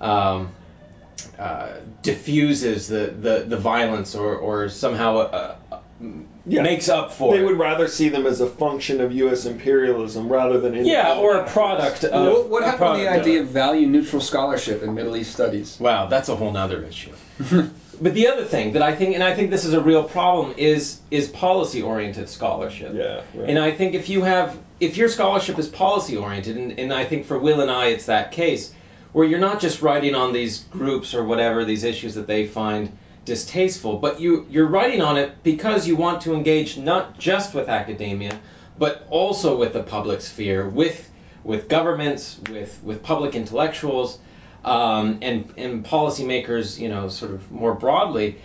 um, 0.00 0.52
uh, 1.38 1.74
diffuses 2.02 2.88
the, 2.88 3.14
the, 3.20 3.44
the 3.46 3.56
violence 3.56 4.14
or, 4.14 4.36
or 4.36 4.68
somehow 4.68 5.18
uh, 5.18 5.56
Yeah. 6.48 6.62
makes 6.62 6.88
up 6.88 7.12
for 7.12 7.32
They 7.34 7.40
it. 7.40 7.44
would 7.44 7.58
rather 7.58 7.88
see 7.88 8.08
them 8.08 8.26
as 8.26 8.40
a 8.40 8.46
function 8.48 9.00
of 9.00 9.12
U.S. 9.12 9.46
imperialism 9.46 10.28
rather 10.28 10.58
than 10.60 10.84
yeah, 10.84 11.16
or 11.18 11.36
a 11.36 11.48
product 11.48 12.04
of. 12.04 12.32
What, 12.32 12.48
what 12.48 12.64
happened 12.64 12.96
to 12.98 13.02
the 13.02 13.10
idea 13.10 13.40
of- 13.40 13.46
of 13.46 13.52
value 13.52 13.86
neutral 13.86 14.20
scholarship 14.22 14.82
in 14.82 14.94
Middle 14.94 15.16
East 15.16 15.32
studies? 15.32 15.78
Wow, 15.78 16.06
that's 16.06 16.28
a 16.28 16.36
whole 16.36 16.52
nother 16.52 16.82
issue. 16.84 17.12
but 18.00 18.14
the 18.14 18.28
other 18.28 18.44
thing 18.44 18.72
that 18.72 18.82
I 18.82 18.94
think, 18.94 19.14
and 19.14 19.22
I 19.22 19.34
think 19.34 19.50
this 19.50 19.64
is 19.64 19.74
a 19.74 19.80
real 19.80 20.04
problem, 20.04 20.54
is 20.56 21.00
is 21.10 21.28
policy 21.28 21.82
oriented 21.82 22.28
scholarship. 22.28 22.92
Yeah, 22.94 23.22
right. 23.34 23.48
And 23.50 23.58
I 23.58 23.70
think 23.70 23.94
if 23.94 24.08
you 24.08 24.22
have, 24.22 24.56
if 24.80 24.96
your 24.96 25.08
scholarship 25.08 25.58
is 25.58 25.68
policy 25.68 26.16
oriented, 26.16 26.56
and, 26.56 26.78
and 26.78 26.92
I 26.92 27.04
think 27.04 27.26
for 27.26 27.38
Will 27.38 27.60
and 27.60 27.70
I 27.70 27.86
it's 27.88 28.06
that 28.06 28.32
case, 28.32 28.72
where 29.12 29.26
you're 29.26 29.38
not 29.40 29.60
just 29.60 29.82
writing 29.82 30.14
on 30.14 30.32
these 30.32 30.64
groups 30.70 31.14
or 31.14 31.24
whatever, 31.24 31.64
these 31.64 31.84
issues 31.84 32.14
that 32.14 32.26
they 32.26 32.46
find 32.46 32.96
distasteful, 33.28 33.98
but 33.98 34.20
you, 34.20 34.46
you're 34.50 34.66
writing 34.66 35.00
on 35.00 35.16
it 35.16 35.44
because 35.44 35.86
you 35.86 35.94
want 35.94 36.22
to 36.22 36.34
engage 36.34 36.76
not 36.76 37.16
just 37.18 37.54
with 37.54 37.68
academia, 37.68 38.40
but 38.78 39.06
also 39.10 39.56
with 39.56 39.72
the 39.72 39.82
public 39.82 40.20
sphere, 40.20 40.68
with, 40.68 41.08
with 41.44 41.68
governments, 41.68 42.40
with, 42.50 42.80
with 42.82 43.04
public 43.04 43.36
intellectuals, 43.36 44.18
um, 44.64 45.18
and, 45.22 45.54
and 45.56 45.84
policymakers, 45.84 46.78
you 46.78 46.88
know, 46.88 47.08
sort 47.08 47.30
of 47.30 47.52
more 47.52 47.74
broadly 47.74 48.36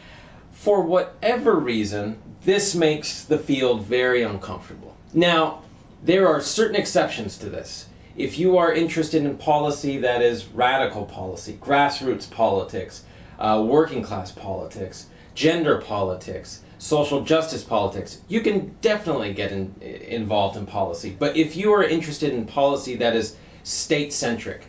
for 0.63 0.81
whatever 0.81 1.55
reason, 1.55 2.17
this 2.45 2.73
makes 2.73 3.25
the 3.25 3.38
field 3.38 3.86
very 3.86 4.23
uncomfortable. 4.23 4.95
Now, 5.13 5.61
there 6.03 6.29
are 6.29 6.39
certain 6.39 6.77
exceptions 6.77 7.38
to 7.39 7.49
this. 7.49 7.86
If 8.15 8.38
you 8.38 8.57
are 8.59 8.71
interested 8.71 9.25
in 9.25 9.38
policy 9.38 9.97
that 9.99 10.21
is 10.21 10.45
radical 10.45 11.05
policy, 11.05 11.59
grassroots 11.61 12.31
politics, 12.31 13.03
uh, 13.43 13.61
working 13.61 14.01
class 14.01 14.31
politics, 14.31 15.05
gender 15.35 15.77
politics, 15.77 16.61
social 16.77 17.21
justice 17.23 17.63
politics, 17.63 18.19
you 18.29 18.41
can 18.41 18.73
definitely 18.79 19.33
get 19.33 19.51
in, 19.51 19.75
involved 19.81 20.55
in 20.55 20.65
policy. 20.65 21.15
But 21.17 21.35
if 21.35 21.57
you 21.57 21.73
are 21.73 21.83
interested 21.83 22.33
in 22.33 22.45
policy 22.45 22.95
that 22.95 23.15
is 23.15 23.35
state 23.63 24.13
centric, 24.13 24.65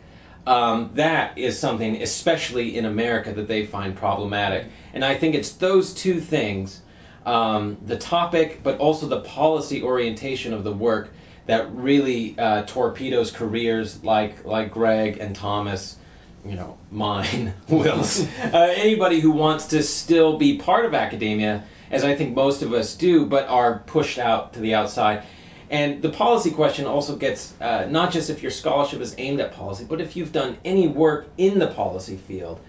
um, 0.47 0.91
that 0.95 1.39
is 1.39 1.59
something, 1.59 2.03
especially 2.03 2.77
in 2.77 2.85
America, 2.85 3.33
that 3.33 3.47
they 3.47 3.65
find 3.65 3.97
problematic. 3.97 4.67
And 4.93 5.05
I 5.05 5.15
think 5.15 5.35
it's 5.35 5.53
those 5.53 5.95
two 5.95 6.21
things 6.21 6.81
um, 7.25 7.79
the 7.87 7.97
topic, 7.97 8.61
but 8.63 8.79
also 8.79 9.07
the 9.07 9.21
policy 9.21 9.83
orientation 9.83 10.53
of 10.53 10.65
the 10.65 10.73
work 10.73 11.11
that 11.47 11.73
really 11.75 12.35
uh, 12.39 12.65
torpedoes 12.67 13.31
careers 13.31 14.03
like, 14.03 14.45
like 14.45 14.71
Greg 14.71 15.19
and 15.21 15.35
Thomas. 15.35 15.97
You 16.45 16.57
know, 16.57 16.79
mine, 16.91 17.55
Will's, 17.69 18.21
uh, 18.21 18.75
anybody 18.77 19.19
who 19.21 19.31
wants 19.31 19.67
to 19.67 19.83
still 19.83 20.37
be 20.37 20.59
part 20.59 20.85
of 20.85 20.95
academia, 20.95 21.65
as 21.91 22.05
I 22.05 22.17
think 22.17 22.35
most 22.35 22.63
of 22.63 22.73
us 22.73 22.95
do, 22.95 23.25
but 23.27 23.49
are 23.49 23.83
pushed 23.87 24.19
out 24.19 24.53
to 24.55 24.61
the 24.61 24.75
outside. 24.75 25.25
And 25.71 26.03
the 26.03 26.11
policy 26.11 26.51
question 26.51 26.87
also 26.87 27.17
gets 27.17 27.59
uh, 27.61 27.87
not 27.89 28.13
just 28.13 28.29
if 28.29 28.43
your 28.43 28.51
scholarship 28.51 29.01
is 29.01 29.15
aimed 29.17 29.41
at 29.41 29.53
policy, 29.53 29.87
but 29.89 30.01
if 30.01 30.17
you've 30.17 30.33
done 30.33 30.59
any 30.65 30.87
work 30.87 31.29
in 31.39 31.59
the 31.59 31.69
policy 31.69 32.17
field, 32.17 32.61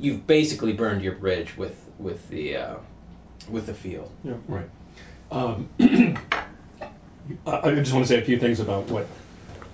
you've 0.00 0.26
basically 0.26 0.72
burned 0.72 1.02
your 1.02 1.14
bridge 1.14 1.56
with 1.56 1.76
with 1.98 2.26
the 2.30 2.56
uh, 2.56 2.76
with 3.50 3.66
the 3.66 3.74
field. 3.74 4.10
Yeah, 4.24 4.34
Right. 4.48 4.68
Um, 5.30 5.68
I 7.46 7.60
I 7.62 7.74
just 7.74 7.92
want 7.92 8.04
to 8.04 8.08
say 8.08 8.20
a 8.20 8.24
few 8.24 8.38
things 8.38 8.60
about 8.60 8.88
what 8.88 9.06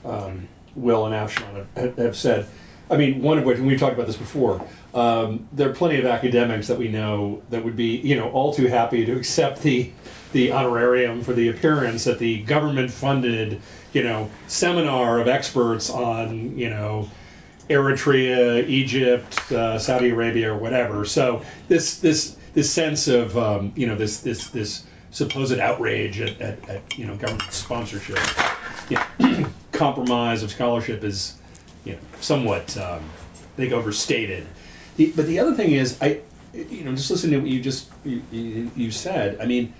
um, 0.04 0.48
Will 0.74 1.06
and 1.06 1.14
Afshon 1.14 1.66
have, 1.76 1.96
have 1.96 2.16
said. 2.16 2.46
I 2.90 2.96
mean, 2.96 3.22
one 3.22 3.38
of 3.38 3.44
which, 3.44 3.58
and 3.58 3.66
we've 3.66 3.78
talked 3.78 3.94
about 3.94 4.06
this 4.06 4.16
before, 4.16 4.66
um, 4.94 5.48
there 5.52 5.68
are 5.68 5.74
plenty 5.74 5.98
of 5.98 6.06
academics 6.06 6.68
that 6.68 6.78
we 6.78 6.88
know 6.88 7.42
that 7.50 7.64
would 7.64 7.76
be, 7.76 7.96
you 7.96 8.16
know, 8.16 8.30
all 8.30 8.54
too 8.54 8.66
happy 8.66 9.04
to 9.06 9.16
accept 9.16 9.62
the 9.62 9.90
the 10.32 10.52
honorarium 10.52 11.22
for 11.22 11.32
the 11.32 11.48
appearance 11.48 12.06
at 12.06 12.18
the 12.18 12.42
government-funded, 12.42 13.62
you 13.94 14.02
know, 14.02 14.30
seminar 14.46 15.20
of 15.20 15.28
experts 15.28 15.88
on, 15.88 16.58
you 16.58 16.68
know, 16.68 17.08
Eritrea, 17.70 18.66
Egypt, 18.66 19.52
uh, 19.52 19.78
Saudi 19.78 20.10
Arabia, 20.10 20.52
or 20.52 20.58
whatever. 20.58 21.04
So 21.04 21.42
this 21.68 22.00
this 22.00 22.36
this 22.54 22.70
sense 22.70 23.08
of 23.08 23.36
um, 23.36 23.72
you 23.76 23.86
know 23.86 23.96
this 23.96 24.20
this 24.20 24.48
this 24.48 24.84
supposed 25.10 25.58
outrage 25.58 26.20
at, 26.20 26.40
at, 26.40 26.68
at 26.68 26.98
you 26.98 27.06
know 27.06 27.16
government 27.16 27.52
sponsorship, 27.52 28.18
compromise 29.72 30.42
of 30.42 30.50
scholarship 30.50 31.04
is 31.04 31.37
you 31.88 31.94
know 31.94 32.00
somewhat 32.20 32.76
um, 32.76 33.02
I 33.34 33.56
think 33.56 33.72
overstated. 33.72 34.46
The, 34.96 35.12
but 35.16 35.26
the 35.26 35.40
other 35.40 35.54
thing 35.54 35.72
is 35.72 35.98
I 36.00 36.20
you 36.52 36.84
know 36.84 36.94
just 36.94 37.10
listen 37.10 37.30
to 37.30 37.38
what 37.38 37.48
you 37.48 37.60
just 37.60 37.88
you, 38.04 38.22
you, 38.30 38.70
you 38.76 38.90
said. 38.90 39.38
I 39.40 39.46
mean 39.46 39.74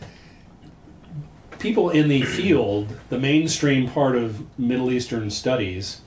people 1.59 1.91
in 1.91 2.09
the 2.09 2.23
field, 2.37 2.89
the 3.09 3.19
mainstream 3.19 3.89
part 3.91 4.17
of 4.17 4.59
Middle 4.59 4.91
Eastern 4.91 5.31
studies, 5.31 6.01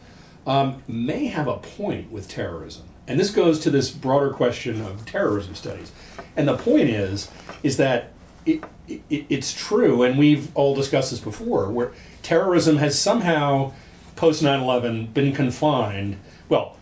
um, 0.48 0.82
may 0.88 1.28
have 1.28 1.48
a 1.48 1.58
point 1.58 2.12
with 2.12 2.28
terrorism. 2.28 2.84
And 3.08 3.20
this 3.20 3.32
goes 3.32 3.62
to 3.62 3.70
this 3.70 3.90
broader 3.90 4.32
question 4.32 4.82
of 4.82 5.06
terrorism 5.06 5.56
studies. 5.56 5.92
And 6.36 6.48
the 6.48 6.58
point 6.58 6.90
is, 6.90 7.30
is 7.64 7.78
that 7.78 8.12
it, 8.46 8.64
it, 8.88 9.02
it's 9.10 9.54
true, 9.54 10.04
and 10.04 10.18
we've 10.18 10.56
all 10.56 10.76
discussed 10.76 11.12
this 11.12 11.20
before, 11.20 11.70
where 11.70 11.92
terrorism 12.24 12.78
has 12.78 12.98
somehow, 12.98 13.74
post 14.22 14.44
9 14.44 14.60
11, 14.62 15.08
been 15.08 15.34
confined. 15.34 16.16
Well, 16.48 16.78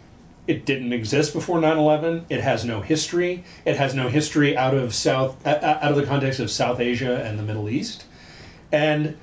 it 0.45 0.65
didn't 0.65 0.91
exist 0.91 1.33
before 1.33 1.59
9/11. 1.59 2.23
It 2.27 2.41
has 2.41 2.65
no 2.65 2.81
history. 2.81 3.45
It 3.63 3.77
has 3.77 3.95
no 3.95 4.09
history 4.09 4.57
out 4.57 4.73
of 4.73 4.93
South 4.93 5.47
out 5.47 5.91
of 5.91 5.95
the 5.95 6.05
context 6.05 6.41
of 6.41 6.51
South 6.51 6.81
Asia 6.81 7.23
and 7.23 7.39
the 7.39 7.43
Middle 7.43 7.69
East. 7.69 8.03
And 8.73 9.15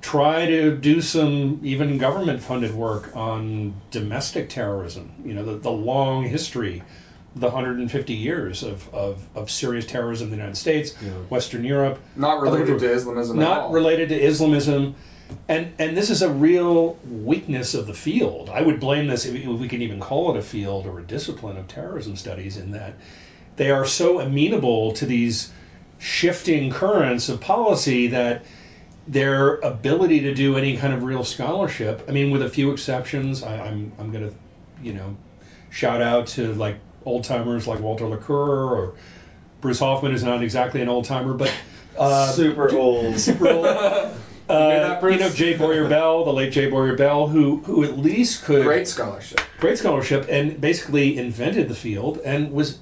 try 0.00 0.46
to 0.46 0.76
do 0.76 1.00
some 1.00 1.60
even 1.62 1.98
government 1.98 2.42
funded 2.42 2.74
work 2.74 3.14
on 3.14 3.74
domestic 3.92 4.48
terrorism. 4.48 5.12
You 5.24 5.34
know, 5.34 5.44
the, 5.44 5.56
the 5.58 5.70
long 5.70 6.24
history, 6.24 6.82
the 7.36 7.46
150 7.46 8.12
years 8.12 8.64
of, 8.64 8.92
of, 8.92 9.24
of 9.36 9.52
serious 9.52 9.86
terrorism 9.86 10.24
in 10.26 10.30
the 10.32 10.36
United 10.36 10.56
States, 10.56 10.94
Western 11.30 11.62
Europe. 11.62 12.00
Not 12.16 12.42
related 12.42 12.80
to 12.80 12.92
Islamism 12.92 13.38
at 13.38 13.44
Not 13.48 13.70
related 13.70 14.08
to 14.08 14.20
Islamism. 14.20 14.96
And, 15.48 15.72
and 15.78 15.96
this 15.96 16.10
is 16.10 16.22
a 16.22 16.32
real 16.32 16.98
weakness 17.04 17.74
of 17.74 17.86
the 17.86 17.94
field. 17.94 18.50
I 18.50 18.62
would 18.62 18.80
blame 18.80 19.06
this, 19.06 19.24
if 19.26 19.46
we 19.46 19.68
can 19.68 19.82
even 19.82 20.00
call 20.00 20.34
it 20.34 20.38
a 20.38 20.42
field 20.42 20.86
or 20.86 20.98
a 20.98 21.02
discipline 21.02 21.56
of 21.56 21.68
terrorism 21.68 22.16
studies, 22.16 22.56
in 22.56 22.72
that 22.72 22.94
they 23.56 23.70
are 23.70 23.84
so 23.84 24.20
amenable 24.20 24.92
to 24.92 25.06
these 25.06 25.52
shifting 25.98 26.70
currents 26.70 27.28
of 27.28 27.40
policy 27.40 28.08
that 28.08 28.44
their 29.06 29.56
ability 29.56 30.20
to 30.20 30.34
do 30.34 30.56
any 30.56 30.76
kind 30.76 30.92
of 30.94 31.02
real 31.02 31.24
scholarship, 31.24 32.04
I 32.08 32.12
mean, 32.12 32.30
with 32.30 32.42
a 32.42 32.48
few 32.48 32.70
exceptions, 32.70 33.42
I, 33.42 33.58
I'm, 33.58 33.92
I'm 33.98 34.12
going 34.12 34.28
to 34.28 34.34
you 34.82 34.92
know, 34.92 35.16
shout 35.70 36.02
out 36.02 36.26
to 36.28 36.52
like 36.54 36.76
old 37.04 37.24
timers 37.24 37.66
like 37.66 37.80
Walter 37.80 38.04
Laqueur 38.04 38.70
or 38.70 38.94
Bruce 39.60 39.78
Hoffman 39.78 40.12
is 40.12 40.24
not 40.24 40.42
exactly 40.42 40.80
an 40.80 40.88
old 40.88 41.04
timer, 41.04 41.34
but 41.34 41.52
uh, 41.96 42.32
Super 42.32 42.74
old. 42.74 43.18
super 43.18 43.48
old. 43.48 44.14
Uh, 44.48 45.00
Bruce? 45.00 45.14
you 45.14 45.20
know 45.20 45.30
J. 45.30 45.56
Bowyer 45.56 45.88
Bell, 45.88 46.24
the 46.24 46.32
late 46.32 46.52
J. 46.52 46.68
Bowyer 46.70 46.96
Bell, 46.96 47.28
who 47.28 47.58
who 47.58 47.84
at 47.84 47.96
least 47.98 48.44
could 48.44 48.64
Great 48.64 48.88
scholarship. 48.88 49.40
great 49.58 49.78
scholarship 49.78 50.26
and 50.28 50.60
basically 50.60 51.16
invented 51.18 51.68
the 51.68 51.74
field 51.74 52.18
and 52.24 52.52
was 52.52 52.78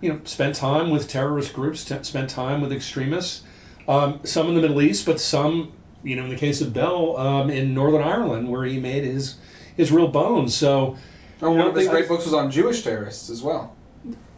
you 0.00 0.12
know 0.12 0.20
spent 0.24 0.54
time 0.54 0.90
with 0.90 1.08
terrorist 1.08 1.52
groups 1.52 1.84
t- 1.84 1.96
spent 2.02 2.30
time 2.30 2.60
with 2.60 2.72
extremists 2.72 3.42
um, 3.88 4.20
some 4.24 4.48
in 4.48 4.54
the 4.54 4.60
middle 4.60 4.80
east 4.80 5.04
but 5.06 5.20
some 5.20 5.72
you 6.04 6.16
know 6.16 6.24
in 6.24 6.30
the 6.30 6.36
case 6.36 6.60
of 6.60 6.72
bell 6.72 7.16
um, 7.16 7.50
in 7.50 7.74
northern 7.74 8.02
ireland 8.02 8.48
where 8.48 8.64
he 8.64 8.78
made 8.80 9.04
his 9.04 9.36
his 9.76 9.90
real 9.92 10.08
bones 10.08 10.54
so 10.54 10.96
Oh, 11.44 11.50
one 11.50 11.60
I 11.60 11.66
of 11.70 11.74
his 11.76 11.88
great 11.88 12.06
books 12.06 12.24
was 12.24 12.34
on 12.34 12.52
Jewish 12.52 12.82
terrorists 12.82 13.28
as 13.28 13.42
well. 13.42 13.74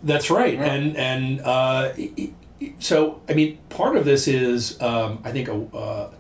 that's 0.03 0.31
right, 0.31 0.55
Yeah. 0.55 0.65
and 0.73 0.97
and 0.97 1.41
uh, 1.43 1.93
i- 1.99 2.11
i- 2.19 2.73
so 2.79 3.21
I 3.29 3.35
mean, 3.35 3.59
part 3.69 3.97
of 3.97 4.07
this 4.07 4.27
is 4.27 4.81
um, 4.81 5.19
I 5.23 5.31
think 5.31 5.49
a, 5.49 5.55
uh, 5.77 6.11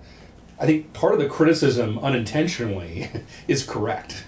I 0.58 0.66
think 0.66 0.92
part 0.92 1.14
of 1.14 1.20
the 1.20 1.28
criticism 1.28 1.98
unintentionally 1.98 3.10
is 3.48 3.64
correct 3.64 4.24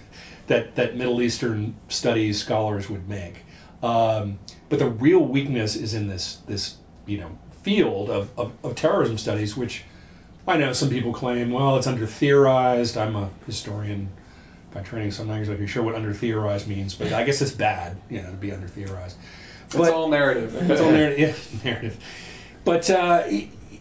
that 0.47 0.77
that 0.77 0.97
Middle 0.97 1.22
Eastern 1.22 1.74
studies 1.89 2.39
scholars 2.39 2.89
would 2.89 3.09
make, 3.09 3.45
um, 3.83 4.39
but 4.68 4.79
the 4.79 4.89
real 4.89 5.20
weakness 5.20 5.77
is 5.77 5.95
in 5.95 6.09
this 6.09 6.37
this 6.47 6.77
you 7.07 7.18
know 7.18 7.31
field 7.62 8.11
of, 8.11 8.31
of, 8.39 8.53
of 8.62 8.77
terrorism 8.77 9.18
studies, 9.18 9.57
which 9.57 9.83
I 10.47 10.57
know 10.57 10.72
some 10.72 10.89
people 10.89 11.12
claim, 11.12 11.51
well, 11.51 11.77
it's 11.77 11.89
under 11.89 12.07
theorized. 12.07 12.97
I'm 12.97 13.16
a 13.16 13.29
historian 13.47 14.09
by 14.72 14.83
training, 14.83 15.11
so 15.11 15.22
I'm 15.22 15.29
not 15.29 15.41
exactly 15.41 15.66
sure 15.66 15.83
what 15.83 15.97
under 15.97 16.14
theorized 16.14 16.68
means, 16.68 16.95
but 16.95 17.12
I 17.12 17.24
guess 17.24 17.43
it's 17.43 17.51
bad, 17.51 17.97
you 18.09 18.22
know, 18.22 18.31
to 18.31 18.37
be 18.37 18.53
under 18.53 18.68
theorized. 18.68 19.16
It's 19.66 19.89
all 19.89 20.09
narrative. 20.09 20.70
It's 20.70 20.81
all 20.81 20.93
narrative. 20.93 21.18
Yeah, 21.64 21.72
narrative. 21.72 21.97
But 22.64 22.89
uh, 22.89 23.24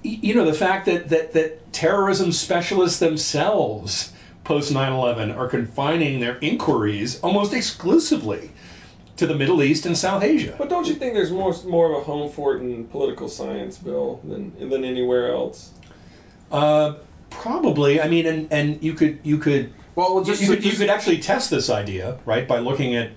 you 0.05 0.35
know, 0.35 0.45
the 0.45 0.53
fact 0.53 0.85
that, 0.85 1.09
that 1.09 1.33
that 1.33 1.73
terrorism 1.73 2.31
specialists 2.31 2.99
themselves 2.99 4.11
post 4.43 4.71
9/11 4.71 5.35
are 5.35 5.47
confining 5.47 6.19
their 6.19 6.37
inquiries 6.37 7.19
almost 7.21 7.53
exclusively 7.53 8.51
to 9.17 9.27
the 9.27 9.35
Middle 9.35 9.63
East 9.63 9.85
and 9.85 9.97
South 9.97 10.23
Asia. 10.23 10.55
But 10.57 10.69
don't 10.69 10.87
you 10.87 10.93
think 10.93 11.13
there's 11.13 11.31
more 11.31 11.55
more 11.65 11.91
of 11.91 12.01
a 12.01 12.03
home 12.03 12.31
for 12.31 12.55
it 12.55 12.61
in 12.61 12.85
political 12.85 13.27
science, 13.27 13.77
Bill, 13.77 14.19
than 14.23 14.69
than 14.69 14.83
anywhere 14.83 15.33
else? 15.33 15.71
Uh, 16.51 16.95
probably. 17.29 18.01
I 18.01 18.07
mean, 18.07 18.25
and 18.25 18.51
and 18.51 18.83
you 18.83 18.93
could 18.93 19.19
you 19.23 19.39
could 19.39 19.73
Well, 19.95 20.15
well 20.15 20.23
you, 20.23 20.27
just, 20.27 20.41
you 20.41 20.49
could, 20.49 20.63
you 20.63 20.73
could 20.73 20.89
actually 20.89 21.19
test 21.19 21.49
this 21.49 21.69
idea, 21.69 22.19
right, 22.25 22.47
by 22.47 22.59
looking 22.59 22.95
at 22.95 23.11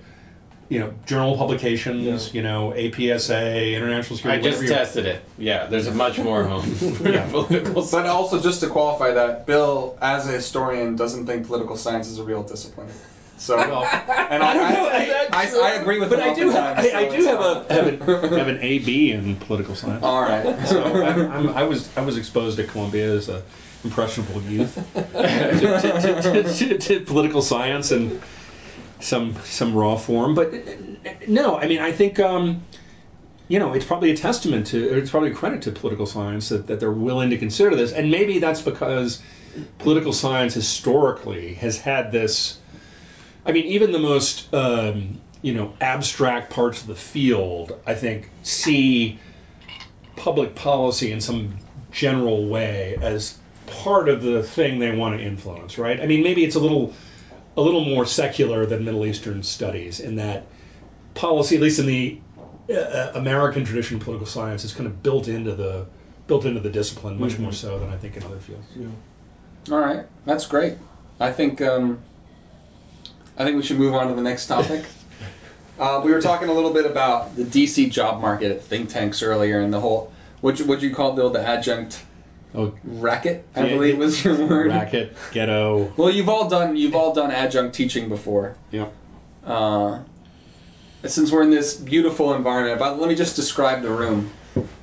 you 0.69 0.79
know 0.79 0.93
journal 1.07 1.35
publications, 1.35 2.27
Yeah. 2.27 2.33
you 2.33 2.41
know 2.43 2.71
APSA, 2.75 3.75
International 3.75 4.13
I 4.13 4.17
Security. 4.17 4.43
just 4.43 4.57
whatever 4.57 4.63
you're- 4.63 4.75
tested 4.75 5.05
it. 5.07 5.21
Yeah, 5.37 5.65
there's 5.65 5.87
a 5.87 5.93
much 5.93 6.19
more 6.19 6.43
home 6.43 6.63
for 6.75 7.09
Yeah. 7.09 7.29
political 7.29 7.85
But 7.91 8.05
also, 8.05 8.39
just 8.41 8.61
to 8.61 8.67
qualify 8.67 9.11
that, 9.13 9.45
Bill, 9.45 9.97
as 10.01 10.27
a 10.27 10.31
historian, 10.31 10.95
doesn't 10.95 11.25
think 11.25 11.47
political 11.47 11.75
science 11.75 12.07
is 12.07 12.19
a 12.19 12.23
real 12.23 12.43
discipline. 12.43 12.89
So, 13.37 13.55
Well, 13.57 13.83
and 13.83 14.43
I, 14.43 14.49
I 14.49 14.53
don't 14.53 14.73
know, 14.73 14.89
I, 15.37 15.43
is 15.45 15.55
I. 15.55 15.59
I 15.59 15.71
agree 15.81 15.99
with 15.99 16.09
but 16.09 16.19
him 16.19 16.29
I 16.29 16.33
do 16.35 16.49
have 16.49 16.77
oftentimes, 16.77 16.93
I, 16.93 16.99
I 16.99 17.17
do 17.17 17.25
have 17.25 17.39
a 17.39 17.73
have 17.73 17.87
an, 17.87 17.99
have 18.37 18.47
an 18.49 18.59
AB 18.61 19.11
in 19.13 19.37
political 19.37 19.75
science. 19.75 20.03
All 20.03 20.21
right. 20.21 20.67
So 20.67 20.83
I'm, 20.83 21.31
I'm, 21.31 21.49
I 21.49 21.63
was 21.63 21.89
I 21.97 22.01
was 22.01 22.17
exposed 22.17 22.57
to 22.57 22.65
Columbia 22.65 23.15
as 23.15 23.29
a 23.29 23.41
impressionable 23.85 24.41
youth 24.41 24.75
to, 24.93 25.01
to, 25.01 26.21
to, 26.21 26.53
to, 26.53 26.77
to 26.77 26.99
political 27.05 27.41
science 27.41 27.91
and 27.91 28.21
some 28.99 29.35
some 29.43 29.73
raw 29.73 29.95
form. 29.95 30.35
But 30.35 30.53
no, 31.27 31.57
I 31.57 31.67
mean 31.67 31.79
I 31.79 31.91
think 31.91 32.19
um, 32.19 32.63
you 33.47 33.59
know 33.59 33.73
it's 33.73 33.85
probably 33.85 34.11
a 34.11 34.17
testament 34.17 34.67
to 34.67 34.97
it's 34.97 35.11
probably 35.11 35.31
a 35.31 35.35
credit 35.35 35.63
to 35.63 35.71
political 35.71 36.05
science 36.05 36.49
that, 36.49 36.67
that 36.67 36.79
they're 36.79 36.91
willing 36.91 37.31
to 37.31 37.37
consider 37.37 37.75
this, 37.75 37.91
and 37.91 38.11
maybe 38.11 38.39
that's 38.39 38.61
because 38.61 39.21
political 39.79 40.13
science 40.13 40.53
historically 40.53 41.53
has 41.55 41.77
had 41.79 42.11
this. 42.11 42.59
I 43.45 43.51
mean, 43.51 43.65
even 43.65 43.91
the 43.91 43.99
most 43.99 44.53
um, 44.53 45.19
you 45.41 45.53
know 45.53 45.73
abstract 45.79 46.51
parts 46.51 46.81
of 46.81 46.87
the 46.87 46.95
field, 46.95 47.79
I 47.85 47.95
think, 47.95 48.29
see 48.43 49.19
public 50.15 50.53
policy 50.55 51.11
in 51.11 51.21
some 51.21 51.57
general 51.91 52.47
way 52.47 52.97
as 53.01 53.37
part 53.65 54.09
of 54.09 54.21
the 54.21 54.43
thing 54.43 54.79
they 54.79 54.95
want 54.95 55.17
to 55.17 55.23
influence, 55.23 55.77
right? 55.77 56.01
I 56.01 56.05
mean, 56.05 56.23
maybe 56.23 56.43
it's 56.43 56.55
a 56.55 56.59
little 56.59 56.93
a 57.57 57.61
little 57.61 57.83
more 57.83 58.05
secular 58.05 58.65
than 58.65 58.85
Middle 58.85 59.05
Eastern 59.05 59.43
studies 59.43 59.99
in 59.99 60.15
that 60.17 60.45
policy, 61.13 61.55
at 61.55 61.61
least 61.61 61.79
in 61.79 61.85
the 61.85 62.19
uh, 62.73 63.11
American 63.15 63.65
tradition 63.65 63.97
of 63.97 64.03
political 64.03 64.27
science, 64.27 64.63
is 64.63 64.73
kind 64.73 64.87
of 64.87 65.01
built 65.03 65.27
into 65.27 65.55
the 65.55 65.85
built 66.27 66.45
into 66.45 66.59
the 66.59 66.69
discipline 66.69 67.19
much 67.19 67.39
more 67.39 67.51
so 67.51 67.79
than 67.79 67.89
I 67.89 67.97
think 67.97 68.15
in 68.15 68.23
other 68.23 68.37
fields. 68.37 68.67
Yeah. 68.75 68.87
All 69.71 69.79
right, 69.79 70.05
that's 70.25 70.45
great. 70.45 70.75
I 71.19 71.31
think 71.31 71.61
um, 71.61 71.99
I 73.37 73.43
think 73.43 73.57
we 73.57 73.63
should 73.63 73.79
move 73.79 73.95
on 73.95 74.07
to 74.09 74.13
the 74.13 74.21
next 74.21 74.47
topic. 74.47 74.85
uh, 75.79 76.01
we 76.03 76.11
were 76.11 76.21
talking 76.21 76.49
a 76.49 76.53
little 76.53 76.73
bit 76.73 76.85
about 76.85 77.35
the 77.35 77.43
DC 77.43 77.91
job 77.91 78.21
market 78.21 78.51
at 78.51 78.63
think 78.63 78.89
tanks 78.89 79.23
earlier, 79.23 79.59
and 79.61 79.73
the 79.73 79.79
whole 79.79 80.13
what 80.41 80.59
you, 80.59 80.65
what 80.65 80.81
you 80.81 80.93
call 80.93 81.13
Bill 81.13 81.29
the 81.29 81.41
adjunct 81.41 82.03
Oh, 82.55 82.73
racket, 82.83 83.45
I 83.55 83.65
Yeah, 83.65 83.73
believe 83.75 83.97
was 83.97 84.23
your 84.23 84.35
word. 84.47 84.67
racket, 84.67 85.15
ghetto. 85.31 85.93
Well, 85.97 86.09
you've 86.09 86.29
all 86.29 86.49
done 86.49 86.75
you've 86.75 86.95
all 86.95 87.13
done 87.13 87.29
adjunct 87.31 87.75
teaching 87.75 88.09
before. 88.09 88.55
Yeah. 88.71 88.87
Uh, 89.45 89.99
since 91.05 91.31
we're 91.31 91.43
in 91.43 91.51
this 91.51 91.75
beautiful 91.75 92.33
environment, 92.33 92.79
but 92.79 92.99
let 92.99 93.07
me 93.07 93.15
just 93.15 93.35
describe 93.35 93.81
the 93.83 93.89
room. 93.91 94.31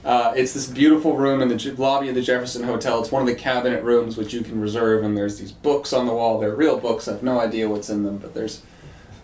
Uh, 0.05 0.33
it's 0.37 0.53
this 0.55 0.67
beautiful 0.67 1.17
room 1.17 1.43
in 1.43 1.49
the 1.49 1.75
lobby 1.77 2.09
of 2.09 2.15
the 2.15 2.23
Jefferson 2.23 2.63
Hotel. 2.63 3.01
It's 3.03 3.11
one 3.11 3.21
of 3.21 3.27
the 3.29 3.35
cabinet 3.35 3.83
rooms 3.83 4.17
which 4.17 4.33
you 4.33 4.43
can 4.43 4.61
reserve, 4.61 5.03
and 5.05 5.17
there's 5.17 5.37
these 5.39 5.51
books 5.53 5.93
on 5.93 6.07
the 6.07 6.13
wall. 6.15 6.39
They're 6.39 6.55
real 6.55 6.79
books. 6.79 7.09
I 7.09 7.13
have 7.13 7.23
no 7.25 7.39
idea 7.41 7.69
what's 7.69 7.91
in 7.91 8.05
them, 8.05 8.19
but 8.19 8.33
there's 8.33 8.63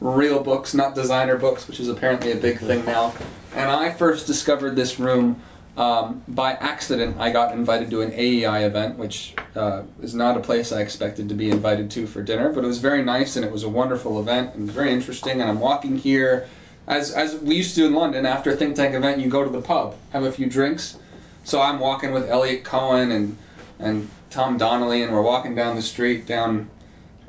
real 0.01 0.43
books, 0.43 0.75
not 0.75 0.97
designer 0.97 1.37
books, 1.37 1.69
which 1.69 1.79
is 1.79 1.89
apparently 1.89 2.33
a 2.33 2.37
big 2.37 2.59
thing 2.59 2.85
now. 2.85 3.15
And 3.55 3.71
I 3.71 3.93
first 3.93 4.27
discovered 4.27 4.75
this 4.75 4.99
room 4.99 5.41
um, 5.77 6.23
by 6.29 6.53
accident. 6.53 7.17
I 7.19 7.31
got 7.31 7.55
invited 7.55 7.91
to 7.91 8.03
an 8.03 8.13
AEI 8.13 8.65
event, 8.65 8.99
which 8.99 9.35
uh, 9.57 9.83
is 10.03 10.15
not 10.15 10.37
a 10.37 10.41
place 10.41 10.73
I 10.73 10.81
expected 10.81 11.31
to 11.31 11.35
be 11.35 11.51
invited 11.51 11.91
to 11.93 12.07
for 12.07 12.23
dinner, 12.23 12.51
but 12.51 12.65
it 12.65 12.67
was 12.67 12.79
very 12.79 13.03
nice 13.03 13.37
and 13.37 13.45
it 13.45 13.51
was 13.51 13.63
a 13.63 13.69
wonderful 13.69 14.21
event 14.21 14.55
and 14.55 14.71
very 14.71 14.93
interesting. 14.93 15.41
And 15.41 15.49
I'm 15.49 15.61
walking 15.61 15.97
here, 15.97 16.49
as 16.87 17.11
as 17.13 17.35
we 17.37 17.57
used 17.57 17.75
to 17.77 17.83
do 17.83 17.87
in 17.87 17.95
London. 17.95 18.27
After 18.27 18.51
a 18.51 18.57
think 18.57 18.77
tank 18.77 18.95
event, 18.95 19.21
you 19.21 19.29
go 19.29 19.43
to 19.43 19.51
the 19.51 19.63
pub, 19.63 19.97
have 20.13 20.25
a 20.25 20.33
few 20.33 20.47
drinks. 20.47 20.99
So 21.45 21.61
I'm 21.61 21.81
walking 21.81 22.13
with 22.13 22.29
Eliot 22.29 22.65
Cohen 22.65 23.11
and 23.11 23.37
and 23.79 24.11
Tom 24.31 24.59
Donnelly, 24.59 25.03
and 25.03 25.13
we're 25.13 25.23
walking 25.23 25.55
down 25.55 25.77
the 25.77 25.83
street 25.83 26.27
down 26.27 26.69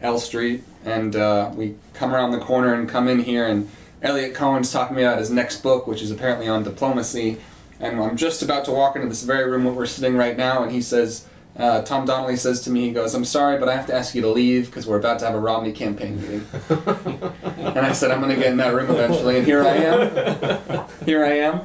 L 0.01 0.19
Street, 0.19 0.63
and 0.83 1.15
uh, 1.15 1.49
we 1.55 1.75
come 1.93 2.13
around 2.13 2.31
the 2.31 2.39
corner 2.39 2.73
and 2.73 2.89
come 2.89 3.07
in 3.07 3.19
here, 3.19 3.47
and 3.47 3.69
Eliot 4.01 4.33
Cohen's 4.35 4.69
talking 4.69 4.97
about 4.97 5.17
his 5.17 5.29
next 5.29 5.63
book, 5.63 5.87
which 5.87 6.01
is 6.01 6.11
apparently 6.11 6.49
on 6.49 6.63
diplomacy. 6.63 7.37
And 7.79 7.99
I'm 7.99 8.17
just 8.17 8.43
about 8.43 8.65
to 8.65 8.71
walk 8.71 8.95
into 8.95 9.07
this 9.07 9.23
very 9.23 9.49
room 9.49 9.65
where 9.65 9.73
we're 9.73 9.85
sitting 9.85 10.15
right 10.15 10.37
now, 10.37 10.63
and 10.63 10.71
he 10.71 10.81
says, 10.81 11.25
uh, 11.57 11.81
Tom 11.83 12.05
Donnelly 12.05 12.37
says 12.37 12.61
to 12.61 12.71
me, 12.71 12.87
he 12.87 12.91
goes, 12.91 13.13
I'm 13.13 13.25
sorry, 13.25 13.59
but 13.59 13.69
I 13.69 13.75
have 13.75 13.87
to 13.87 13.93
ask 13.93 14.15
you 14.15 14.21
to 14.21 14.29
leave 14.29 14.65
because 14.65 14.87
we're 14.87 14.97
about 14.97 15.19
to 15.19 15.25
have 15.25 15.35
a 15.35 15.39
Romney 15.39 15.71
campaign 15.71 16.19
meeting. 16.21 16.45
and 16.69 17.79
I 17.79 17.93
said, 17.93 18.11
I'm 18.11 18.21
going 18.21 18.33
to 18.35 18.41
get 18.41 18.47
in 18.47 18.57
that 18.57 18.73
room 18.73 18.89
eventually, 18.89 19.37
and 19.37 19.45
here 19.45 19.63
I 19.63 19.75
am. 19.75 20.87
Here 21.05 21.23
I 21.23 21.37
am. 21.39 21.61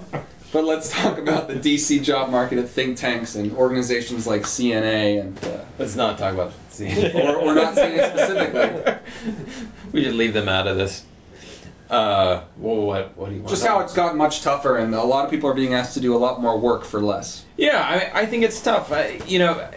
But 0.50 0.64
let's 0.64 0.90
talk 0.90 1.18
about 1.18 1.48
the 1.48 1.54
DC 1.54 2.02
job 2.02 2.30
market 2.30 2.58
at 2.58 2.70
think 2.70 2.96
tanks 2.96 3.34
and 3.34 3.52
organizations 3.52 4.26
like 4.26 4.42
CNA 4.42 5.20
and. 5.20 5.44
Uh, 5.44 5.64
Let's 5.78 5.94
not 5.94 6.18
talk 6.18 6.32
about 6.32 6.52
CNA. 6.70 7.14
or, 7.14 7.36
or 7.36 7.54
not 7.54 7.74
CNA 7.74 8.10
specifically. 8.10 8.94
we 9.92 10.04
should 10.04 10.14
leave 10.14 10.32
them 10.32 10.48
out 10.48 10.66
of 10.66 10.78
this. 10.78 11.04
Uh, 11.90 12.44
well, 12.58 12.82
what 12.82 13.16
what 13.16 13.30
do 13.30 13.34
you 13.34 13.40
want? 13.40 13.50
Just 13.50 13.64
how 13.64 13.80
it's 13.80 13.94
gotten 13.94 14.18
much 14.18 14.42
tougher, 14.42 14.76
and 14.76 14.94
a 14.94 15.02
lot 15.02 15.24
of 15.24 15.30
people 15.30 15.48
are 15.48 15.54
being 15.54 15.72
asked 15.72 15.94
to 15.94 16.00
do 16.00 16.14
a 16.14 16.18
lot 16.18 16.40
more 16.40 16.58
work 16.58 16.84
for 16.84 17.00
less. 17.00 17.44
Yeah, 17.56 17.80
I, 17.80 18.22
I 18.22 18.26
think 18.26 18.44
it's 18.44 18.60
tough. 18.60 18.92
I, 18.92 19.20
you 19.26 19.38
know, 19.38 19.70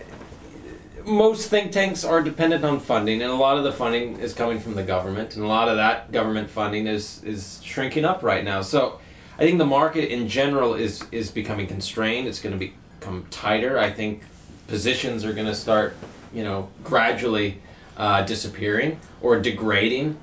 most 1.05 1.49
think 1.49 1.71
tanks 1.71 2.03
are 2.03 2.21
dependent 2.21 2.65
on 2.65 2.81
funding, 2.81 3.21
and 3.21 3.31
a 3.31 3.35
lot 3.35 3.57
of 3.57 3.63
the 3.63 3.71
funding 3.71 4.19
is 4.19 4.33
coming 4.33 4.59
from 4.59 4.75
the 4.75 4.83
government, 4.83 5.35
and 5.35 5.45
a 5.45 5.47
lot 5.47 5.69
of 5.69 5.77
that 5.77 6.11
government 6.11 6.49
funding 6.49 6.87
is 6.87 7.23
is 7.23 7.61
shrinking 7.63 8.03
up 8.03 8.23
right 8.23 8.43
now. 8.43 8.61
So, 8.61 8.99
I 9.39 9.43
think 9.43 9.57
the 9.57 9.65
market 9.65 10.11
in 10.11 10.27
general 10.27 10.73
is 10.73 11.03
is 11.13 11.31
becoming 11.31 11.67
constrained. 11.67 12.27
It's 12.27 12.41
going 12.41 12.59
to 12.59 12.71
become 12.99 13.25
tighter. 13.29 13.79
I 13.79 13.89
think 13.89 14.23
positions 14.67 15.23
are 15.23 15.33
going 15.33 15.47
to 15.47 15.55
start, 15.55 15.95
you 16.33 16.43
know, 16.43 16.69
gradually 16.83 17.61
uh, 17.95 18.23
disappearing 18.23 18.99
or 19.21 19.39
degrading. 19.39 20.17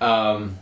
Um, 0.00 0.58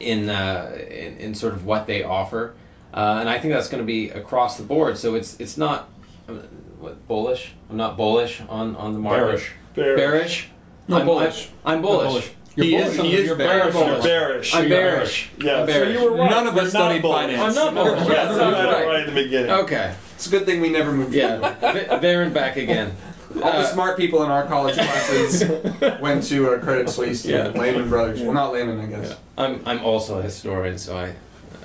in, 0.00 0.28
uh, 0.28 0.76
in 0.90 1.16
in 1.18 1.34
sort 1.34 1.52
of 1.54 1.64
what 1.64 1.86
they 1.86 2.02
offer, 2.04 2.54
uh, 2.92 3.18
and 3.20 3.28
I 3.28 3.38
think 3.38 3.54
that's 3.54 3.68
going 3.68 3.82
to 3.82 3.86
be 3.86 4.10
across 4.10 4.56
the 4.56 4.62
board. 4.64 4.98
So 4.98 5.14
it's 5.14 5.38
it's 5.40 5.56
not 5.56 5.88
uh, 6.28 6.32
what 6.80 7.06
bullish. 7.08 7.52
I'm 7.70 7.76
not 7.76 7.96
bullish 7.96 8.40
on 8.48 8.76
on 8.76 8.92
the 8.94 9.00
market. 9.00 9.20
Bearish. 9.24 9.52
Bearish. 9.74 9.96
Bearish. 9.98 10.48
No, 10.88 10.98
I'm, 10.98 11.06
bullish. 11.06 11.48
I'm, 11.64 11.76
I'm 11.76 11.82
bullish. 11.82 12.08
bullish. 12.10 12.30
You're 12.56 12.66
He 12.66 12.72
bullish 12.76 12.94
is- 12.94 13.00
he 13.00 13.14
is 13.16 13.26
you're 13.26 13.36
bearish. 13.36 13.72
bullish. 13.74 13.88
You're 13.88 14.02
bearish. 14.02 14.54
I'm 14.54 14.68
bearish. 14.68 15.30
Yeah, 15.38 15.62
I'm 15.62 15.68
so 15.68 15.82
you 15.82 16.04
were 16.04 16.16
right. 16.16 16.30
None 16.30 16.46
of 16.46 16.56
us 16.56 16.72
You're 16.72 16.82
not 16.82 16.88
studied 16.88 17.02
bullish. 17.02 17.36
finance. 17.36 17.56
I'm 17.58 17.74
not 17.74 17.84
bullish. 17.84 18.08
Yeah, 18.08 18.14
Yeah, 18.14 18.28
so 18.28 18.36
so 18.38 18.44
you 18.48 18.54
got 18.54 18.72
right. 18.74 18.86
right 18.86 19.08
in 19.08 19.14
the 19.14 19.22
beginning. 19.22 19.50
Okay. 19.50 19.94
It's 20.14 20.26
a 20.28 20.30
good 20.30 20.46
thing 20.46 20.60
we 20.60 20.68
never 20.70 20.92
moved. 20.92 21.12
Yeah. 21.14 21.38
V- 21.72 22.06
Varen 22.06 22.32
back 22.32 22.56
again. 22.56 22.94
All 23.36 23.40
the 23.52 23.58
Uh, 23.58 23.72
smart 23.72 23.96
people 23.96 24.22
in 24.22 24.30
our 24.30 24.46
college 24.46 24.74
classes 24.76 25.42
went 26.00 26.24
to 26.24 26.50
uh, 26.52 26.58
Credit 26.58 26.88
Suisse, 26.90 27.24
Yeah. 27.24 27.48
yeah. 27.52 27.60
Lehman 27.60 27.88
Brothers. 27.88 28.20
Well, 28.22 28.32
not 28.32 28.52
Lehman, 28.52 28.80
I 28.80 28.86
guess. 28.86 29.16
I'm 29.36 29.62
I'm 29.66 29.80
also 29.84 30.18
a 30.18 30.22
historian, 30.22 30.78
so 30.78 30.96
I 30.96 31.12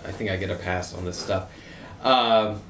I 0.05 0.11
think 0.11 0.29
I 0.29 0.37
get 0.37 0.49
a 0.49 0.55
pass 0.55 0.93
on 0.93 1.05
this 1.05 1.17
stuff. 1.17 1.49
Um, 2.03 2.61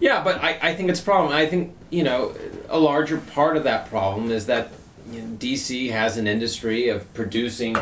yeah, 0.00 0.22
but 0.22 0.42
I, 0.42 0.58
I 0.62 0.74
think 0.74 0.90
it's 0.90 1.00
a 1.00 1.04
problem. 1.04 1.32
I 1.32 1.46
think 1.46 1.74
you 1.90 2.04
know 2.04 2.34
a 2.68 2.78
larger 2.78 3.18
part 3.18 3.56
of 3.56 3.64
that 3.64 3.90
problem 3.90 4.30
is 4.30 4.46
that 4.46 4.68
you 5.10 5.20
know, 5.22 5.36
DC 5.36 5.90
has 5.90 6.16
an 6.18 6.26
industry 6.26 6.90
of 6.90 7.12
producing 7.14 7.76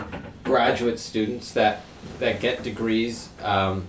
graduate 0.45 0.99
students 0.99 1.53
that 1.53 1.83
that 2.19 2.41
get 2.41 2.63
degrees 2.63 3.29
um, 3.43 3.85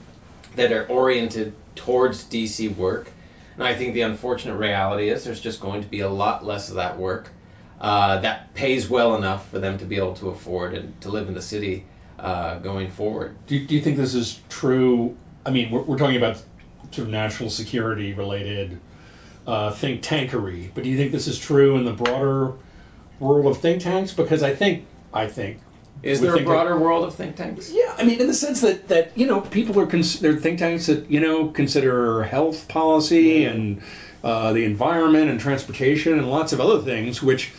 that 0.55 0.71
are 0.71 0.85
oriented 0.87 1.53
towards 1.75 2.23
DC 2.25 2.75
work. 2.75 3.09
And 3.57 3.65
I 3.65 3.73
think 3.73 3.93
the 3.93 4.01
unfortunate 4.01 4.55
reality 4.55 5.09
is 5.09 5.23
there's 5.23 5.41
just 5.41 5.59
going 5.59 5.81
to 5.81 5.87
be 5.87 6.01
a 6.01 6.09
lot 6.09 6.45
less 6.45 6.69
of 6.69 6.75
that 6.75 6.97
work 6.97 7.29
uh, 7.81 8.19
that 8.19 8.53
pays 8.53 8.89
well 8.89 9.15
enough 9.15 9.49
for 9.49 9.59
them 9.59 9.77
to 9.79 9.85
be 9.85 9.97
able 9.97 10.13
to 10.15 10.29
afford 10.29 10.73
and 10.73 10.99
to 11.01 11.09
live 11.09 11.27
in 11.27 11.33
the 11.33 11.41
city 11.41 11.85
uh, 12.19 12.59
going 12.59 12.89
forward. 12.89 13.35
Do, 13.47 13.65
do 13.65 13.75
you 13.75 13.81
think 13.81 13.97
this 13.97 14.13
is 14.13 14.39
true? 14.49 15.15
I 15.45 15.51
mean, 15.51 15.71
we're, 15.71 15.81
we're 15.81 15.97
talking 15.97 16.17
about 16.17 16.37
sort 16.91 17.07
of 17.07 17.09
national 17.09 17.49
security 17.49 18.13
related 18.13 18.79
uh, 19.45 19.71
think 19.71 20.01
tankery, 20.01 20.69
but 20.73 20.83
do 20.83 20.89
you 20.89 20.97
think 20.97 21.11
this 21.11 21.27
is 21.27 21.39
true 21.39 21.77
in 21.77 21.85
the 21.85 21.93
broader 21.93 22.53
world 23.19 23.45
of 23.47 23.61
think 23.61 23.81
tanks? 23.81 24.11
Because 24.11 24.43
I 24.43 24.53
think, 24.55 24.85
I 25.13 25.27
think, 25.27 25.59
Is 26.03 26.21
there 26.21 26.31
a 26.31 26.33
think 26.35 26.47
that- 26.47 26.51
broader 26.51 26.77
world 26.77 27.05
of 27.05 27.15
think 27.15 27.35
tanks? 27.35 27.71
yeah, 27.73 27.93
I 27.97 28.03
mean, 28.03 28.19
in 28.21 28.27
the 28.27 28.33
sense 28.33 28.61
that 28.61 28.87
that 28.89 29.11
you 29.15 29.27
know, 29.27 29.41
people 29.41 29.79
are 29.79 29.85
cons- 29.87 30.19
they're 30.19 30.35
think 30.35 30.59
tanks 30.59 30.85
that 30.87 31.09
you 31.09 31.19
know 31.19 31.47
consider 31.47 32.23
health 32.23 32.67
policy 32.67 33.45
and 33.45 33.81
uh, 34.23 34.53
the 34.53 34.63
environment 34.65 35.29
and 35.29 35.39
transportation 35.39 36.17
and 36.17 36.29
lots 36.29 36.51
of 36.53 36.59
other 36.59 36.81
things, 36.81 37.21
which, 37.21 37.51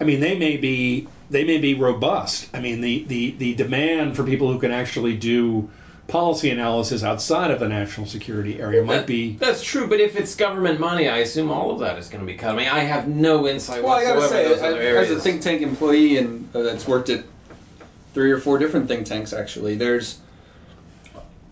I 0.00 0.04
mean, 0.04 0.20
they 0.20 0.36
may 0.38 0.56
be 0.56 1.06
they 1.30 1.44
may 1.44 1.58
be 1.58 1.74
robust. 1.74 2.48
I 2.54 2.60
mean, 2.60 2.80
the 2.80 3.04
the 3.04 3.30
the 3.32 3.54
demand 3.54 4.16
for 4.16 4.24
people 4.24 4.52
who 4.52 4.58
can 4.58 4.70
actually 4.70 5.16
do 5.16 5.70
policy 6.08 6.50
analysis 6.50 7.02
outside 7.04 7.50
of 7.50 7.60
the 7.60 7.68
national 7.68 8.06
security 8.06 8.60
area 8.60 8.82
might 8.82 8.96
That- 8.98 9.06
be. 9.06 9.36
That's 9.38 9.62
true, 9.62 9.86
but 9.86 10.00
if 10.00 10.16
it's 10.16 10.34
government 10.34 10.78
money, 10.80 11.08
I 11.08 11.18
assume 11.18 11.50
all 11.50 11.70
of 11.70 11.78
that 11.80 11.96
is 11.96 12.08
going 12.08 12.20
to 12.20 12.26
be 12.26 12.36
cut. 12.36 12.50
I 12.52 12.56
mean, 12.56 12.68
I 12.68 12.80
have 12.80 13.08
no 13.08 13.46
insight 13.48 13.82
Well, 13.82 13.92
I 13.92 14.04
whatsoever 14.12 14.20
gotta 14.20 14.28
say, 14.28 14.46
in 14.46 14.52
as, 14.52 14.62
other 14.62 14.80
as 14.80 14.84
areas. 14.84 15.10
a 15.12 15.20
think 15.20 15.40
tank 15.42 15.62
employee 15.62 16.18
and 16.18 16.48
uh, 16.54 16.62
that's 16.62 16.86
worked 16.86 17.08
at 17.08 17.24
three 18.14 18.30
or 18.30 18.38
four 18.38 18.58
different 18.58 18.88
think 18.88 19.06
tanks, 19.06 19.32
actually, 19.32 19.76
there's 19.76 20.18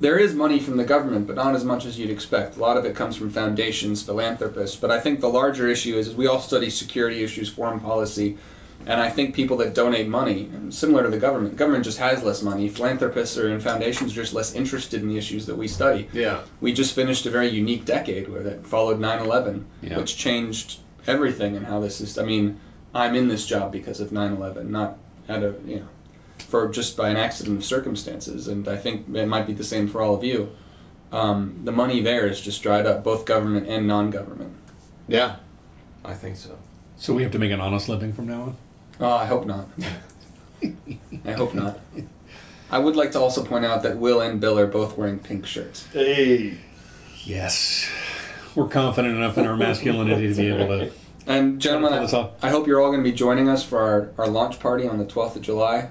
there 0.00 0.18
is 0.18 0.34
money 0.34 0.58
from 0.61 0.78
the 0.78 0.84
government, 0.84 1.26
but 1.26 1.36
not 1.36 1.54
as 1.54 1.62
much 1.62 1.84
as 1.84 1.98
you'd 1.98 2.08
expect. 2.11 2.56
A 2.56 2.61
lot 2.61 2.78
of 2.78 2.86
it 2.86 2.96
comes 2.96 3.16
from 3.16 3.28
foundations, 3.30 4.02
philanthropists. 4.02 4.76
But 4.76 4.90
I 4.90 4.98
think 4.98 5.20
the 5.20 5.28
larger 5.28 5.68
issue 5.68 5.96
is, 5.98 6.08
is 6.08 6.14
we 6.14 6.26
all 6.26 6.40
study 6.40 6.70
security 6.70 7.22
issues, 7.22 7.50
foreign 7.50 7.80
policy, 7.80 8.38
and 8.86 8.98
I 8.98 9.11
think 9.11 9.34
people 9.34 9.58
that 9.58 9.74
donate 9.74 10.08
money, 10.08 10.48
similar 10.70 11.02
to 11.02 11.11
the 11.11 11.18
government, 11.18 11.56
government 11.56 11.84
just 11.84 11.98
has 11.98 12.22
less 12.22 12.40
money. 12.42 12.70
Philanthropists 12.70 13.36
or 13.36 13.50
in 13.50 13.61
foundations 13.61 14.12
are 14.12 14.22
just 14.22 14.32
less 14.32 14.54
interested 14.54 15.02
in 15.02 15.08
the 15.08 15.18
issues 15.18 15.44
that 15.46 15.54
we 15.56 15.68
study. 15.68 16.08
yeah. 16.14 16.40
We 16.62 16.72
just 16.72 16.94
finished 16.94 17.26
a 17.26 17.30
very 17.30 17.48
unique 17.50 17.84
decade 17.84 18.26
where 18.26 18.42
that 18.44 18.66
followed 18.66 18.98
9/11, 18.98 19.64
Yeah. 19.82 19.98
which 19.98 20.16
changed 20.16 20.78
everything 21.06 21.56
and 21.58 21.66
how 21.66 21.80
this 21.80 22.00
is. 22.00 22.16
I 22.16 22.22
mean, 22.24 22.58
I'm 22.94 23.14
in 23.16 23.28
this 23.28 23.44
job 23.44 23.70
because 23.70 24.00
of 24.00 24.12
9/11, 24.12 24.70
not 24.70 24.96
out 25.28 25.42
of 25.42 25.68
you 25.68 25.76
know, 25.80 25.88
for 26.41 26.68
just 26.68 26.97
by 26.97 27.11
an 27.11 27.16
accident 27.16 27.59
of 27.59 27.64
circumstances. 27.64 28.49
And 28.49 28.68
I 28.68 28.76
think 28.76 29.14
it 29.14 29.26
might 29.26 29.47
be 29.47 29.53
the 29.53 29.64
same 29.64 29.88
for 29.88 30.03
all 30.03 30.14
of 30.14 30.24
you. 30.24 30.51
Um, 31.12 31.62
the 31.64 31.72
money 31.72 32.03
there 32.03 32.26
is 32.26 32.41
just 32.41 32.62
dried 32.62 32.86
up, 32.86 33.03
both 33.03 33.24
government 33.24 33.68
and 33.68 33.86
non-government. 33.86 34.55
Yeah. 35.09 35.36
I 36.05 36.14
think 36.14 36.36
so. 36.36 36.57
So 36.97 37.14
we 37.14 37.22
have 37.22 37.32
to 37.32 37.38
make 37.38 37.51
an 37.51 37.61
honest 37.61 37.88
living 37.88 38.12
from 38.12 38.28
now 38.28 38.43
on. 38.43 38.57
Oh, 39.01 39.11
I 39.11 39.26
hope 39.26 39.47
not. 39.47 39.68
I 41.24 41.32
hope 41.32 41.55
not. 41.55 41.78
I 42.70 42.78
would 42.78 42.95
like 42.95 43.12
to 43.12 43.20
also 43.20 43.45
point 43.45 43.64
out 43.64 43.82
that 43.82 43.97
Will 43.97 44.20
and 44.20 44.41
Bill 44.41 44.59
are 44.59 44.66
both 44.66 44.97
wearing 44.97 45.18
pink 45.18 45.47
shirts. 45.47 45.86
Hey. 45.93 46.59
Yes, 47.24 47.91
we're 48.55 48.68
confident 48.68 49.16
enough 49.16 49.36
in 49.38 49.47
our 49.47 49.57
masculinity 49.57 50.28
to 50.28 50.34
be 50.34 50.49
able 50.49 50.78
to. 50.78 50.93
And 51.26 51.61
gentlemen, 51.61 51.93
Pull 51.93 52.01
this 52.01 52.12
off. 52.12 52.30
I, 52.43 52.49
I 52.49 52.51
hope 52.51 52.66
you're 52.66 52.80
all 52.80 52.91
going 52.91 53.05
to 53.05 53.11
be 53.11 53.16
joining 53.16 53.49
us 53.49 53.62
for 53.62 53.78
our, 53.78 54.11
our 54.18 54.28
launch 54.28 54.59
party 54.59 54.88
on 54.88 54.99
the 54.99 55.05
12th 55.05 55.36
of 55.36 55.43
July. 55.43 55.91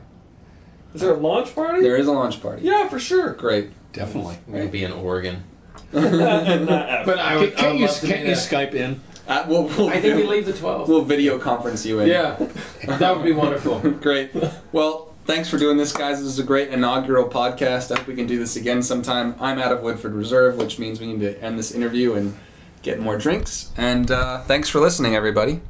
Is 0.93 1.01
there 1.01 1.13
a 1.13 1.17
launch 1.17 1.53
party? 1.55 1.81
There 1.81 1.97
is 1.97 2.07
a 2.07 2.11
launch 2.11 2.41
party. 2.41 2.63
Yeah, 2.63 2.87
for 2.87 2.99
sure. 2.99 3.33
Great. 3.33 3.71
Definitely. 3.93 4.37
I'm 4.47 4.53
going 4.53 4.65
to 4.65 4.71
be 4.71 4.83
in 4.83 4.91
Oregon. 4.91 5.43
But 5.91 6.03
I 7.19 7.37
would, 7.37 7.55
Can, 7.55 7.65
I 7.65 7.71
would 7.71 7.79
you, 7.79 7.85
love 7.87 7.99
to 7.99 8.07
can't 8.07 8.19
you 8.19 8.25
there. 8.27 8.35
Skype 8.35 8.73
in? 8.73 9.01
Uh, 9.27 9.45
we'll, 9.47 9.63
we'll, 9.65 9.89
I 9.89 9.99
think 10.01 10.15
we 10.17 10.23
leave 10.23 10.45
the 10.45 10.53
12th. 10.53 10.87
We'll 10.87 11.03
video 11.03 11.37
conference 11.39 11.85
you 11.85 11.99
in. 11.99 12.07
Yeah. 12.07 12.37
That 12.87 13.15
would 13.15 13.23
be 13.25 13.31
wonderful. 13.31 13.79
Great. 14.01 14.31
Well, 14.71 15.13
thanks 15.25 15.49
for 15.49 15.57
doing 15.57 15.77
this, 15.77 15.93
guys. 15.93 16.19
This 16.19 16.27
is 16.27 16.39
a 16.39 16.43
great 16.43 16.69
inaugural 16.69 17.29
podcast. 17.29 17.91
I 17.91 17.99
hope 17.99 18.07
we 18.07 18.15
can 18.15 18.25
do 18.27 18.39
this 18.39 18.55
again 18.55 18.81
sometime. 18.81 19.35
I'm 19.39 19.59
out 19.59 19.71
of 19.71 19.81
Woodford 19.81 20.13
Reserve, 20.13 20.57
which 20.57 20.79
means 20.79 20.99
we 20.99 21.07
need 21.07 21.21
to 21.21 21.39
end 21.43 21.57
this 21.59 21.71
interview 21.71 22.13
and 22.15 22.35
get 22.81 22.99
more 22.99 23.17
drinks. 23.17 23.71
And 23.77 24.09
uh, 24.09 24.41
thanks 24.43 24.69
for 24.69 24.79
listening, 24.79 25.15
everybody. 25.15 25.61